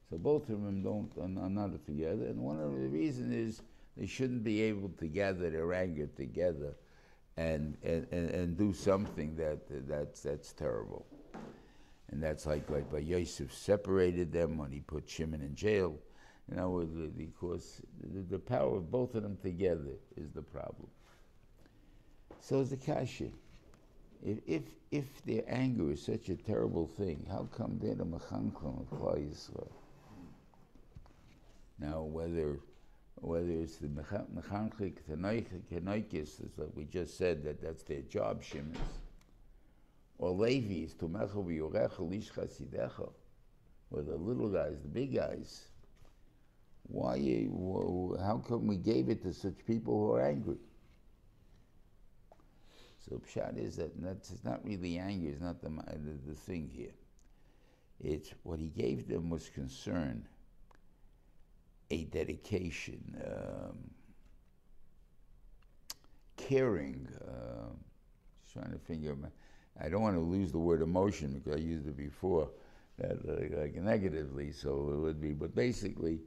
So 0.09 0.17
both 0.17 0.49
of 0.49 0.63
them 0.63 0.81
don't 0.81 1.11
are 1.17 1.49
not 1.49 1.85
together, 1.85 2.25
and 2.25 2.39
one 2.39 2.59
of 2.59 2.71
the 2.71 2.87
reasons 2.87 3.33
is 3.33 3.61
they 3.97 4.05
shouldn't 4.05 4.43
be 4.43 4.61
able 4.63 4.89
to 4.89 5.07
gather 5.07 5.49
their 5.49 5.73
anger 5.73 6.07
together 6.07 6.75
and, 7.37 7.77
and, 7.83 8.07
and, 8.11 8.57
do 8.57 8.73
something 8.73 9.35
that, 9.35 9.59
that's, 9.87 10.21
that's 10.21 10.53
terrible. 10.53 11.05
And 12.11 12.21
that's 12.21 12.45
like, 12.45 12.69
like 12.69 12.91
by 12.91 12.99
Yosef 12.99 13.51
separated 13.53 14.31
them 14.31 14.57
when 14.57 14.71
he 14.71 14.81
put 14.81 15.09
Shimon 15.09 15.41
in 15.41 15.55
jail. 15.55 15.97
You 16.49 16.57
know, 16.57 16.87
because 17.17 17.81
the, 18.29 18.37
power 18.37 18.77
of 18.77 18.91
both 18.91 19.15
of 19.15 19.23
them 19.23 19.37
together 19.41 19.95
is 20.17 20.31
the 20.31 20.41
problem. 20.41 20.89
So 22.41 22.59
is 22.59 22.69
the 22.69 22.77
kasha. 22.77 23.29
If, 24.21 24.37
if, 24.45 24.63
if 24.91 25.25
their 25.25 25.43
anger 25.47 25.91
is 25.91 26.03
such 26.03 26.29
a 26.29 26.35
terrible 26.35 26.85
thing, 26.85 27.25
how 27.29 27.47
come 27.55 27.79
they're 27.81 27.95
the 27.95 28.05
mechanchim 28.05 28.81
of 28.81 28.99
Klal 28.99 29.17
Yisrael? 29.17 29.71
Now, 31.79 32.01
whether 32.03 32.59
whether 33.15 33.49
it's 33.49 33.77
the 33.77 33.87
mechanchik, 33.87 34.97
tanoikis, 35.07 36.45
as 36.45 36.57
like 36.57 36.69
we 36.75 36.85
just 36.85 37.17
said, 37.17 37.43
that 37.43 37.61
that's 37.61 37.83
their 37.83 38.01
job, 38.01 38.43
Shimons, 38.43 38.77
or 40.17 40.31
Levi's, 40.31 40.93
tumecha 40.93 41.35
v'yorecha 41.35 42.09
lish 42.09 42.31
chasidecha, 42.31 43.11
or 43.91 44.01
the 44.01 44.15
little 44.15 44.49
guys, 44.49 44.81
the 44.81 44.89
big 44.89 45.15
guys, 45.15 45.67
why, 46.83 47.17
how 48.19 48.43
come 48.45 48.67
we 48.67 48.75
gave 48.75 49.09
it 49.09 49.23
to 49.23 49.33
such 49.33 49.65
people 49.65 49.93
who 49.93 50.13
are 50.13 50.21
angry? 50.21 50.57
So 53.09 53.21
pshat 53.27 53.57
is 53.57 53.75
that 53.77 54.01
that's 54.01 54.43
not 54.43 54.63
really 54.63 54.97
anger. 54.97 55.29
it's 55.29 55.41
not 55.41 55.61
the, 55.61 55.69
the 55.69 56.29
the 56.29 56.35
thing 56.35 56.69
here. 56.73 56.93
It's 57.99 58.33
what 58.43 58.59
he 58.59 58.67
gave 58.67 59.07
them 59.07 59.29
was 59.29 59.49
concern, 59.49 60.25
a 61.93 62.03
dedication, 62.05 63.01
um, 63.25 63.77
caring. 66.37 67.07
Um, 67.27 67.77
just 68.41 68.53
trying 68.53 68.71
to 68.71 68.79
figure. 68.79 69.15
my- 69.15 69.29
I 69.79 69.89
don't 69.89 70.01
want 70.01 70.15
to 70.15 70.21
lose 70.21 70.51
the 70.51 70.59
word 70.59 70.81
emotion 70.81 71.33
because 71.33 71.55
I 71.59 71.63
used 71.63 71.87
it 71.87 71.97
before, 71.97 72.49
that, 72.99 73.17
uh, 73.27 73.59
like 73.61 73.75
negatively. 73.75 74.51
So 74.51 74.91
it 74.93 74.97
would 74.99 75.21
be, 75.21 75.33
but 75.33 75.55
basically, 75.55 76.21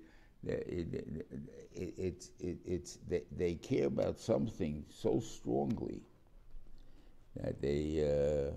uh, 0.49 0.53
it, 0.53 0.95
it, 0.95 1.27
it, 1.75 1.95
it's 1.99 2.31
it, 2.41 2.59
it's 2.65 2.99
they, 3.09 3.23
they 3.37 3.55
care 3.55 3.87
about 3.87 4.19
something 4.19 4.85
so 4.91 5.21
strongly 5.21 6.03
that 7.37 7.61
they 7.61 8.03
uh, 8.05 8.53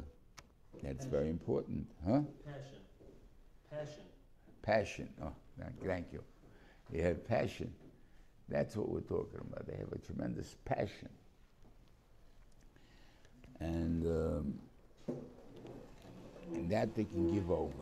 that's 0.84 1.06
very 1.06 1.30
important, 1.30 1.88
huh? 2.06 2.22
Passion. 2.46 2.80
Passion. 3.70 4.04
Passion. 4.62 5.10
Oh, 5.24 5.34
thank 5.86 6.08
you. 6.14 6.24
They 6.92 7.02
have 7.02 7.28
passion. 7.28 7.72
That's 8.48 8.76
what 8.76 8.90
we're 8.90 9.02
talking 9.02 9.40
about. 9.42 9.68
They 9.68 9.78
have 9.78 9.92
a 9.92 10.00
tremendous 10.00 10.56
passion. 10.66 11.10
And, 13.60 14.06
um, 14.06 14.60
and 16.54 16.70
that 16.72 16.96
they 16.96 17.04
can 17.04 17.34
give 17.34 17.52
over. 17.52 17.74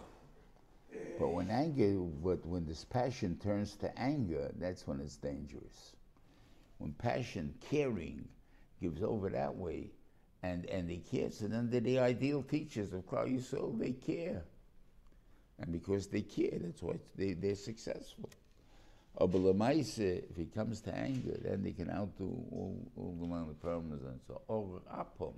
But 1.19 1.29
when 1.29 1.49
anger, 1.49 1.99
but 2.23 2.45
when 2.45 2.65
this 2.65 2.83
passion 2.83 3.37
turns 3.41 3.75
to 3.77 3.99
anger, 3.99 4.51
that's 4.57 4.85
when 4.87 4.99
it's 4.99 5.15
dangerous. 5.15 5.93
When 6.79 6.93
passion, 6.93 7.53
caring, 7.69 8.27
gives 8.81 9.01
over 9.01 9.29
that 9.29 9.55
way, 9.55 9.91
and, 10.43 10.65
and 10.65 10.89
they 10.89 10.97
care, 10.97 11.31
so 11.31 11.47
then 11.47 11.69
they're 11.69 11.81
the 11.81 11.99
ideal 11.99 12.43
teachers 12.43 12.93
of 12.93 13.07
Klal 13.07 13.33
Yisrael, 13.33 13.77
they 13.79 13.93
care. 13.93 14.43
And 15.59 15.71
because 15.71 16.07
they 16.07 16.21
care, 16.21 16.59
that's 16.59 16.83
why 16.83 16.95
they, 17.15 17.33
they're 17.33 17.55
successful. 17.55 18.29
If 19.19 20.35
he 20.35 20.45
comes 20.45 20.81
to 20.81 20.95
anger, 20.95 21.37
then 21.41 21.63
they 21.63 21.71
can 21.71 21.89
outdo 21.89 22.25
all, 22.51 22.77
all 22.95 23.45
the 23.47 23.53
problems. 23.55 24.03
And 24.03 24.19
so, 24.27 24.41
Or 24.47 24.81
Apom, 24.93 25.33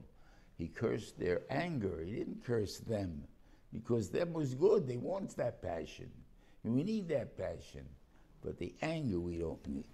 he 0.57 0.67
cursed 0.67 1.17
their 1.17 1.41
anger. 1.49 2.03
He 2.03 2.11
didn't 2.11 2.43
curse 2.45 2.80
them 2.80 3.23
because 3.71 4.09
them 4.09 4.34
was 4.34 4.53
good. 4.53 4.88
They 4.88 4.97
want 4.97 5.36
that 5.38 5.61
passion. 5.61 6.11
And 6.63 6.75
we 6.75 6.84
need 6.84 7.07
that 7.09 7.38
passion. 7.38 7.86
But 8.43 8.57
the 8.57 8.73
anger 8.82 9.19
we 9.19 9.38
don't 9.38 9.65
need. 9.67 9.86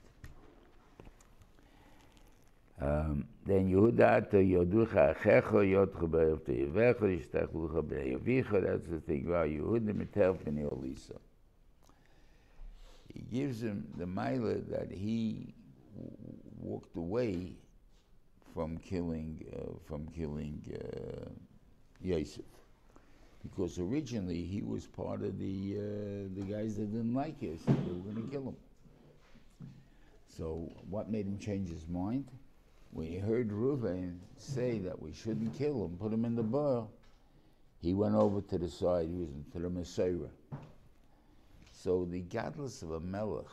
Um, 2.82 3.26
then 3.46 3.72
Yehuda 3.72 4.30
to 4.32 4.38
Yoducha 4.38 5.16
Achecho 5.16 5.64
Yotcha 5.64 6.12
Be'ev 6.12 6.44
Te'yevecha 6.44 7.02
Yishtach 7.02 7.54
Lucha 7.54 7.88
Be'evicha 7.88 8.64
That's 8.64 8.88
the 8.90 9.00
thing 9.00 9.28
about 9.28 9.48
Yehuda 9.48 9.94
Metel 9.94 10.38
P'nei 10.38 10.66
Olisa. 10.66 11.18
He 13.16 13.22
gives 13.22 13.64
him 13.64 13.88
the 13.98 14.06
mila 14.06 14.56
that 14.70 14.92
he 14.92 15.54
walked 16.60 16.98
away 16.98 17.54
from 18.54 18.78
killing 18.78 19.46
uh, 19.56 19.78
from 19.86 20.08
killing 20.10 20.62
uh, 20.74 21.30
Yosef 22.02 22.46
because 23.44 23.80
originally 23.80 24.44
he 24.44 24.62
was 24.62 24.86
part 24.86 25.22
of 25.22 25.40
the 25.40 25.76
uh, 25.78 26.30
the 26.36 26.46
guys 26.50 26.76
that 26.76 26.92
didn't 26.92 27.14
like 27.14 27.42
Yosef. 27.42 27.66
They 27.66 27.92
were 27.92 28.12
going 28.12 28.26
to 28.26 28.32
kill 28.32 28.50
him. 28.50 28.58
So 30.28 30.70
what 30.90 31.10
made 31.10 31.26
him 31.26 31.38
change 31.38 31.70
his 31.70 31.88
mind? 31.88 32.26
When 32.92 33.08
he 33.08 33.18
heard 33.18 33.50
Reuven 33.50 34.18
say 34.38 34.80
that 34.80 35.02
we 35.02 35.14
shouldn't 35.14 35.58
kill 35.58 35.86
him, 35.86 35.98
put 35.98 36.12
him 36.12 36.26
in 36.26 36.36
the 36.36 36.44
bar, 36.44 36.88
he 37.82 37.94
went 37.94 38.16
over 38.16 38.42
to 38.42 38.58
the 38.58 38.70
side. 38.70 39.08
He 39.08 39.16
was 39.16 39.30
to 39.54 39.60
the 39.60 39.70
Messiah. 39.70 40.30
So 41.86 42.04
the 42.04 42.22
godless 42.22 42.82
of 42.82 42.94
a 42.94 43.00
melech 43.00 43.46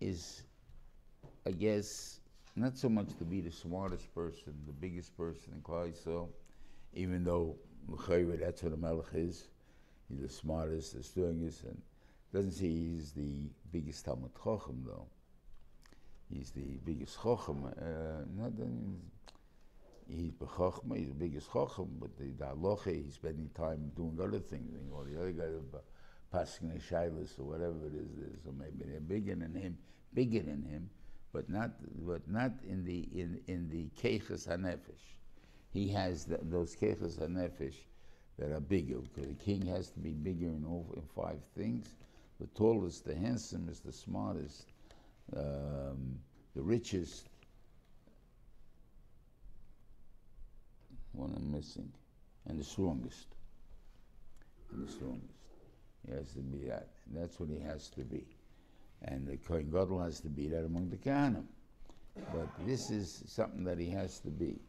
is, 0.00 0.42
I 1.46 1.50
guess, 1.50 2.20
not 2.56 2.78
so 2.78 2.88
much 2.88 3.08
to 3.18 3.24
be 3.26 3.42
the 3.42 3.50
smartest 3.50 4.14
person, 4.14 4.54
the 4.66 4.72
biggest 4.72 5.14
person 5.14 5.52
in 5.52 5.60
Klal 5.60 5.92
Yisrael, 5.92 6.30
even 6.94 7.24
though 7.24 7.56
that's 8.40 8.62
what 8.62 8.72
a 8.72 8.76
melech 8.78 9.12
is. 9.12 9.48
He's 10.08 10.22
the 10.22 10.30
smartest, 10.30 10.96
the 10.96 11.02
strongest, 11.02 11.64
and 11.64 11.78
doesn't 12.32 12.52
say 12.52 12.68
he's 12.68 13.12
the 13.12 13.50
biggest 13.70 14.06
Talmud 14.06 14.30
Chacham 14.42 14.82
though. 14.86 15.08
He's 16.32 16.52
the 16.52 16.78
biggest 16.86 17.18
Chacham. 17.22 17.66
Uh, 17.66 18.24
not 18.34 18.52
he's 20.08 20.32
bechachma, 20.32 20.96
he's 20.96 21.08
the 21.08 21.14
biggest 21.14 21.52
Chacham, 21.52 21.98
but 22.00 22.16
the, 22.16 22.32
the 22.38 22.46
halacha, 22.46 23.04
he's 23.04 23.12
spending 23.12 23.50
time 23.54 23.92
doing 23.94 24.18
other 24.22 24.38
things. 24.38 24.72
You 24.72 24.90
know, 24.90 25.04
the 25.04 25.20
other 25.20 25.32
guys 25.32 25.52
are 25.74 25.80
passing 26.32 26.68
the 26.68 26.78
shilas 26.78 27.38
or 27.38 27.44
whatever 27.44 27.86
it 27.86 27.94
is, 27.94 28.18
is, 28.18 28.46
or 28.46 28.52
maybe 28.52 28.84
they're 28.84 29.00
bigger 29.00 29.34
than 29.34 29.54
him, 29.54 29.78
bigger 30.14 30.40
than 30.40 30.62
him, 30.62 30.88
but 31.32 31.48
not, 31.48 31.70
but 32.06 32.28
not 32.28 32.52
in 32.68 32.84
the 32.84 33.08
in 33.14 33.40
in 33.46 33.68
the 33.70 33.88
keches 34.00 34.46
hanefesh. 34.46 35.16
He 35.70 35.88
has 35.88 36.24
th- 36.24 36.40
those 36.44 36.74
keches 36.76 37.18
hanefesh 37.18 37.76
that 38.38 38.52
are 38.52 38.60
bigger 38.60 38.98
because 38.98 39.28
the 39.28 39.44
king 39.44 39.66
has 39.66 39.90
to 39.90 39.98
be 40.00 40.10
bigger 40.10 40.46
in 40.46 40.64
all 40.66 40.86
in 40.96 41.02
five 41.02 41.40
things. 41.56 41.96
The 42.40 42.46
tallest, 42.48 43.04
the 43.04 43.14
handsomest, 43.14 43.84
the 43.84 43.92
smartest, 43.92 44.66
um, 45.36 46.18
the 46.54 46.62
richest. 46.62 47.28
One 51.12 51.34
I'm 51.36 51.50
missing, 51.50 51.90
and 52.46 52.60
the 52.60 52.64
strongest. 52.64 53.26
And 54.72 54.86
the 54.86 54.92
strongest. 54.92 55.37
He 56.08 56.16
has 56.16 56.32
to 56.32 56.40
be 56.40 56.68
that. 56.68 56.88
That's 57.14 57.38
what 57.38 57.48
he 57.50 57.58
has 57.60 57.88
to 57.90 58.00
be. 58.00 58.24
And 59.02 59.26
the 59.26 59.36
Kohen 59.36 59.70
Gadol 59.70 60.00
has 60.00 60.20
to 60.20 60.28
be 60.28 60.48
that 60.48 60.64
among 60.64 60.90
the 60.90 60.96
Kohanim. 60.96 61.44
But 62.32 62.48
this 62.66 62.90
is 62.90 63.22
something 63.26 63.64
that 63.64 63.78
he 63.78 63.90
has 63.90 64.18
to 64.20 64.28
be. 64.28 64.60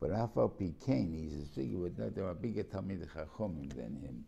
But 0.00 0.10
Afal 0.10 0.52
Pikain, 0.52 1.14
he's 1.14 1.34
as 1.34 1.48
big, 1.48 1.80
but 1.80 1.96
that 1.96 2.14
there 2.14 2.26
are 2.26 2.34
bigger 2.34 2.62
Talmid 2.62 3.08
Chachomim 3.08 3.70
than 3.70 3.96
him. 3.96 4.24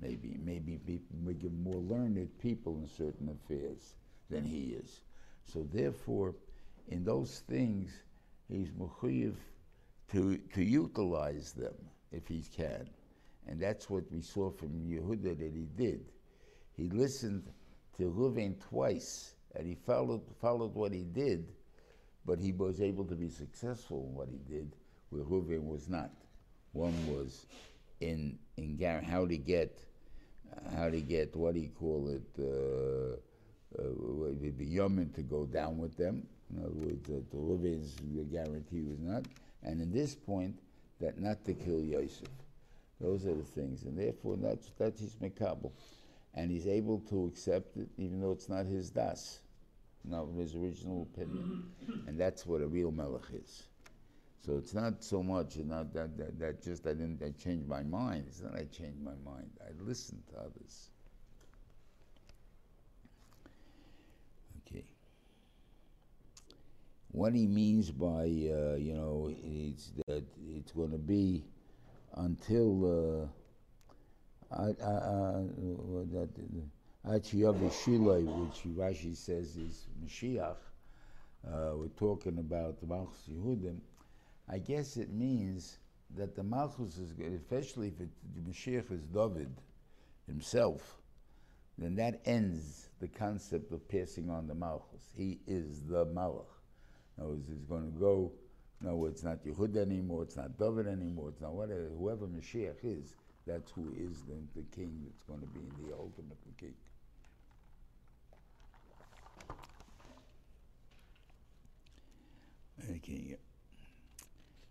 Maybe, 0.00 0.38
maybe 0.42 0.80
maybe 1.12 1.48
more 1.48 1.80
learned 1.80 2.28
people 2.38 2.78
in 2.78 2.88
certain 2.88 3.28
affairs 3.28 3.94
than 4.30 4.44
he 4.44 4.76
is. 4.82 5.02
So 5.44 5.66
therefore, 5.72 6.34
in 6.88 7.04
those 7.04 7.42
things, 7.48 7.90
he's 8.48 8.70
mechuyev 8.70 9.34
to 10.12 10.38
to 10.54 10.62
utilize 10.62 11.52
them 11.52 11.74
if 12.12 12.26
he 12.28 12.42
can, 12.56 12.88
and 13.48 13.60
that's 13.60 13.88
what 13.88 14.04
we 14.12 14.20
saw 14.20 14.50
from 14.50 14.70
Yehuda 14.70 15.38
that 15.38 15.52
he 15.54 15.66
did. 15.76 16.00
He 16.76 16.88
listened 16.90 17.50
to 17.96 18.04
Ruvain 18.04 18.60
twice, 18.60 19.34
and 19.54 19.66
he 19.66 19.74
followed 19.74 20.22
followed 20.40 20.74
what 20.74 20.92
he 20.92 21.04
did, 21.04 21.48
but 22.24 22.38
he 22.38 22.52
was 22.52 22.80
able 22.80 23.04
to 23.06 23.14
be 23.14 23.28
successful 23.28 24.06
in 24.08 24.14
what 24.14 24.28
he 24.28 24.38
did, 24.52 24.76
where 25.10 25.24
Ruvain 25.24 25.64
was 25.64 25.88
not. 25.88 26.10
One 26.72 26.94
was 27.06 27.46
in 28.00 28.38
in 28.56 28.78
how 29.04 29.26
to 29.26 29.36
get 29.36 29.80
uh, 30.52 30.76
how 30.76 30.90
to 30.90 31.00
get 31.00 31.34
what 31.34 31.54
do 31.54 31.60
you 31.60 31.70
call 31.70 32.08
it. 32.08 32.22
Uh, 32.38 33.16
uh, 33.78 33.82
would 33.98 34.56
be 34.56 34.64
Yemen 34.64 35.10
to 35.12 35.22
go 35.22 35.44
down 35.44 35.76
with 35.76 35.96
them. 35.96 36.26
In 36.50 36.62
other 36.62 36.72
words, 36.72 37.10
uh, 37.10 37.20
the 37.30 37.36
Levi's 37.36 37.96
guarantee 38.32 38.80
was 38.80 38.98
not. 38.98 39.24
And 39.62 39.80
in 39.82 39.92
this 39.92 40.14
point, 40.14 40.58
that 41.00 41.20
not 41.20 41.44
to 41.44 41.54
kill 41.54 41.82
Yosef. 41.82 42.28
Those 43.00 43.26
are 43.26 43.34
the 43.34 43.44
things. 43.44 43.84
And 43.84 43.96
therefore, 43.98 44.36
that's, 44.36 44.72
that's 44.78 45.00
his 45.00 45.14
Mekabel. 45.16 45.72
And 46.34 46.50
he's 46.50 46.66
able 46.66 47.00
to 47.10 47.26
accept 47.26 47.76
it, 47.76 47.88
even 47.96 48.20
though 48.20 48.32
it's 48.32 48.48
not 48.48 48.66
his 48.66 48.90
Das, 48.90 49.40
not 50.04 50.26
his 50.36 50.54
original 50.54 51.08
opinion. 51.12 51.64
and 52.06 52.18
that's 52.18 52.46
what 52.46 52.60
a 52.60 52.66
real 52.66 52.90
Melech 52.90 53.22
is. 53.32 53.64
So 54.44 54.56
it's 54.56 54.72
not 54.72 55.02
so 55.02 55.22
much, 55.22 55.56
not 55.56 55.92
that, 55.94 56.16
that, 56.16 56.38
that 56.38 56.62
just 56.62 56.86
I 56.86 56.94
didn't 56.94 57.22
I 57.22 57.32
my 57.66 57.82
mind. 57.82 58.24
It's 58.28 58.40
not 58.40 58.54
I 58.54 58.64
changed 58.64 59.02
my 59.02 59.16
mind. 59.24 59.50
I 59.60 59.70
listened 59.82 60.22
to 60.32 60.40
others. 60.40 60.90
Okay. 64.66 64.84
What 67.10 67.34
he 67.34 67.46
means 67.46 67.90
by, 67.90 68.22
uh, 68.22 68.76
you 68.76 68.94
know, 68.94 69.30
it's 69.44 69.90
that 70.06 70.24
it's 70.56 70.72
going 70.72 70.92
to 70.92 70.98
be 70.98 71.44
until 72.18 73.30
uh, 74.50 74.54
uh, 74.54 74.70
uh, 74.70 75.42
that 76.12 76.28
Achiyav 77.06 77.60
which 77.60 78.76
Rashi 78.76 79.16
says 79.16 79.56
is 79.56 79.86
Mashiach. 80.04 80.56
Uh, 81.46 81.70
we're 81.74 81.88
talking 81.96 82.38
about 82.38 82.80
the 82.80 82.86
Malchus 82.86 83.28
Yehudim. 83.30 83.78
I 84.50 84.58
guess 84.58 84.96
it 84.96 85.12
means 85.12 85.78
that 86.16 86.34
the 86.34 86.42
Malchus 86.42 86.98
is, 86.98 87.12
good, 87.12 87.32
especially 87.32 87.88
if 87.88 88.00
it, 88.00 88.08
the 88.34 88.40
Mashiach 88.40 88.90
is 88.90 89.04
David 89.04 89.50
himself, 90.26 91.00
then 91.76 91.94
that 91.94 92.20
ends 92.24 92.88
the 93.00 93.08
concept 93.08 93.70
of 93.72 93.88
passing 93.88 94.28
on 94.28 94.48
the 94.48 94.54
Malchus. 94.54 95.12
He 95.14 95.38
is 95.46 95.82
the 95.82 96.04
Malach. 96.06 96.46
In 97.16 97.24
other 97.24 97.32
words, 97.34 97.48
he's 97.48 97.64
going 97.64 97.92
to 97.92 97.98
go 97.98 98.32
No, 98.80 99.06
it's 99.06 99.24
not 99.24 99.44
Yehud 99.44 99.76
anymore. 99.76 100.22
It's 100.22 100.36
not 100.36 100.56
David 100.56 100.86
anymore. 100.86 101.30
It's 101.30 101.40
not 101.40 101.52
whatever. 101.52 101.88
Whoever 101.98 102.26
Mashiach 102.26 102.84
is, 102.84 103.16
that's 103.46 103.72
who 103.72 103.92
is 103.98 104.22
the, 104.22 104.36
the 104.54 104.64
king 104.74 105.00
that's 105.04 105.22
going 105.24 105.40
to 105.40 105.46
be 105.46 105.60
the 105.82 105.94
ultimate 105.96 106.38
king. 106.58 106.74
Okay. 112.96 113.36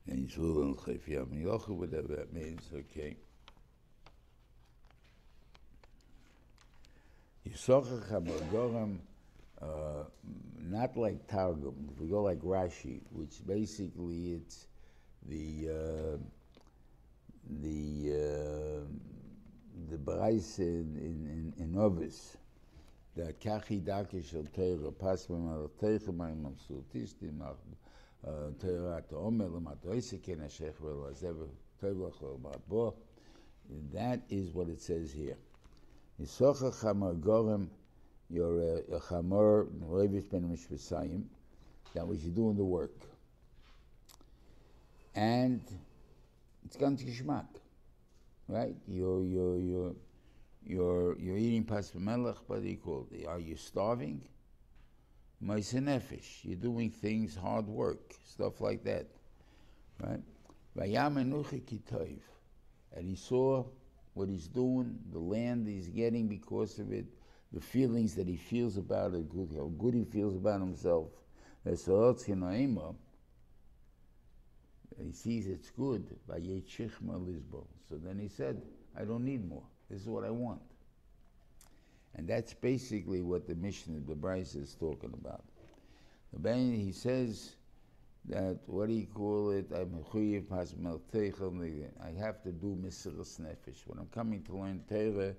And 0.08 0.20
he's 0.20 0.38
ruling 0.38 0.76
Chayf 0.76 1.02
Yamiyochu, 1.10 1.70
whatever 1.70 2.16
that 2.16 2.34
means, 2.34 2.62
okay. 2.74 3.18
Yisachar 7.46 8.10
Chamagoram, 8.10 9.00
uh, 9.62 10.04
not 10.62 10.96
like 10.98 11.28
Targum. 11.28 11.90
If 11.92 12.00
we 12.00 12.08
go 12.08 12.22
like 12.24 12.40
Rashi, 12.42 13.02
which 13.12 13.46
basically 13.46 14.34
it's 14.34 14.68
the 15.28 15.70
uh, 15.70 16.18
the 17.62 18.14
uh, 18.14 18.82
the 19.90 19.98
Brais 19.98 20.60
in 20.60 20.96
in, 20.98 21.54
in, 21.58 21.78
Ovis, 21.78 22.38
that 23.16 23.40
Kachi 23.40 23.84
Dake 23.84 24.24
Shel 24.24 24.44
Teira 24.56 24.92
Pasmem 24.94 25.50
Al 25.52 25.72
Mayim 26.14 26.52
Absolutistim 26.52 27.42
Teira 28.60 29.04
Omer 29.14 29.48
Vel 30.82 31.12
Azev. 31.12 31.50
That 33.94 34.22
is 34.30 34.54
what 34.54 34.70
it 34.70 34.82
says 34.82 35.12
here. 35.12 35.38
Gorem 36.20 37.68
you're 38.30 38.60
a, 38.60 38.76
uh, 38.76 38.98
a 38.98 39.00
chamor, 39.00 39.68
Levish 39.90 40.30
ben 40.30 40.44
Mishvasayim, 40.44 41.24
that 41.94 42.08
was 42.08 42.24
you 42.24 42.32
doing 42.32 42.56
the 42.58 42.64
work. 42.64 42.96
And 45.16 45.62
it's 46.66 46.78
ganz 46.78 47.04
geschmack, 47.04 47.48
right? 48.48 48.76
You're, 48.88 49.24
you're, 49.24 49.60
you're, 49.60 49.96
you're, 50.64 51.18
you're 51.18 51.38
eating 51.38 51.64
pas 51.64 51.94
melech, 51.96 52.36
do 52.48 52.62
you? 52.62 53.26
Are 53.28 53.40
you 53.40 53.56
starving? 53.56 54.22
Nefesh, 55.42 56.44
you're 56.44 56.56
doing 56.56 56.90
things, 56.90 57.36
hard 57.36 57.68
work, 57.68 58.14
stuff 58.26 58.60
like 58.60 58.84
that, 58.84 59.08
right? 60.04 60.22
And 62.96 63.10
he 63.10 63.16
saw 63.16 63.66
what 64.14 64.30
he's 64.30 64.48
doing, 64.48 64.98
the 65.12 65.20
land 65.20 65.68
he's 65.68 65.88
getting 65.88 66.28
because 66.28 66.80
of 66.80 66.92
it, 66.92 67.06
the 67.54 67.62
feelings 67.62 68.16
that 68.16 68.28
he 68.28 68.36
feels 68.36 68.78
about 68.78 69.14
it, 69.14 69.30
good, 69.30 69.50
how 69.56 69.72
good 69.78 69.94
he 69.94 70.04
feels 70.04 70.36
about 70.36 70.60
himself. 70.60 71.08
He 71.64 71.76
sees 75.12 75.48
it's 75.48 75.70
good. 75.72 76.08
So 77.90 77.96
then 78.04 78.20
he 78.20 78.28
said, 78.28 78.62
I 79.00 79.04
don't 79.04 79.24
need 79.24 79.48
more. 79.48 79.64
This 79.90 80.02
is 80.02 80.08
what 80.08 80.24
I 80.24 80.30
want. 80.30 80.62
And 82.16 82.28
that's 82.28 82.54
basically 82.54 83.22
what 83.22 83.48
the 83.48 83.56
mission 83.56 83.96
of 83.96 84.08
the 84.08 84.16
Bryce 84.16 84.56
is 84.56 84.76
talking 84.76 85.14
about. 85.14 85.44
The 86.34 86.40
Ben, 86.40 86.74
he 86.74 86.92
says 86.92 87.56
that, 88.26 88.60
what 88.66 88.88
do 88.90 88.94
you 88.96 89.06
call 89.06 89.52
it? 89.52 89.68
I'm 89.74 89.94
have 92.20 92.42
to 92.44 92.52
do 92.52 92.76
Mesiras 92.82 93.40
Nefesh. 93.40 93.86
When 93.86 94.00
I'm 94.00 94.08
coming 94.08 94.44
to 94.44 94.58
learn 94.58 94.84
Torah, 94.90 95.36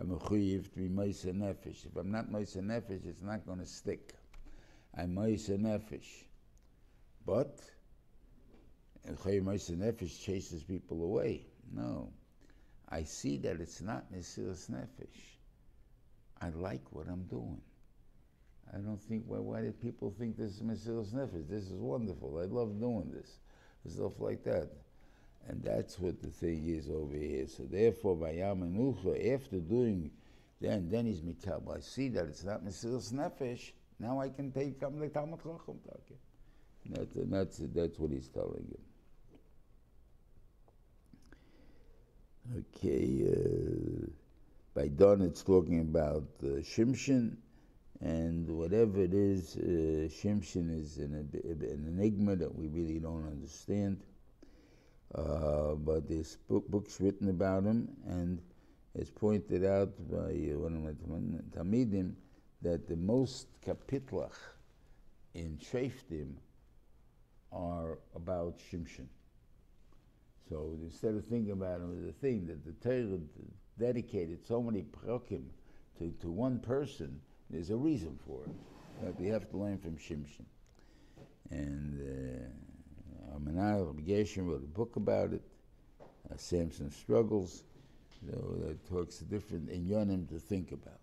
I'm 0.00 0.16
to 0.16 0.70
be 0.76 0.88
Moise 0.88 1.24
Nefesh. 1.24 1.86
If 1.86 1.96
I'm 1.96 2.12
not 2.12 2.30
Moise 2.30 2.56
Nefesh, 2.56 3.04
it's 3.04 3.22
not 3.22 3.44
going 3.44 3.58
to 3.58 3.66
stick. 3.66 4.14
I'm 4.96 5.14
Moise 5.14 5.48
Nefesh. 5.48 6.24
But, 7.26 7.58
Chayyim 9.08 9.42
Moise 9.42 9.70
Nefesh 9.70 10.22
chases 10.22 10.62
people 10.62 11.02
away. 11.02 11.46
No. 11.74 12.12
I 12.88 13.02
see 13.02 13.38
that 13.38 13.60
it's 13.60 13.80
not 13.80 14.12
Mesiras 14.12 14.70
Nefesh. 14.70 15.18
I 16.40 16.50
like 16.50 16.82
what 16.90 17.08
I'm 17.08 17.24
doing. 17.24 17.60
I 18.72 18.78
don't 18.78 19.02
think, 19.02 19.24
why, 19.26 19.38
why 19.38 19.62
did 19.62 19.80
people 19.80 20.14
think 20.16 20.36
this 20.36 20.52
is 20.52 20.62
Mesiras 20.62 21.12
Nefesh? 21.12 21.48
This 21.48 21.64
is 21.64 21.72
wonderful. 21.72 22.38
I 22.38 22.44
love 22.44 22.78
doing 22.78 23.10
this. 23.12 23.38
Stuff 23.92 24.20
like 24.20 24.44
that. 24.44 24.70
And 25.46 25.62
that's 25.62 25.98
what 25.98 26.20
the 26.20 26.28
thing 26.28 26.68
is 26.68 26.90
over 26.90 27.16
here. 27.16 27.46
So 27.46 27.62
therefore, 27.64 28.16
Vayamanucha, 28.16 29.34
after 29.34 29.58
doing, 29.60 30.10
then 30.60 30.90
then 30.90 31.06
he's 31.06 31.20
mikab. 31.20 31.74
I 31.74 31.80
see 31.80 32.08
that 32.10 32.26
it's 32.26 32.44
not 32.44 32.64
Mesiras 32.64 33.12
Nefesh. 33.12 33.72
Now 33.98 34.20
I 34.20 34.28
can 34.28 34.52
take 34.52 34.80
come 34.80 34.98
the 34.98 35.08
Talmud 35.08 35.40
Chacham. 35.40 35.78
That's 36.90 37.12
that's 37.14 37.58
that's 37.74 37.98
what 37.98 38.10
he's 38.10 38.28
telling 38.28 38.66
him. 38.68 38.78
Okay, 42.74 43.26
uh, 43.28 44.06
by 44.74 44.88
Don 44.88 45.20
it's 45.20 45.42
talking 45.42 45.80
about 45.80 46.24
uh, 46.42 46.60
Shimshon, 46.62 47.36
and 48.00 48.48
whatever 48.48 49.02
it 49.02 49.12
is, 49.12 49.56
uh, 49.56 50.08
Shimshon 50.08 50.70
is 50.80 50.98
an, 50.98 51.28
an 51.32 51.84
enigma 51.86 52.36
that 52.36 52.54
we 52.54 52.68
really 52.68 52.98
don't 52.98 53.26
understand. 53.26 54.00
Uh, 55.14 55.74
but 55.74 56.08
there's 56.08 56.36
book, 56.48 56.68
books 56.68 57.00
written 57.00 57.30
about 57.30 57.64
him, 57.64 57.88
and 58.06 58.40
it's 58.94 59.10
pointed 59.10 59.64
out 59.64 59.90
by 60.10 60.16
uh, 60.16 60.58
one 60.58 60.74
of 60.76 60.82
my 60.82 60.92
Tamidim 61.56 62.12
that 62.62 62.88
the 62.88 62.96
most 62.96 63.46
kapitlach 63.64 64.34
in 65.34 65.58
Shoftim 65.58 66.34
are 67.52 67.98
about 68.14 68.58
Shimshon. 68.58 69.06
So 70.48 70.76
instead 70.82 71.14
of 71.14 71.24
thinking 71.26 71.52
about 71.52 71.80
him 71.80 71.98
as 72.02 72.08
a 72.08 72.12
thing, 72.12 72.46
that 72.46 72.64
the 72.64 72.72
Torah 72.72 73.18
dedicated 73.78 74.46
so 74.46 74.62
many 74.62 74.82
prakim 74.82 75.44
to, 75.98 76.12
to 76.20 76.30
one 76.30 76.58
person, 76.58 77.20
there's 77.50 77.70
a 77.70 77.76
reason 77.76 78.18
for 78.26 78.42
it. 78.44 79.14
We 79.18 79.28
have 79.28 79.48
to 79.50 79.56
learn 79.56 79.78
from 79.78 79.96
Shimshon. 79.96 80.44
And 81.50 82.00
uh, 82.00 82.67
Amenai 83.36 83.86
Rabbi 83.86 84.02
Gershon 84.02 84.48
wrote 84.48 84.62
a 84.62 84.66
book 84.66 84.96
about 84.96 85.32
it, 85.32 85.42
uh, 86.30 86.36
Struggles, 86.90 87.64
so 88.20 88.56
that 88.60 88.88
talks 88.88 89.18
different 89.18 89.68
inyanim 89.68 90.28
to 90.28 90.38
think 90.38 90.72
about. 90.72 91.00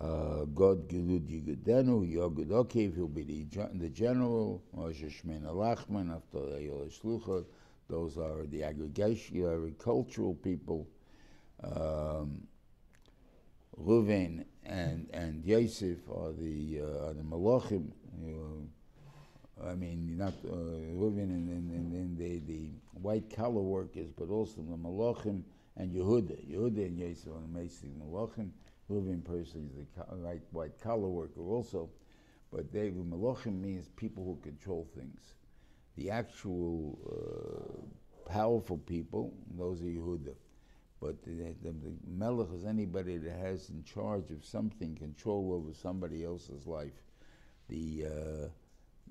Uh, 0.00 0.44
God 0.46 0.88
Gilud 0.88 1.28
Yigudenu, 1.28 2.10
Yogud 2.10 2.48
Okev, 2.48 2.94
he'll 2.94 3.06
be 3.06 3.22
the, 3.22 3.68
the 3.74 3.90
general, 3.90 4.62
Moshe 4.74 5.12
Shmena 5.12 5.52
Lachman, 5.52 6.14
after 6.14 6.38
Shluchot, 6.88 7.44
those 7.88 8.16
are 8.16 8.46
the 8.46 8.62
aggregation, 8.62 9.44
agricultural 9.44 10.34
people. 10.36 10.86
Um, 11.62 12.46
and, 14.64 15.08
and 15.12 15.44
Yosef 15.44 15.98
are 16.08 16.32
the, 16.32 16.80
uh, 16.80 17.08
are 17.08 17.12
the 17.12 17.22
Malachim, 17.22 17.90
you 18.22 18.32
know, 18.32 18.68
I 19.66 19.74
mean, 19.74 20.16
not 20.16 20.32
uh, 20.48 20.54
and 20.54 21.18
in, 21.18 21.30
in, 21.30 21.92
in, 21.94 22.16
the, 22.16 22.38
the 22.46 22.70
white 23.00 23.34
collar 23.34 23.60
workers, 23.60 24.10
but 24.16 24.30
also 24.30 24.62
the 24.62 24.76
Malachim 24.76 25.42
and 25.76 25.92
Yehuda. 25.92 26.50
Yehuda 26.50 26.86
and 26.86 26.98
Yisrael 26.98 27.36
are 27.36 27.44
amazing 27.44 28.00
Malachim. 28.02 28.50
Living 28.88 29.20
person 29.20 29.70
is 29.78 29.86
the 29.94 30.02
white, 30.16 30.42
white 30.50 30.80
collar 30.80 31.08
worker 31.08 31.42
also. 31.42 31.88
But 32.50 32.72
they, 32.72 32.90
Malachim 32.90 33.60
means 33.60 33.88
people 33.96 34.24
who 34.24 34.38
control 34.42 34.88
things. 34.96 35.34
The 35.96 36.10
actual 36.10 36.98
uh, 37.06 38.30
powerful 38.32 38.78
people, 38.78 39.32
those 39.56 39.82
are 39.82 39.86
Yehuda. 39.86 40.34
But 41.00 41.22
the, 41.22 41.54
the, 41.62 41.70
the 41.70 41.92
Melech 42.06 42.48
is 42.54 42.64
anybody 42.64 43.16
that 43.16 43.38
has 43.38 43.70
in 43.70 43.82
charge 43.84 44.30
of 44.30 44.44
something, 44.44 44.94
control 44.96 45.52
over 45.54 45.72
somebody 45.72 46.24
else's 46.24 46.66
life. 46.66 46.92
The 47.68 48.06
uh, 48.06 48.48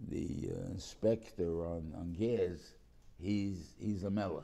the 0.10 0.52
uh, 0.52 0.72
inspector 0.72 1.66
on, 1.66 1.94
on 1.98 2.14
gas, 2.18 2.74
he's, 3.20 3.74
he's 3.80 4.04
a 4.04 4.10
melech. 4.10 4.44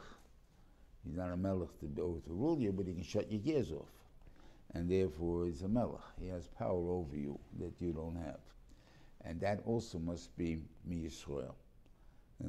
He's 1.05 1.15
not 1.15 1.31
a 1.31 1.37
melech 1.37 1.69
to, 1.79 1.87
to 1.87 2.21
rule 2.27 2.59
you, 2.59 2.71
but 2.71 2.87
he 2.87 2.93
can 2.93 3.03
shut 3.03 3.31
your 3.31 3.41
gears 3.41 3.71
off. 3.71 3.89
And 4.73 4.89
therefore, 4.89 5.45
he's 5.45 5.61
a 5.61 5.67
melech. 5.67 6.01
He 6.19 6.27
has 6.27 6.47
power 6.47 6.91
over 6.91 7.15
you 7.15 7.39
that 7.59 7.79
you 7.79 7.93
don't 7.93 8.17
have. 8.17 8.39
And 9.23 9.39
that 9.41 9.61
also 9.65 9.99
must 9.99 10.35
be 10.37 10.59
mi 10.85 11.07
Yisrael. 11.07 11.53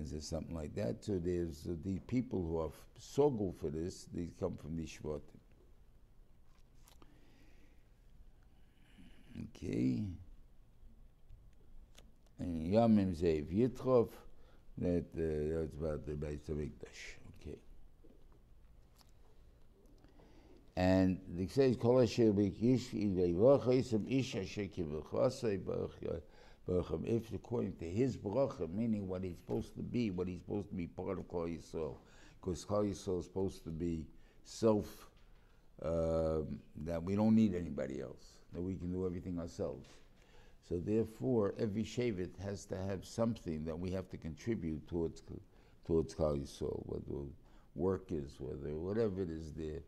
Is 0.01 0.11
there 0.11 0.21
something 0.21 0.55
like 0.55 0.75
that? 0.75 1.05
So 1.05 1.19
there's 1.19 1.67
uh, 1.67 1.75
the 1.85 1.99
people 2.01 2.43
who 2.43 2.59
are 2.59 2.71
so 2.99 3.31
good 3.31 3.55
for 3.61 3.71
this, 3.71 4.09
they 4.13 4.31
come 4.41 4.57
from 4.57 4.77
the 4.77 4.83
Shvatim. 4.83 5.21
Okay 9.55 10.03
and 12.39 12.73
Yomim 12.73 13.15
Zev 13.15 13.47
Yitrov, 13.53 14.09
that 14.79 15.05
uh, 15.15 15.61
that's 15.61 15.75
about 15.75 16.07
the 16.07 16.13
Beis 16.13 16.41
Hamikdash. 16.49 17.17
Okay. 17.41 17.59
And 20.77 21.19
it 21.39 21.51
says, 21.51 21.77
Kol 21.77 22.03
Asher 22.03 22.33
B'Kish 22.33 22.93
Yisem 22.93 24.21
Ish 24.21 24.37
Asher 24.37 24.63
Kivachasei 24.63 25.65
Baruch 25.65 25.95
Baruch 26.67 27.01
if 27.05 27.33
according 27.33 27.75
to 27.77 27.89
his 27.89 28.17
bracha, 28.17 28.69
meaning 28.73 29.07
what 29.07 29.23
he's 29.23 29.37
supposed 29.37 29.75
to 29.77 29.83
be, 29.83 30.11
what 30.11 30.27
he's 30.29 30.41
supposed 30.41 30.69
to 30.69 30.75
be 30.75 30.89
part 30.89 31.19
of 31.19 31.29
Klal 31.29 31.57
Yisrael, 31.57 31.97
because 32.41 32.65
Klal 32.65 32.91
Yisrael 32.91 33.21
is 33.21 33.25
supposed 33.27 33.63
to 33.65 33.71
be 33.71 34.05
self, 34.43 35.09
um 35.83 36.59
that 36.85 37.03
we 37.03 37.15
don't 37.15 37.35
need 37.35 37.55
anybody 37.55 38.01
else, 38.01 38.39
that 38.53 38.61
we 38.61 38.75
can 38.75 38.91
do 38.91 39.07
everything 39.07 39.39
ourselves. 39.39 39.87
So 40.69 40.81
therefore, 40.85 41.55
every 41.59 41.85
Shevet 41.85 42.37
has 42.43 42.65
to 42.67 42.77
have 42.77 43.05
something 43.05 43.65
that 43.65 43.79
we 43.79 43.91
have 43.93 44.09
to 44.11 44.17
contribute 44.17 44.87
towards 44.89 45.23
towards 45.87 46.15
Yisrael, 46.15 46.83
whether 46.87 47.23
work 47.77 48.11
is, 48.11 48.35
whether 48.41 48.75
whatever 48.75 49.23
it 49.23 49.31
is 49.31 49.53
there. 49.53 49.81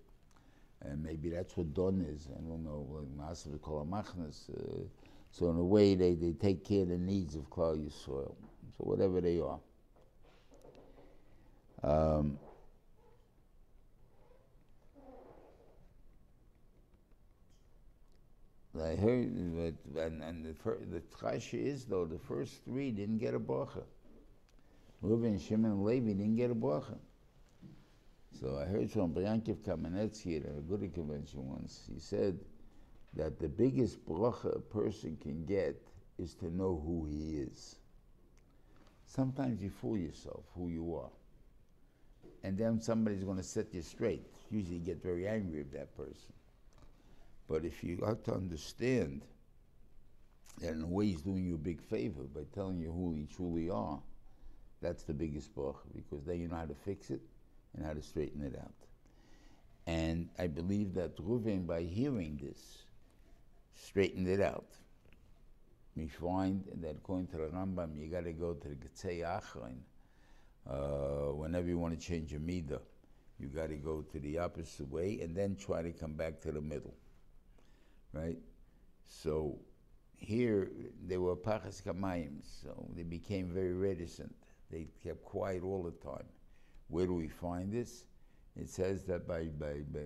And 0.82 1.02
maybe 1.02 1.30
that's 1.30 1.56
what 1.56 1.74
Don 1.74 2.00
is. 2.08 2.28
I 2.30 2.40
don't 2.40 2.64
know. 2.64 2.86
Like 2.88 3.30
Masav. 3.30 3.58
Uh, 4.50 4.84
so 5.32 5.50
in 5.50 5.56
a 5.56 5.64
way, 5.64 5.96
they, 5.96 6.14
they 6.14 6.32
take 6.32 6.64
care 6.64 6.82
of 6.82 6.90
the 6.90 6.98
needs 6.98 7.34
of 7.34 7.50
Klal. 7.50 7.90
So 7.90 8.36
whatever 8.76 9.20
they 9.20 9.40
are. 9.40 9.58
Um, 11.82 12.38
I 18.80 18.96
heard 18.96 19.34
that, 19.56 19.74
and, 20.06 20.22
and 20.22 20.44
the, 20.44 20.54
fir- 20.54 20.80
the 20.90 21.00
Trasha 21.00 21.54
is 21.54 21.84
though 21.84 22.06
the 22.06 22.18
first 22.18 22.64
three 22.64 22.90
didn't 22.90 23.18
get 23.18 23.34
a 23.34 23.40
bracha. 23.40 23.84
Reuben, 25.00 25.38
Shimon, 25.38 25.70
and 25.70 25.84
Levi 25.84 26.12
didn't 26.12 26.36
get 26.36 26.50
a 26.50 26.54
bracha. 26.54 26.98
So 28.40 28.58
I 28.58 28.66
heard 28.66 28.90
from 28.90 29.14
Reb 29.14 29.24
Yankev 29.24 29.58
Kamenetsky 29.58 30.40
at 30.44 30.50
a 30.50 30.60
Guru 30.60 30.90
convention 30.90 31.48
once. 31.48 31.88
He 31.92 31.98
said 31.98 32.38
that 33.14 33.38
the 33.38 33.48
biggest 33.48 34.04
bracha 34.06 34.56
a 34.56 34.60
person 34.60 35.16
can 35.20 35.44
get 35.44 35.80
is 36.18 36.34
to 36.34 36.54
know 36.54 36.80
who 36.84 37.06
he 37.06 37.38
is. 37.38 37.76
Sometimes 39.06 39.62
you 39.62 39.70
fool 39.70 39.96
yourself 39.96 40.44
who 40.54 40.68
you 40.68 40.94
are. 40.94 41.10
And 42.44 42.56
then 42.56 42.80
somebody's 42.80 43.24
going 43.24 43.38
to 43.38 43.42
set 43.42 43.72
you 43.72 43.82
straight. 43.82 44.26
Usually 44.50 44.76
you 44.76 44.84
get 44.84 45.02
very 45.02 45.26
angry 45.26 45.58
with 45.58 45.72
that 45.72 45.96
person. 45.96 46.32
But 47.48 47.64
if 47.64 47.82
you 47.82 47.96
got 47.96 48.24
to 48.24 48.34
understand 48.34 49.22
that 50.60 50.72
in 50.72 50.82
a 50.82 50.86
way 50.86 51.06
he's 51.06 51.22
doing 51.22 51.44
you 51.44 51.54
a 51.54 51.58
big 51.58 51.80
favor 51.80 52.24
by 52.24 52.42
telling 52.54 52.78
you 52.78 52.92
who 52.92 53.14
you 53.14 53.26
truly 53.26 53.70
are, 53.70 54.00
that's 54.82 55.04
the 55.04 55.14
biggest 55.14 55.54
bracha 55.54 55.76
because 55.94 56.24
then 56.24 56.40
you 56.40 56.48
know 56.48 56.56
how 56.56 56.66
to 56.66 56.74
fix 56.74 57.10
it 57.10 57.20
and 57.74 57.84
how 57.84 57.94
to 57.94 58.02
straighten 58.02 58.42
it 58.42 58.54
out. 58.58 58.74
And 59.86 60.28
I 60.38 60.46
believe 60.46 60.94
that 60.94 61.16
Ruven, 61.16 61.66
by 61.66 61.82
hearing 61.82 62.38
this, 62.42 62.82
straightened 63.74 64.28
it 64.28 64.40
out. 64.40 64.66
We 65.96 66.08
find 66.08 66.64
that 66.82 66.96
according 66.96 67.28
to 67.28 67.38
the 67.38 67.44
Rambam, 67.44 67.98
you 67.98 68.08
got 68.08 68.24
to 68.24 68.32
go 68.32 68.52
to 68.52 68.68
the 68.68 68.76
Getzei. 68.76 69.24
Uh, 70.68 71.32
whenever 71.32 71.66
you 71.66 71.78
want 71.78 71.98
to 71.98 72.06
change 72.06 72.34
a 72.34 72.38
midah, 72.38 72.80
you 73.40 73.48
got 73.48 73.70
to 73.70 73.76
go 73.76 74.02
to 74.02 74.18
the 74.18 74.38
opposite 74.38 74.88
way 74.90 75.20
and 75.22 75.34
then 75.34 75.56
try 75.56 75.80
to 75.80 75.92
come 75.92 76.12
back 76.12 76.40
to 76.42 76.52
the 76.52 76.60
middle. 76.60 76.94
Right? 78.12 78.38
So 79.06 79.58
here 80.16 80.70
they 81.06 81.16
were 81.16 81.36
Pachas 81.36 81.82
Kamayim, 81.82 82.40
so 82.42 82.86
they 82.94 83.02
became 83.02 83.48
very 83.52 83.72
reticent. 83.72 84.34
They 84.70 84.88
kept 85.02 85.24
quiet 85.24 85.62
all 85.62 85.82
the 85.82 85.92
time. 86.06 86.26
Where 86.88 87.06
do 87.06 87.14
we 87.14 87.28
find 87.28 87.72
this? 87.72 88.04
It 88.56 88.68
says 88.68 89.04
that 89.04 89.26
by 89.28 89.44
by 89.44 89.84
by, 89.92 90.00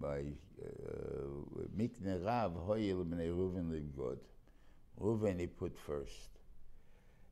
by 0.00 0.18
uh, 0.62 1.64
Mikne 1.76 2.24
Rav 2.24 2.52
Hoyel 2.52 3.04
b'nei 3.04 3.30
Reuven 3.30 3.70
Livgod. 3.70 4.18
Reuven 5.00 5.38
he 5.38 5.46
put 5.46 5.78
first, 5.78 6.30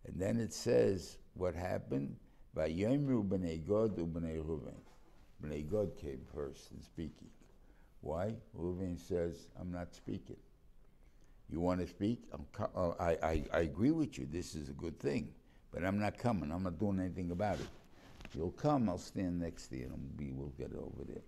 and 0.06 0.20
then 0.20 0.38
it 0.38 0.52
says 0.52 1.18
what 1.34 1.54
happened. 1.54 2.16
By 2.54 2.70
Yomru 2.70 3.28
b'nei 3.28 3.66
Gad 3.66 3.96
u'b'nei 3.96 4.42
Reuven. 4.44 4.80
B'nei 5.42 5.68
Gad 5.68 5.96
came 5.96 6.20
first 6.32 6.70
in 6.72 6.82
speaking. 6.82 7.30
Why? 8.00 8.34
Reuven 8.56 8.98
says, 8.98 9.48
"I'm 9.60 9.70
not 9.70 9.94
speaking. 9.94 10.36
You 11.50 11.60
want 11.60 11.80
to 11.80 11.86
speak? 11.86 12.22
Uh, 12.74 12.90
I, 12.98 13.18
I 13.22 13.44
I 13.52 13.60
agree 13.60 13.90
with 13.90 14.18
you. 14.18 14.26
This 14.30 14.54
is 14.54 14.68
a 14.68 14.72
good 14.72 14.98
thing, 14.98 15.32
but 15.72 15.84
I'm 15.84 15.98
not 15.98 16.16
coming. 16.18 16.50
I'm 16.52 16.62
not 16.62 16.78
doing 16.78 17.00
anything 17.00 17.30
about 17.30 17.60
it." 17.60 17.68
You'll 18.34 18.52
come, 18.52 18.88
I'll 18.88 18.98
stand 18.98 19.40
next 19.40 19.68
to 19.68 19.76
you 19.76 19.90
and 19.92 20.14
we 20.16 20.30
will 20.30 20.52
get 20.56 20.72
over 20.74 21.04
there. 21.04 21.22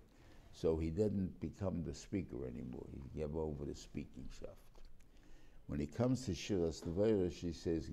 So 0.53 0.77
he 0.77 0.89
didn't 0.89 1.39
become 1.41 1.83
the 1.83 1.93
speaker 1.93 2.45
anymore. 2.45 2.85
He 2.93 3.19
gave 3.19 3.35
over 3.35 3.65
the 3.65 3.75
speaking 3.75 4.29
shaft. 4.39 4.55
When 5.67 5.81
it 5.81 5.95
comes 5.95 6.25
to 6.25 6.31
Shiras 6.31 6.81
Devorah, 6.83 7.31
she 7.33 7.51
says. 7.51 7.89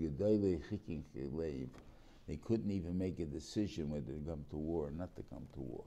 They 2.29 2.37
couldn't 2.37 2.71
even 2.71 2.99
make 2.99 3.19
a 3.19 3.25
decision 3.25 3.91
whether 3.91 4.13
to 4.13 4.21
come 4.25 4.45
to 4.51 4.57
war 4.57 4.89
or 4.89 4.91
not 4.93 5.17
to 5.17 5.23
come 5.23 5.47
to 5.55 5.61
war. 5.61 5.85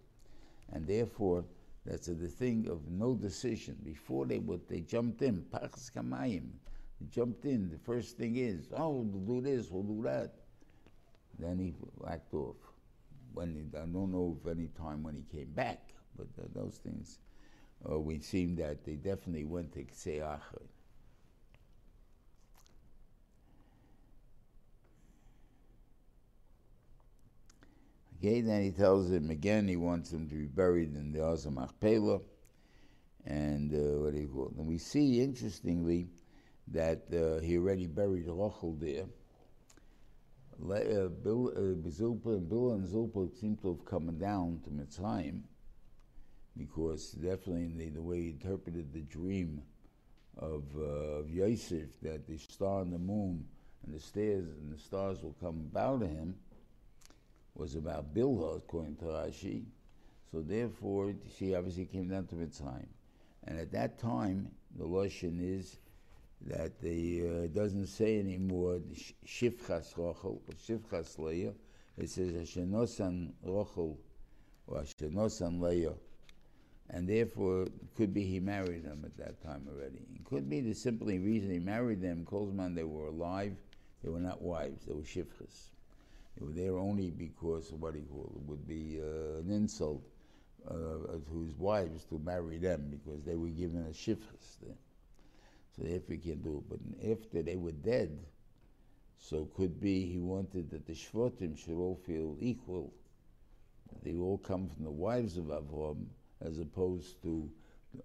And 0.74 0.86
therefore, 0.86 1.46
that's 1.86 2.08
the 2.08 2.28
thing 2.28 2.68
of 2.70 2.90
no 2.90 3.14
decision. 3.14 3.78
Before 3.84 4.26
they 4.26 4.40
would, 4.40 4.68
they 4.70 4.82
jumped 4.82 5.22
in, 5.22 5.44
Pachas 5.54 5.92
Kamayim. 5.92 6.50
Jumped 7.10 7.46
in. 7.46 7.70
The 7.70 7.78
first 7.78 8.18
thing 8.18 8.38
is, 8.38 8.70
oh, 8.78 8.90
we'll 8.92 9.42
do 9.42 9.46
this, 9.46 9.70
we'll 9.70 9.84
do 9.84 10.02
that. 10.04 10.34
Then 11.38 11.60
he 11.60 11.74
backed 12.02 12.34
off 12.34 12.56
when 13.34 13.56
he, 13.56 13.78
I 13.78 13.82
don't 13.82 14.12
know 14.12 14.38
if 14.40 14.50
any 14.50 14.68
time 14.68 15.04
when 15.04 15.16
he 15.16 15.38
came 15.38 15.52
back, 15.52 15.90
but 16.16 16.28
uh, 16.42 16.48
those 16.54 16.78
things, 16.78 17.20
uh, 17.90 18.00
we 18.00 18.20
seem 18.20 18.56
that 18.58 18.86
they 18.86 18.94
definitely 18.94 19.44
went 19.44 19.74
to 19.74 19.84
Ksei 19.84 20.22
Okay, 28.24 28.40
then 28.40 28.64
he 28.64 28.72
tells 28.72 29.12
him 29.12 29.30
again 29.32 29.68
he 29.68 29.76
wants 29.76 30.14
him 30.14 30.30
to 30.30 30.36
be 30.36 30.46
buried 30.46 30.96
in 30.96 31.12
the 31.12 31.20
Azam 31.20 31.56
Machpelah, 31.56 32.22
and 33.26 33.74
uh, 33.74 34.00
what 34.00 34.14
do 34.14 34.22
you 34.22 34.30
call 34.30 34.46
it? 34.46 34.56
And 34.56 34.66
we 34.66 34.78
see, 34.78 35.20
interestingly, 35.20 36.08
that 36.70 37.04
uh, 37.14 37.42
he 37.42 37.58
already 37.58 37.86
buried 37.86 38.28
Rachel 38.28 38.78
there. 38.80 39.08
Le- 40.58 40.78
uh, 40.78 40.80
uh, 40.80 41.10
and 41.10 41.84
Bilhah 42.50 42.76
and 42.76 42.88
Zilpa 42.88 43.30
seem 43.42 43.58
to 43.58 43.68
have 43.76 43.84
come 43.84 44.18
down 44.18 44.62
to 44.64 44.70
Mitzrayim 44.70 45.42
because 46.56 47.12
definitely 47.12 47.64
in 47.64 47.78
the, 47.78 47.90
the 47.90 48.02
way 48.02 48.22
he 48.22 48.30
interpreted 48.30 48.94
the 48.94 49.02
dream 49.02 49.62
of, 50.38 50.64
uh, 50.78 51.20
of 51.20 51.30
Yosef 51.30 51.90
that 52.02 52.26
the 52.26 52.38
star 52.38 52.84
and 52.84 52.94
the 52.94 53.00
moon 53.00 53.44
and 53.86 53.94
the 53.94 54.00
stars 54.00 54.46
and 54.62 54.72
the 54.72 54.80
stars 54.80 55.22
will 55.22 55.36
come 55.42 55.68
bow 55.74 55.98
to 55.98 56.08
him 56.08 56.36
was 57.56 57.76
about 57.76 58.14
Bilhah 58.14 58.58
according 58.58 58.96
to 58.98 59.06
Rashi. 59.06 59.64
So 60.32 60.42
therefore, 60.42 61.14
she 61.38 61.54
obviously 61.54 61.86
came 61.86 62.10
down 62.10 62.26
to 62.28 62.36
Mitzrayim, 62.36 62.88
and 63.44 63.60
at 63.60 63.72
that 63.72 64.00
time 64.00 64.50
the 64.76 64.86
lashon 64.86 65.40
is 65.40 65.78
that 66.46 66.82
the 66.82 67.22
uh, 67.22 67.48
doesn't 67.48 67.88
say 67.88 68.20
anymore 68.20 68.80
shifchas 69.26 69.94
rochel 69.96 70.40
or 70.48 70.54
shifchas 70.68 71.18
leah. 71.20 71.54
It 71.98 72.10
says 72.10 72.34
hashenosan 72.34 73.34
rochel 73.46 73.98
or 74.68 74.82
hashenosan 74.82 75.62
leah, 75.62 75.94
and 76.90 77.08
therefore 77.08 77.68
could 77.96 78.14
be 78.14 78.26
he 78.26 78.40
married 78.40 78.84
them 78.84 79.04
at 79.06 79.16
that 79.18 79.42
time 79.44 79.68
already. 79.72 80.02
It 80.16 80.26
could 80.26 80.50
be 80.50 80.62
the 80.62 80.74
simply 80.74 81.20
reason 81.20 81.52
he 81.52 81.60
married 81.60 82.02
them. 82.02 82.26
Kolzman 82.26 82.76
they 82.76 82.84
were 82.84 83.08
alive, 83.08 83.56
they 84.04 84.10
were 84.10 84.20
not 84.20 84.42
wives. 84.42 84.86
They 84.86 84.94
were 84.94 85.02
shifchas. 85.04 85.73
They 86.38 86.46
were 86.46 86.52
there 86.52 86.78
only 86.78 87.12
because 87.12 87.72
of 87.72 87.82
what 87.82 87.96
he 87.96 88.02
called 88.02 88.34
it 88.36 88.50
would 88.50 88.68
be 88.68 89.00
uh, 89.00 89.40
an 89.40 89.52
insult 89.52 90.04
uh, 90.68 90.74
to 91.30 91.44
his 91.46 91.56
wives 91.58 92.06
to 92.06 92.20
marry 92.20 92.58
them 92.58 92.90
because 92.90 93.24
they 93.24 93.36
were 93.36 93.50
given 93.50 93.82
a. 93.82 93.94
There. 93.94 94.76
So 95.76 95.84
if 95.86 96.08
he 96.08 96.18
can 96.18 96.42
do 96.42 96.58
it, 96.58 96.70
but 96.70 97.12
after 97.12 97.42
they 97.42 97.56
were 97.56 97.72
dead, 97.72 98.18
so 99.18 99.46
could 99.56 99.80
be 99.80 100.06
he 100.06 100.20
wanted 100.20 100.70
that 100.72 100.86
the 100.86 100.94
Shvatim 100.94 101.58
should 101.58 101.78
all 101.78 101.96
feel 101.96 102.38
equal. 102.40 102.94
They 104.04 104.16
all 104.16 104.38
come 104.38 104.68
from 104.68 104.84
the 104.84 104.92
wives 104.92 105.38
of 105.38 105.46
Avram, 105.46 106.06
as 106.42 106.60
opposed 106.60 107.22
to, 107.24 107.50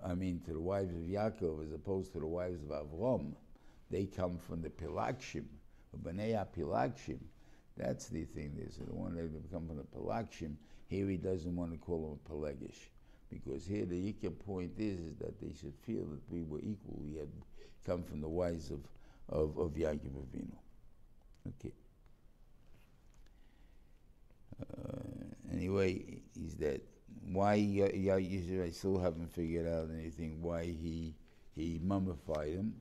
I 0.05 0.15
mean, 0.15 0.41
to 0.47 0.53
the 0.53 0.61
wives 0.61 0.95
of 0.95 1.03
Yaakov, 1.03 1.65
as 1.65 1.73
opposed 1.73 2.13
to 2.13 2.21
the 2.21 2.27
wives 2.27 2.63
of 2.63 2.71
Avram. 2.71 3.35
They 3.91 4.05
come 4.05 4.39
from 4.39 4.63
the 4.63 4.71
Pilagshim, 4.71 5.47
Bnei 6.05 6.47
Pilagshim. 6.57 7.19
That's 7.79 8.09
the 8.09 8.25
thing. 8.25 8.55
There's 8.57 8.77
the 8.77 8.95
one 8.95 9.15
that 9.15 9.53
come 9.53 9.69
from 9.69 9.77
the 9.77 9.85
Pilagshim. 9.85 10.55
Here 10.89 11.07
he 11.09 11.17
doesn't 11.17 11.55
want 11.55 11.73
to 11.73 11.79
call 11.79 12.03
them 12.11 12.19
a 12.25 12.29
Pelagish. 12.29 12.91
Because 13.31 13.67
here 13.67 13.85
the 13.85 14.13
Yikya 14.13 14.37
point 14.47 14.73
is, 14.79 14.99
is 15.01 15.17
that 15.19 15.41
they 15.41 15.53
should 15.53 15.75
feel 15.87 16.05
that 16.07 16.21
we 16.31 16.43
were 16.43 16.59
equal. 16.61 16.99
We 17.01 17.17
had 17.19 17.29
come 17.87 18.03
from 18.03 18.21
the 18.21 18.29
wives 18.29 18.71
of, 18.71 18.81
of, 19.29 19.57
of 19.59 19.73
Yaakov 19.73 20.13
Avinu. 20.13 20.57
Okay. 21.47 21.73
Uh, 24.61 25.53
anyway, 25.53 26.21
he's 26.35 26.55
dead. 26.55 26.81
Why 27.31 27.55
Ya- 27.55 27.93
Ya- 27.95 28.15
I 28.65 28.71
still 28.71 28.99
haven't 28.99 29.31
figured 29.33 29.67
out 29.69 29.91
anything. 29.93 30.43
Why 30.43 30.65
he 30.65 31.15
he 31.55 31.81
mummified 31.83 32.53
him? 32.55 32.75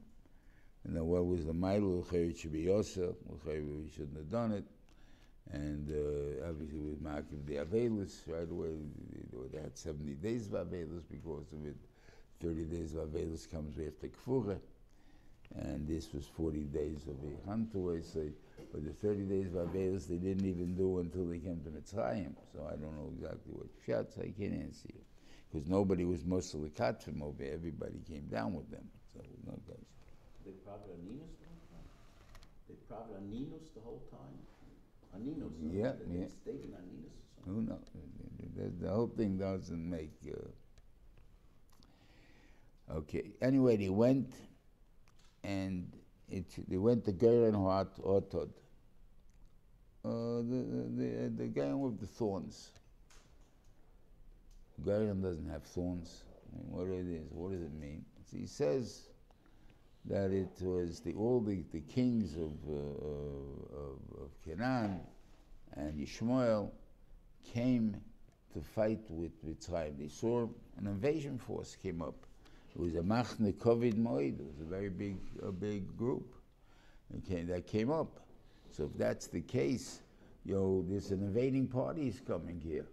And 0.86 0.96
then 0.96 1.06
what 1.06 1.26
was 1.26 1.46
the 1.46 1.54
Milo? 1.54 2.06
It 2.12 2.38
should 2.38 2.54
be 2.54 2.66
Yosa. 2.66 3.16
We 3.46 3.90
shouldn't 3.94 4.18
have 4.18 4.32
done 4.32 4.54
it. 4.54 4.64
And 5.54 5.90
uh, 5.90 6.48
obviously 6.50 6.80
with 6.80 7.04
Makiv 7.04 7.46
the 7.46 7.56
Avelis, 7.56 8.22
right 8.28 8.50
away, 8.50 8.76
they, 9.52 9.62
had 9.62 9.78
70 9.78 10.14
days 10.16 10.48
of 10.48 10.54
Avelis 10.54 11.04
because 11.10 11.52
of 11.54 11.66
it. 11.66 11.76
30 12.42 12.66
days 12.66 12.96
of 12.96 13.08
Avelis 13.08 13.50
comes 13.50 13.78
after 13.80 14.10
Kfura. 14.10 14.58
And 15.56 15.88
this 15.88 16.14
was 16.14 16.28
40 16.28 16.60
days 16.66 17.08
of 17.08 17.16
away. 17.76 18.02
So, 18.02 18.28
but 18.74 18.84
the 18.84 18.92
30 18.92 19.24
days 19.24 19.56
of 19.56 19.70
Avelis 19.70 20.08
they 20.08 20.18
didn't 20.18 20.46
even 20.46 20.76
do 20.76 21.00
until 21.00 21.26
they 21.26 21.40
came 21.40 21.62
to 21.64 21.70
Mitzrayim. 21.70 22.36
So 22.54 22.68
I 22.68 22.76
don't 22.76 22.96
know 22.98 23.12
exactly 23.16 23.54
what 23.54 23.68
Pshat, 23.88 24.20
I 24.20 24.34
can't 24.38 24.62
answer 24.62 24.90
you. 24.94 25.00
Because 25.50 25.70
nobody 25.70 26.04
was 26.04 26.26
Muslim 26.26 26.70
from 26.70 27.24
over. 27.24 27.44
Everybody 27.44 28.02
came 28.10 28.28
down 28.28 28.54
with 28.54 28.70
them. 28.70 28.84
So 29.14 29.22
no 29.46 29.58
guys. 29.66 29.78
They 30.46 30.52
probably 30.66 30.92
are 30.92 31.04
Ninos 31.08 31.32
the 31.40 31.48
whole 31.48 31.64
time. 31.72 31.88
They 32.68 32.76
probably 32.90 33.16
are 33.16 33.28
Ninos 33.32 33.70
the 33.74 33.82
whole 33.82 34.04
time. 34.12 34.47
No? 35.20 35.52
Yeah, 35.72 35.94
They- 35.94 36.20
yeah. 36.20 36.28
stayed 36.28 36.62
in 36.62 36.72
Aninos 36.72 37.12
or 37.12 37.22
something. 37.36 37.54
Who 37.54 37.62
knows? 37.62 37.90
The, 38.56 38.86
the 38.86 38.90
whole 38.92 39.08
thing 39.08 39.38
doesn't 39.38 39.90
make. 39.90 40.14
Uh, 40.28 40.50
okay. 42.98 43.32
Anyway, 43.42 43.78
they 43.78 43.90
went, 43.90 44.34
and 45.44 45.92
it 46.30 46.46
they 46.68 46.78
went 46.78 47.06
to 47.06 47.14
Geren 47.14 47.54
Hot 47.56 47.96
Otod. 48.02 48.50
Uh, 50.06 50.42
the 50.42 50.90
the 50.96 51.30
the 51.36 51.48
guy 51.48 51.74
with 51.74 52.00
the 52.00 52.08
thorns. 52.08 52.72
Geren 54.84 55.22
doesn't 55.22 55.50
have 55.50 55.64
thorns. 55.64 56.24
I 56.54 56.58
mean, 56.58 56.68
what 56.72 56.88
it 56.88 57.08
is? 57.08 57.28
What 57.32 57.52
does 57.52 57.62
it 57.62 57.74
mean? 57.74 58.06
He 58.32 58.46
says 58.46 59.08
that 60.10 60.32
it 60.32 60.62
was 60.62 61.00
the 61.02 61.14
all 61.14 61.42
the, 61.42 61.64
the 61.74 61.82
kings 61.82 62.36
of, 62.36 62.52
uh, 62.70 63.78
of 63.78 64.24
of 64.24 64.30
Canaan 64.46 65.02
and 65.76 66.00
Yishmael 66.00 66.72
came 67.54 67.96
to 68.54 68.62
fight 68.62 69.02
with 69.10 69.32
Mitzrayim. 69.46 69.98
They 70.00 70.08
saw 70.08 70.48
an 70.78 70.88
invasion 70.88 71.38
force 71.38 71.76
came 71.76 72.02
up. 72.02 72.26
It 72.76 72.80
was 72.80 72.96
a 72.96 73.02
Machne 73.02 73.54
Kovid 73.54 73.96
Moed. 73.96 74.40
It 74.40 74.46
was 74.46 74.62
a 74.62 74.70
very 74.70 74.90
big, 74.90 75.18
a 75.44 75.52
big 75.52 75.98
group 75.98 76.36
okay, 77.18 77.44
that 77.44 77.68
came 77.68 77.92
up. 77.92 78.20
So 78.72 78.86
if 78.86 78.98
that's 78.98 79.28
the 79.28 79.42
case, 79.42 80.02
you 80.46 80.56
know, 80.56 80.86
there's 80.88 81.12
an 81.12 81.22
invading 81.22 81.68
party 81.68 82.08
is 82.08 82.20
coming 82.20 82.60
here. 82.60 82.86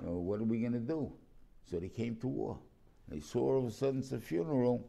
You 0.00 0.06
know, 0.06 0.12
what 0.12 0.40
are 0.40 0.44
we 0.44 0.60
going 0.60 0.72
to 0.72 0.78
do? 0.78 1.12
So 1.70 1.78
they 1.78 1.88
came 1.88 2.16
to 2.16 2.28
war. 2.28 2.58
They 3.08 3.20
saw 3.20 3.40
all 3.40 3.58
of 3.58 3.66
a 3.66 3.70
sudden 3.70 4.00
it's 4.00 4.12
a 4.12 4.20
funeral. 4.20 4.88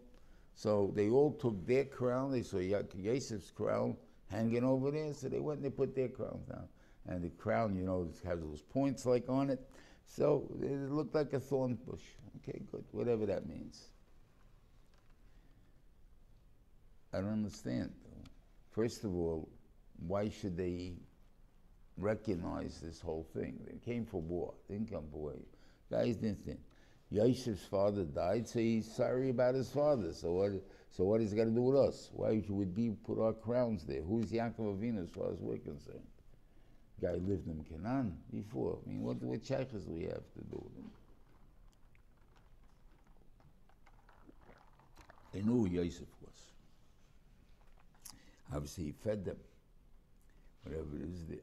So 0.55 0.91
they 0.95 1.09
all 1.09 1.31
took 1.31 1.65
their 1.65 1.85
crown. 1.85 2.31
They 2.31 2.41
saw 2.41 2.57
Yosef's 2.57 3.51
crown 3.51 3.95
hanging 4.29 4.63
over 4.63 4.91
there. 4.91 5.13
So 5.13 5.29
they 5.29 5.39
went 5.39 5.59
and 5.59 5.65
they 5.65 5.69
put 5.69 5.95
their 5.95 6.09
crowns 6.09 6.45
down. 6.47 6.67
And 7.07 7.23
the 7.23 7.29
crown, 7.29 7.75
you 7.75 7.83
know, 7.83 8.09
has 8.25 8.39
those 8.39 8.61
points 8.61 9.05
like 9.05 9.29
on 9.29 9.49
it. 9.49 9.59
So 10.05 10.49
it 10.61 10.91
looked 10.91 11.15
like 11.15 11.33
a 11.33 11.39
thorn 11.39 11.77
bush. 11.87 12.01
Okay, 12.37 12.61
good. 12.71 12.83
Whatever 12.91 13.25
that 13.27 13.47
means. 13.47 13.89
I 17.13 17.17
don't 17.17 17.31
understand. 17.31 17.91
First 18.71 19.03
of 19.03 19.15
all, 19.15 19.49
why 20.07 20.29
should 20.29 20.55
they 20.55 20.93
recognize 21.97 22.79
this 22.81 23.01
whole 23.01 23.27
thing? 23.33 23.59
They 23.65 23.77
came 23.77 24.05
for 24.05 24.21
war. 24.21 24.53
They 24.67 24.75
didn't 24.75 24.91
come 24.91 25.05
for 25.11 25.17
war. 25.17 25.33
Guys 25.89 26.17
didn't 26.17 26.39
think. 26.45 26.59
Yosef's 27.11 27.65
father 27.65 28.03
died, 28.03 28.47
so 28.47 28.59
he's 28.59 28.91
sorry 28.91 29.29
about 29.29 29.55
his 29.55 29.69
father. 29.69 30.13
So 30.13 30.31
what? 30.33 30.51
So 30.91 31.03
what 31.05 31.21
is 31.21 31.31
he 31.31 31.37
got 31.37 31.45
to 31.45 31.51
do 31.51 31.61
with 31.61 31.77
us? 31.77 32.09
Why 32.13 32.43
would 32.49 32.75
we 32.75 32.89
put 32.89 33.19
our 33.19 33.33
crowns 33.33 33.83
there? 33.85 34.01
Who's 34.01 34.31
Yaakov 34.31 34.77
Avinu 34.77 35.03
as 35.03 35.09
far 35.09 35.31
as 35.31 35.39
we're 35.39 35.57
concerned? 35.57 36.05
Guy 37.01 37.13
lived 37.13 37.47
in 37.47 37.63
Canaan 37.63 38.17
before. 38.31 38.79
I 38.85 38.89
mean, 38.89 39.01
what 39.01 39.21
what 39.23 39.45
shaykhs 39.45 39.83
do 39.85 39.91
we 39.91 40.03
have 40.03 40.25
to 40.33 40.43
do 40.51 40.61
with 40.63 40.75
him? 40.75 40.91
They 45.31 45.41
knew 45.41 45.65
who 45.65 45.67
Yosef 45.67 46.07
was. 46.21 46.51
Obviously, 48.53 48.85
he 48.85 48.91
fed 48.91 49.25
them, 49.25 49.37
whatever 50.63 50.95
it 50.95 51.03
is 51.03 51.25
there. 51.27 51.37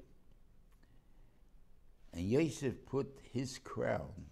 And 2.12 2.24
Yosef 2.28 2.84
put 2.84 3.18
his 3.32 3.58
crown 3.58 4.26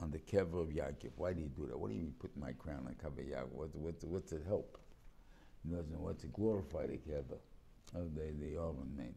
on 0.00 0.10
the 0.10 0.18
kever 0.18 0.60
of 0.60 0.68
Yaakov. 0.68 1.10
Why 1.16 1.32
did 1.32 1.42
he 1.42 1.48
do 1.48 1.66
that? 1.66 1.78
What 1.78 1.90
do 1.90 1.94
you 1.94 2.02
mean 2.02 2.14
put 2.18 2.36
my 2.36 2.52
crown 2.52 2.86
on 2.86 2.94
of 3.04 3.12
Yaakov? 3.14 3.52
What, 3.52 3.74
what, 3.74 3.94
what's 4.04 4.32
it 4.32 4.42
help? 4.46 4.78
He 5.64 5.74
doesn't 5.74 6.00
want 6.00 6.20
to 6.20 6.26
glorify 6.28 6.86
the 6.86 6.98
kever 6.98 7.38
of 7.94 8.14
the, 8.14 8.32
the 8.40 8.54
Aron 8.54 8.92
Mena. 8.96 9.12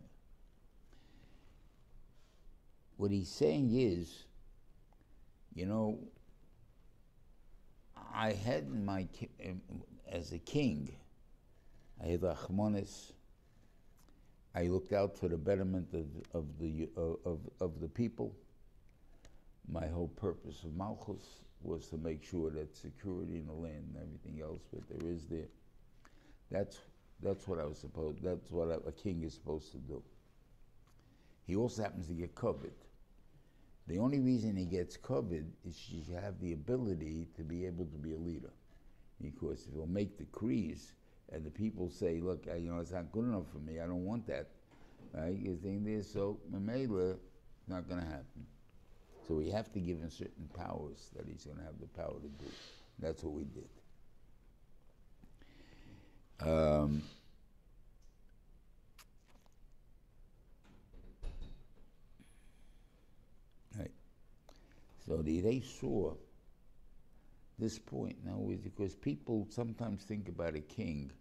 What 2.97 3.11
he's 3.11 3.29
saying 3.29 3.71
is, 3.73 4.25
you 5.53 5.65
know, 5.65 5.99
I 8.13 8.33
had 8.33 8.63
in 8.63 8.85
my, 8.85 9.07
as 10.09 10.31
a 10.31 10.39
king, 10.39 10.91
I 12.03 12.07
had 12.07 12.21
Rachmanis. 12.21 13.11
I 14.53 14.63
looked 14.63 14.91
out 14.93 15.17
for 15.17 15.29
the 15.29 15.37
betterment 15.37 15.93
of, 15.93 16.05
of, 16.33 16.45
the, 16.59 16.89
of, 16.97 17.39
of 17.59 17.79
the 17.79 17.87
people. 17.87 18.35
My 19.69 19.87
whole 19.87 20.09
purpose 20.09 20.63
of 20.63 20.75
Malchus 20.75 21.43
was 21.63 21.87
to 21.87 21.97
make 21.97 22.23
sure 22.23 22.49
that 22.51 22.75
security 22.75 23.37
in 23.37 23.47
the 23.47 23.53
land 23.53 23.93
and 23.93 24.03
everything 24.03 24.41
else 24.41 24.61
that 24.73 24.87
there 24.89 25.09
is 25.09 25.25
there. 25.27 25.47
That's, 26.49 26.79
that's 27.21 27.47
what 27.47 27.59
I 27.59 27.65
was 27.65 27.77
supposed, 27.77 28.23
that's 28.23 28.51
what 28.51 28.69
a, 28.69 28.91
king 28.91 29.23
is 29.23 29.33
supposed 29.33 29.71
to 29.71 29.77
do. 29.77 30.01
He 31.45 31.55
also 31.55 31.83
happens 31.83 32.07
to 32.07 32.13
get 32.13 32.35
covered. 32.35 32.73
The 33.87 33.99
only 33.99 34.19
reason 34.19 34.55
he 34.55 34.65
gets 34.65 34.97
covered 34.97 35.45
is 35.67 35.77
should 35.77 36.15
have 36.15 36.39
the 36.39 36.53
ability 36.53 37.27
to 37.35 37.43
be 37.43 37.65
able 37.65 37.85
to 37.85 37.97
be 37.97 38.13
a 38.13 38.17
leader. 38.17 38.51
Because 39.21 39.67
if 39.67 39.73
he'll 39.73 39.85
make 39.85 40.17
decrees 40.17 40.93
and 41.31 41.45
the 41.45 41.49
people 41.49 41.89
say, 41.89 42.19
look, 42.19 42.47
I, 42.51 42.57
you 42.57 42.71
know, 42.71 42.79
it's 42.79 42.91
not 42.91 43.11
good 43.11 43.25
enough 43.25 43.45
for 43.51 43.59
me, 43.59 43.79
I 43.79 43.85
don't 43.85 44.05
want 44.05 44.27
that, 44.27 44.49
right? 45.13 45.37
You 45.37 45.57
think 45.61 45.85
this, 45.85 46.11
so 46.11 46.39
Mamela, 46.51 47.17
not 47.67 47.87
going 47.87 48.01
to 48.01 48.07
happen. 48.07 48.45
So 49.27 49.35
we 49.35 49.49
have 49.51 49.71
to 49.73 49.79
give 49.79 49.99
him 49.99 50.09
certain 50.09 50.49
powers 50.55 51.09
that 51.15 51.25
he's 51.27 51.45
going 51.45 51.57
to 51.57 51.63
have 51.63 51.79
the 51.79 51.87
power 51.87 52.15
to 52.19 52.27
do. 52.27 52.51
That's 52.99 53.23
what 53.23 53.33
we 53.33 53.43
did. 53.45 53.69
Um, 56.41 57.03
right. 63.77 63.91
So 65.05 65.17
the, 65.17 65.39
they 65.41 65.61
saw 65.61 66.15
this 67.59 67.77
point 67.77 68.17
now 68.25 68.49
is 68.49 68.59
because 68.59 68.95
people 68.95 69.47
sometimes 69.49 70.03
think 70.03 70.29
about 70.29 70.55
a 70.55 70.61
king, 70.61 71.11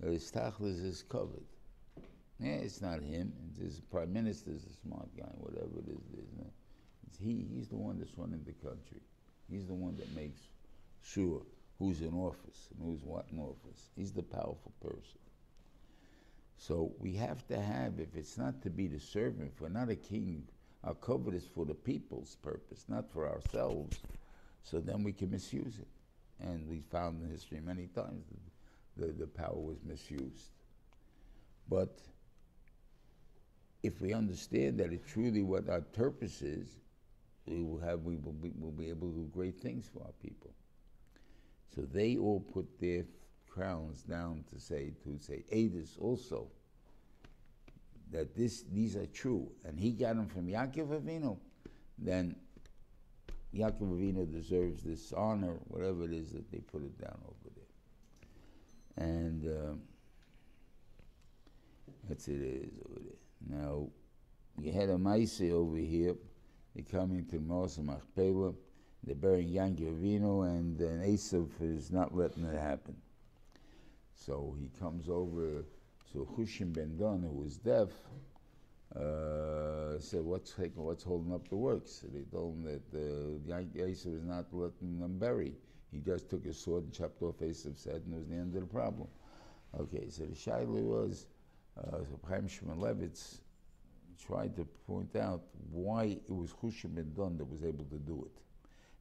that 0.00 0.12
his 0.12 0.30
tachlis 0.30 0.84
is 0.84 1.02
covered. 1.02 1.46
Yeah, 2.38 2.52
it's 2.52 2.82
not 2.82 3.00
him. 3.02 3.32
It's 3.50 3.58
his 3.58 3.80
prime 3.80 4.12
minister's 4.12 4.64
a 4.64 4.86
smart 4.86 5.08
guy, 5.16 5.32
whatever 5.38 5.78
it 5.78 5.88
is. 5.88 5.98
He. 7.16 7.46
He's 7.54 7.68
the 7.68 7.76
one 7.76 7.98
that's 7.98 8.16
running 8.16 8.42
the 8.44 8.52
country. 8.52 9.00
He's 9.50 9.66
the 9.66 9.74
one 9.74 9.96
that 9.96 10.14
makes 10.14 10.40
sure 11.02 11.42
who's 11.78 12.00
in 12.00 12.12
office 12.12 12.68
and 12.70 12.84
who's 12.84 13.02
what 13.04 13.26
in 13.32 13.38
office. 13.38 13.90
He's 13.96 14.12
the 14.12 14.22
powerful 14.22 14.72
person. 14.80 15.18
So 16.58 16.92
we 16.98 17.14
have 17.14 17.46
to 17.48 17.60
have, 17.60 18.00
if 18.00 18.16
it's 18.16 18.36
not 18.36 18.62
to 18.62 18.70
be 18.70 18.88
the 18.88 18.98
servant, 18.98 19.52
if 19.54 19.60
we're 19.60 19.68
not 19.68 19.90
a 19.90 19.96
king, 19.96 20.42
our 20.84 20.94
covenant 20.94 21.42
is 21.42 21.48
for 21.48 21.64
the 21.64 21.74
people's 21.74 22.36
purpose, 22.42 22.84
not 22.88 23.08
for 23.10 23.28
ourselves. 23.28 23.96
So 24.64 24.80
then 24.80 25.02
we 25.04 25.12
can 25.12 25.30
misuse 25.30 25.78
it. 25.78 25.86
And 26.40 26.68
we 26.68 26.80
found 26.90 27.22
in 27.22 27.30
history 27.30 27.60
many 27.60 27.86
times 27.86 28.24
that 28.96 29.06
the, 29.06 29.12
the 29.12 29.26
power 29.26 29.56
was 29.56 29.78
misused. 29.84 30.50
But 31.68 31.98
if 33.82 34.00
we 34.00 34.12
understand 34.12 34.78
that 34.80 34.92
it's 34.92 35.10
truly 35.10 35.42
what 35.42 35.68
our 35.68 35.80
purpose 35.80 36.42
is, 36.42 36.68
we 37.50 37.62
will 37.62 37.80
have 37.80 38.00
we 38.00 38.16
will 38.16 38.32
be, 38.32 38.52
will 38.58 38.70
be 38.72 38.88
able 38.88 39.08
to 39.08 39.14
do 39.14 39.30
great 39.32 39.60
things 39.60 39.88
for 39.92 40.02
our 40.02 40.12
people. 40.22 40.52
So 41.74 41.82
they 41.82 42.16
all 42.16 42.40
put 42.40 42.80
their 42.80 43.04
crowns 43.48 44.02
down 44.02 44.44
to 44.52 44.60
say 44.60 44.92
to 45.04 45.18
say 45.18 45.44
Adis 45.52 45.96
also 46.00 46.48
that 48.10 48.34
this 48.34 48.64
these 48.72 48.96
are 48.96 49.06
true, 49.06 49.50
and 49.64 49.78
he 49.78 49.92
got 49.92 50.16
them 50.16 50.28
from 50.28 50.46
Yaakov 50.46 51.00
Avinu, 51.00 51.36
then 51.98 52.34
Yaakov 53.54 53.80
Avinu 53.80 54.30
deserves 54.30 54.82
this 54.82 55.12
honor, 55.12 55.56
whatever 55.68 56.04
it 56.04 56.12
is 56.12 56.32
that 56.32 56.50
they 56.50 56.58
put 56.58 56.82
it 56.82 56.98
down 57.00 57.18
over 57.26 57.54
there. 57.54 59.06
And 59.06 59.46
um, 59.46 59.80
that's 62.08 62.28
it 62.28 62.40
is 62.40 62.72
over 62.88 63.00
there. 63.00 63.58
Now, 63.60 63.88
you 64.60 64.72
had 64.72 64.90
a 64.90 64.98
Maise 64.98 65.40
over 65.40 65.76
here. 65.76 66.14
They're 66.78 67.00
coming 67.00 67.26
to 67.26 67.40
Moshe 67.40 67.78
Machpelah. 67.78 68.54
They're 69.02 69.16
burying 69.16 69.48
Yankov 69.48 70.00
Avinu, 70.00 70.46
and 70.46 70.78
then 70.78 71.00
Esav 71.00 71.50
is 71.60 71.90
not 71.90 72.14
letting 72.14 72.44
it 72.44 72.56
happen. 72.56 72.94
So 74.14 74.54
he 74.60 74.70
comes 74.78 75.08
over 75.08 75.64
to 76.12 76.28
Hushim 76.36 76.72
ben 76.72 76.96
Don, 76.96 77.22
who 77.22 77.42
was 77.42 77.56
deaf, 77.56 77.88
uh, 78.94 79.98
said, 79.98 80.22
what's, 80.22 80.54
what's 80.76 81.02
holding 81.02 81.34
up 81.34 81.48
the 81.48 81.56
works? 81.56 82.04
They 82.12 82.22
told 82.30 82.54
him 82.54 82.64
that 82.64 82.96
uh, 82.96 83.64
was 83.80 84.24
not 84.24 84.46
letting 84.52 85.00
them 85.00 85.18
bury. 85.18 85.54
He 85.90 85.98
just 85.98 86.30
took 86.30 86.44
his 86.44 86.58
sword 86.58 86.84
and 86.84 86.92
chopped 86.92 87.20
off 87.22 87.38
Esav's 87.40 87.84
head, 87.84 88.02
and 88.06 88.14
it 88.14 88.18
was 88.18 88.28
the 88.28 88.36
end 88.36 88.54
of 88.54 88.60
the 88.60 88.66
problem. 88.66 89.08
Okay, 89.80 90.06
so 90.10 90.26
the 90.26 90.34
shaila 90.36 90.80
was, 90.82 91.26
uh, 91.76 91.98
Chaim 92.28 92.46
Shmulevitz 92.46 93.40
tried 94.26 94.56
to 94.56 94.64
point 94.86 95.16
out 95.16 95.42
why 95.70 96.04
it 96.26 96.30
was 96.30 96.50
Hushim 96.62 96.94
ben 96.94 97.12
Don 97.14 97.36
that 97.38 97.44
was 97.44 97.64
able 97.64 97.84
to 97.86 97.98
do 97.98 98.26
it, 98.26 98.42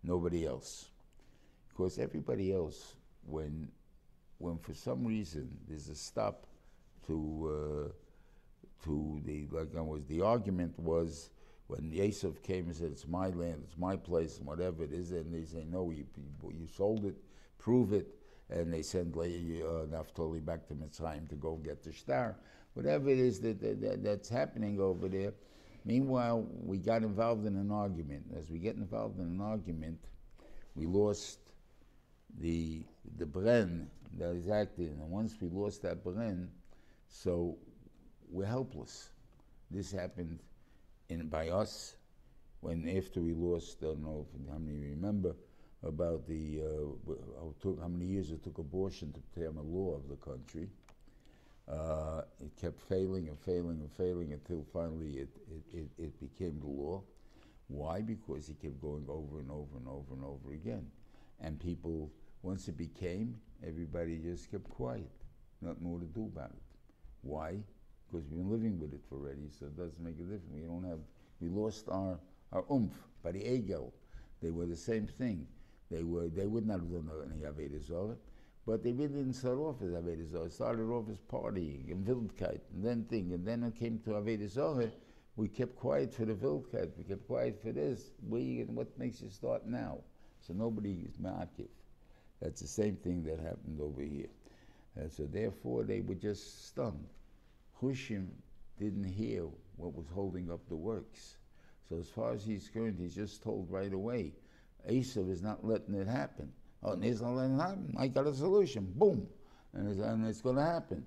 nobody 0.03 0.45
else. 0.45 0.89
Because 1.69 1.99
everybody 1.99 2.53
else, 2.53 2.95
when, 3.25 3.69
when 4.37 4.57
for 4.57 4.73
some 4.73 5.05
reason 5.05 5.57
there's 5.67 5.89
a 5.89 5.95
stop 5.95 6.45
to, 7.07 7.87
uh, 7.87 8.85
to 8.85 9.21
the, 9.25 9.47
like 9.51 9.75
I 9.77 9.81
was, 9.81 10.03
the 10.07 10.21
argument 10.21 10.77
was 10.79 11.29
when 11.67 11.91
Yosef 11.91 12.41
came 12.43 12.67
and 12.67 12.75
said, 12.75 12.91
it's 12.91 13.07
my 13.07 13.27
land, 13.29 13.61
it's 13.65 13.77
my 13.77 13.95
place, 13.95 14.37
and 14.37 14.47
whatever 14.47 14.83
it 14.83 14.93
is, 14.93 15.11
and 15.11 15.33
they 15.33 15.43
say, 15.43 15.65
no, 15.69 15.91
you, 15.91 16.05
you 16.43 16.67
sold 16.67 17.05
it, 17.05 17.15
prove 17.59 17.91
it, 17.93 18.07
and 18.49 18.73
they 18.73 18.81
send 18.81 19.15
Le- 19.15 19.25
uh, 19.25 19.85
Naphtali 19.91 20.39
back 20.39 20.65
to 20.67 20.73
Mitzrayim 20.73 21.27
to 21.29 21.35
go 21.35 21.55
get 21.57 21.83
the 21.83 21.91
star. 21.91 22.37
Whatever 22.77 23.09
it 23.09 23.17
is 23.17 23.39
that, 23.39 23.59
that, 23.59 23.81
that- 23.81 24.03
that's 24.03 24.29
happening 24.29 24.79
over 24.79 25.07
there. 25.07 25.33
Meanwhile, 25.83 26.45
we 26.63 26.77
got 26.77 27.01
involved 27.01 27.47
in 27.47 27.55
an 27.55 27.71
argument. 27.71 28.25
As 28.37 28.51
we 28.51 28.59
get 28.59 28.75
involved 28.75 29.17
in 29.19 29.25
an 29.25 29.41
argument, 29.41 29.97
we 30.75 30.85
lost 30.85 31.39
the 32.39 32.83
the 33.17 33.25
bren 33.25 33.87
that 34.19 34.35
is 34.35 34.47
acting, 34.47 34.89
and 35.01 35.09
once 35.09 35.33
we 35.41 35.47
lost 35.47 35.81
that 35.81 36.03
bren, 36.03 36.49
so 37.07 37.57
we're 38.29 38.45
helpless. 38.45 39.09
This 39.71 39.91
happened 39.91 40.37
in 41.09 41.29
by 41.29 41.49
us 41.49 41.95
when 42.61 42.87
after 42.95 43.21
we 43.21 43.33
lost. 43.33 43.77
I 43.81 43.85
don't 43.87 44.03
know 44.03 44.27
if, 44.29 44.51
how 44.51 44.59
many 44.59 44.77
remember 44.89 45.33
about 45.81 46.27
the 46.27 46.61
uh, 46.61 47.11
how, 47.39 47.55
took, 47.59 47.81
how 47.81 47.87
many 47.87 48.05
years 48.05 48.29
it 48.29 48.43
took 48.43 48.59
abortion 48.59 49.13
to 49.13 49.19
become 49.33 49.57
a 49.57 49.63
law 49.63 49.95
of 49.95 50.07
the 50.09 50.17
country. 50.17 50.69
Uh, 51.69 52.21
it 52.39 52.55
kept 52.55 52.79
failing 52.79 53.27
and 53.27 53.37
failing 53.39 53.81
and 53.81 53.91
failing 53.91 54.31
until 54.31 54.65
finally 54.71 55.17
it, 55.17 55.29
it, 55.51 55.77
it, 55.77 55.89
it 55.97 56.19
became 56.19 56.59
the 56.61 56.67
law. 56.67 57.03
Why? 57.67 58.01
Because 58.01 58.47
it 58.47 58.61
kept 58.61 58.81
going 58.81 59.05
over 59.09 59.39
and 59.39 59.51
over 59.51 59.77
and 59.77 59.87
over 59.87 60.13
and 60.13 60.23
over 60.23 60.53
again. 60.53 60.87
And 61.41 61.59
people, 61.59 62.09
once 62.41 62.69
it 62.69 62.77
became, 62.77 63.35
everybody 63.65 64.17
just 64.17 64.49
kept 64.49 64.69
quiet. 64.69 65.11
Nothing 65.61 65.83
more 65.83 65.99
to 65.99 66.05
do 66.05 66.31
about 66.33 66.51
it. 66.51 66.61
Why? 67.21 67.57
Because 68.07 68.25
we've 68.29 68.37
been 68.39 68.49
living 68.49 68.79
with 68.79 68.93
it 68.93 69.01
already, 69.11 69.49
so 69.59 69.65
it 69.65 69.75
doesn't 69.75 69.99
make 69.99 70.15
a 70.15 70.23
difference. 70.23 70.47
We 70.53 70.61
don't 70.61 70.85
have, 70.85 70.99
we 71.41 71.49
lost 71.49 71.89
our, 71.89 72.17
our 72.53 72.63
oomph 72.71 72.93
by 73.21 73.33
the 73.33 73.45
ego. 73.45 73.91
They 74.41 74.51
were 74.51 74.65
the 74.65 74.77
same 74.77 75.07
thing. 75.07 75.45
They 75.91 76.03
were, 76.03 76.29
they 76.29 76.45
would 76.45 76.65
not 76.65 76.79
have 76.79 76.91
done 76.91 77.09
any 77.29 77.43
Avodah 77.43 77.83
Zorah, 77.85 78.15
but 78.67 78.83
they 78.83 78.91
really 78.91 79.07
didn't 79.07 79.33
start 79.33 79.57
off 79.57 79.81
as 79.81 79.93
Avodah 79.93 80.29
Zorah. 80.29 80.43
It 80.43 80.51
started 80.51 80.89
off 80.89 81.05
as 81.09 81.19
partying 81.31 81.89
and 81.89 82.05
Wildkeit, 82.05 82.59
and 82.73 82.83
then 82.83 83.05
thing, 83.05 83.31
and 83.31 83.47
then 83.47 83.63
it 83.63 83.79
came 83.79 83.97
to 83.99 84.09
Avodah 84.09 84.49
Zorah. 84.49 84.91
We 85.37 85.47
kept 85.47 85.77
quiet 85.77 86.13
for 86.13 86.25
the 86.25 86.33
Wildkeit. 86.33 86.91
We 86.97 87.05
kept 87.05 87.25
quiet 87.27 87.61
for 87.61 87.71
this. 87.71 88.11
We, 88.27 88.59
and 88.59 88.75
what 88.75 88.99
makes 88.99 89.21
you 89.21 89.29
start 89.29 89.65
now? 89.65 89.99
So 90.45 90.53
nobody 90.53 91.05
is 91.07 91.15
ma'akiv. 91.15 91.69
That's 92.41 92.59
the 92.59 92.67
same 92.67 92.97
thing 92.97 93.23
that 93.23 93.39
happened 93.39 93.79
over 93.79 94.01
here. 94.01 94.27
And 94.97 95.09
so 95.09 95.23
therefore 95.23 95.85
they 95.85 96.01
were 96.01 96.15
just 96.15 96.67
stunned. 96.67 97.07
Hushim 97.81 98.27
didn't 98.77 99.05
hear 99.05 99.43
what 99.77 99.95
was 99.95 100.07
holding 100.13 100.51
up 100.51 100.67
the 100.67 100.75
works. 100.75 101.37
So 101.87 101.99
as 101.99 102.09
far 102.09 102.33
as 102.33 102.43
he's 102.43 102.67
concerned, 102.67 102.97
he's 102.99 103.15
just 103.15 103.41
told 103.41 103.71
right 103.71 103.93
away, 103.93 104.33
Esav 104.89 105.31
is 105.31 105.41
not 105.41 105.65
letting 105.65 105.95
it 105.95 106.07
happen. 106.07 106.51
Oh, 106.83 106.91
and 106.91 107.03
he's 107.03 107.21
not 107.21 107.31
letting 107.31 107.55
it 107.55 107.61
happen. 107.61 107.95
I 107.97 108.07
got 108.07 108.27
a 108.27 108.33
solution. 108.33 108.91
Boom. 108.95 109.27
And 109.73 109.89
it's, 109.89 109.99
and 109.99 110.25
it's 110.27 110.41
going 110.41 110.55
to 110.57 110.63
happen. 110.63 111.05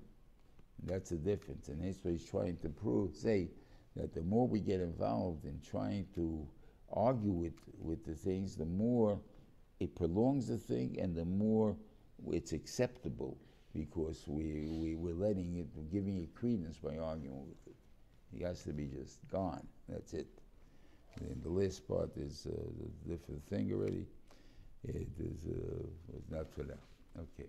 That's 0.83 1.09
the 1.09 1.17
difference. 1.17 1.69
And 1.69 1.83
that's 1.83 2.03
what 2.03 2.11
he's 2.11 2.25
trying 2.25 2.57
to 2.57 2.69
prove, 2.69 3.15
say, 3.15 3.49
that 3.95 4.13
the 4.13 4.21
more 4.21 4.47
we 4.47 4.59
get 4.59 4.81
involved 4.81 5.45
in 5.45 5.59
trying 5.61 6.07
to 6.15 6.47
argue 6.91 7.31
with, 7.31 7.53
with 7.79 8.05
the 8.05 8.13
things, 8.13 8.55
the 8.55 8.65
more 8.65 9.19
it 9.79 9.95
prolongs 9.95 10.47
the 10.47 10.57
thing 10.57 10.97
and 10.99 11.15
the 11.15 11.25
more 11.25 11.75
it's 12.31 12.51
acceptable 12.53 13.37
because 13.73 14.23
we, 14.27 14.67
we, 14.69 14.95
we're 14.95 15.13
letting 15.13 15.57
it, 15.57 15.67
we're 15.73 15.83
giving 15.83 16.17
it 16.19 16.33
credence 16.35 16.77
by 16.77 16.97
arguing 16.97 17.47
with 17.47 17.67
it. 17.67 17.75
It 18.33 18.45
has 18.45 18.63
to 18.63 18.73
be 18.73 18.85
just 18.87 19.27
gone. 19.29 19.65
That's 19.89 20.13
it. 20.13 20.27
And 21.19 21.41
the 21.43 21.49
last 21.49 21.87
part 21.87 22.15
is 22.17 22.47
uh, 22.47 22.53
a 22.53 23.09
different 23.09 23.45
thing 23.49 23.71
already. 23.73 24.05
It 24.87 25.07
is 25.19 25.45
uh, 25.47 26.35
not 26.35 26.47
for 26.55 26.63
that. 26.63 26.79
Okay. 27.17 27.47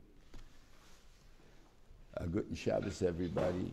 A 2.19 2.27
good 2.27 2.47
Shabbos, 2.55 3.03
everybody. 3.03 3.73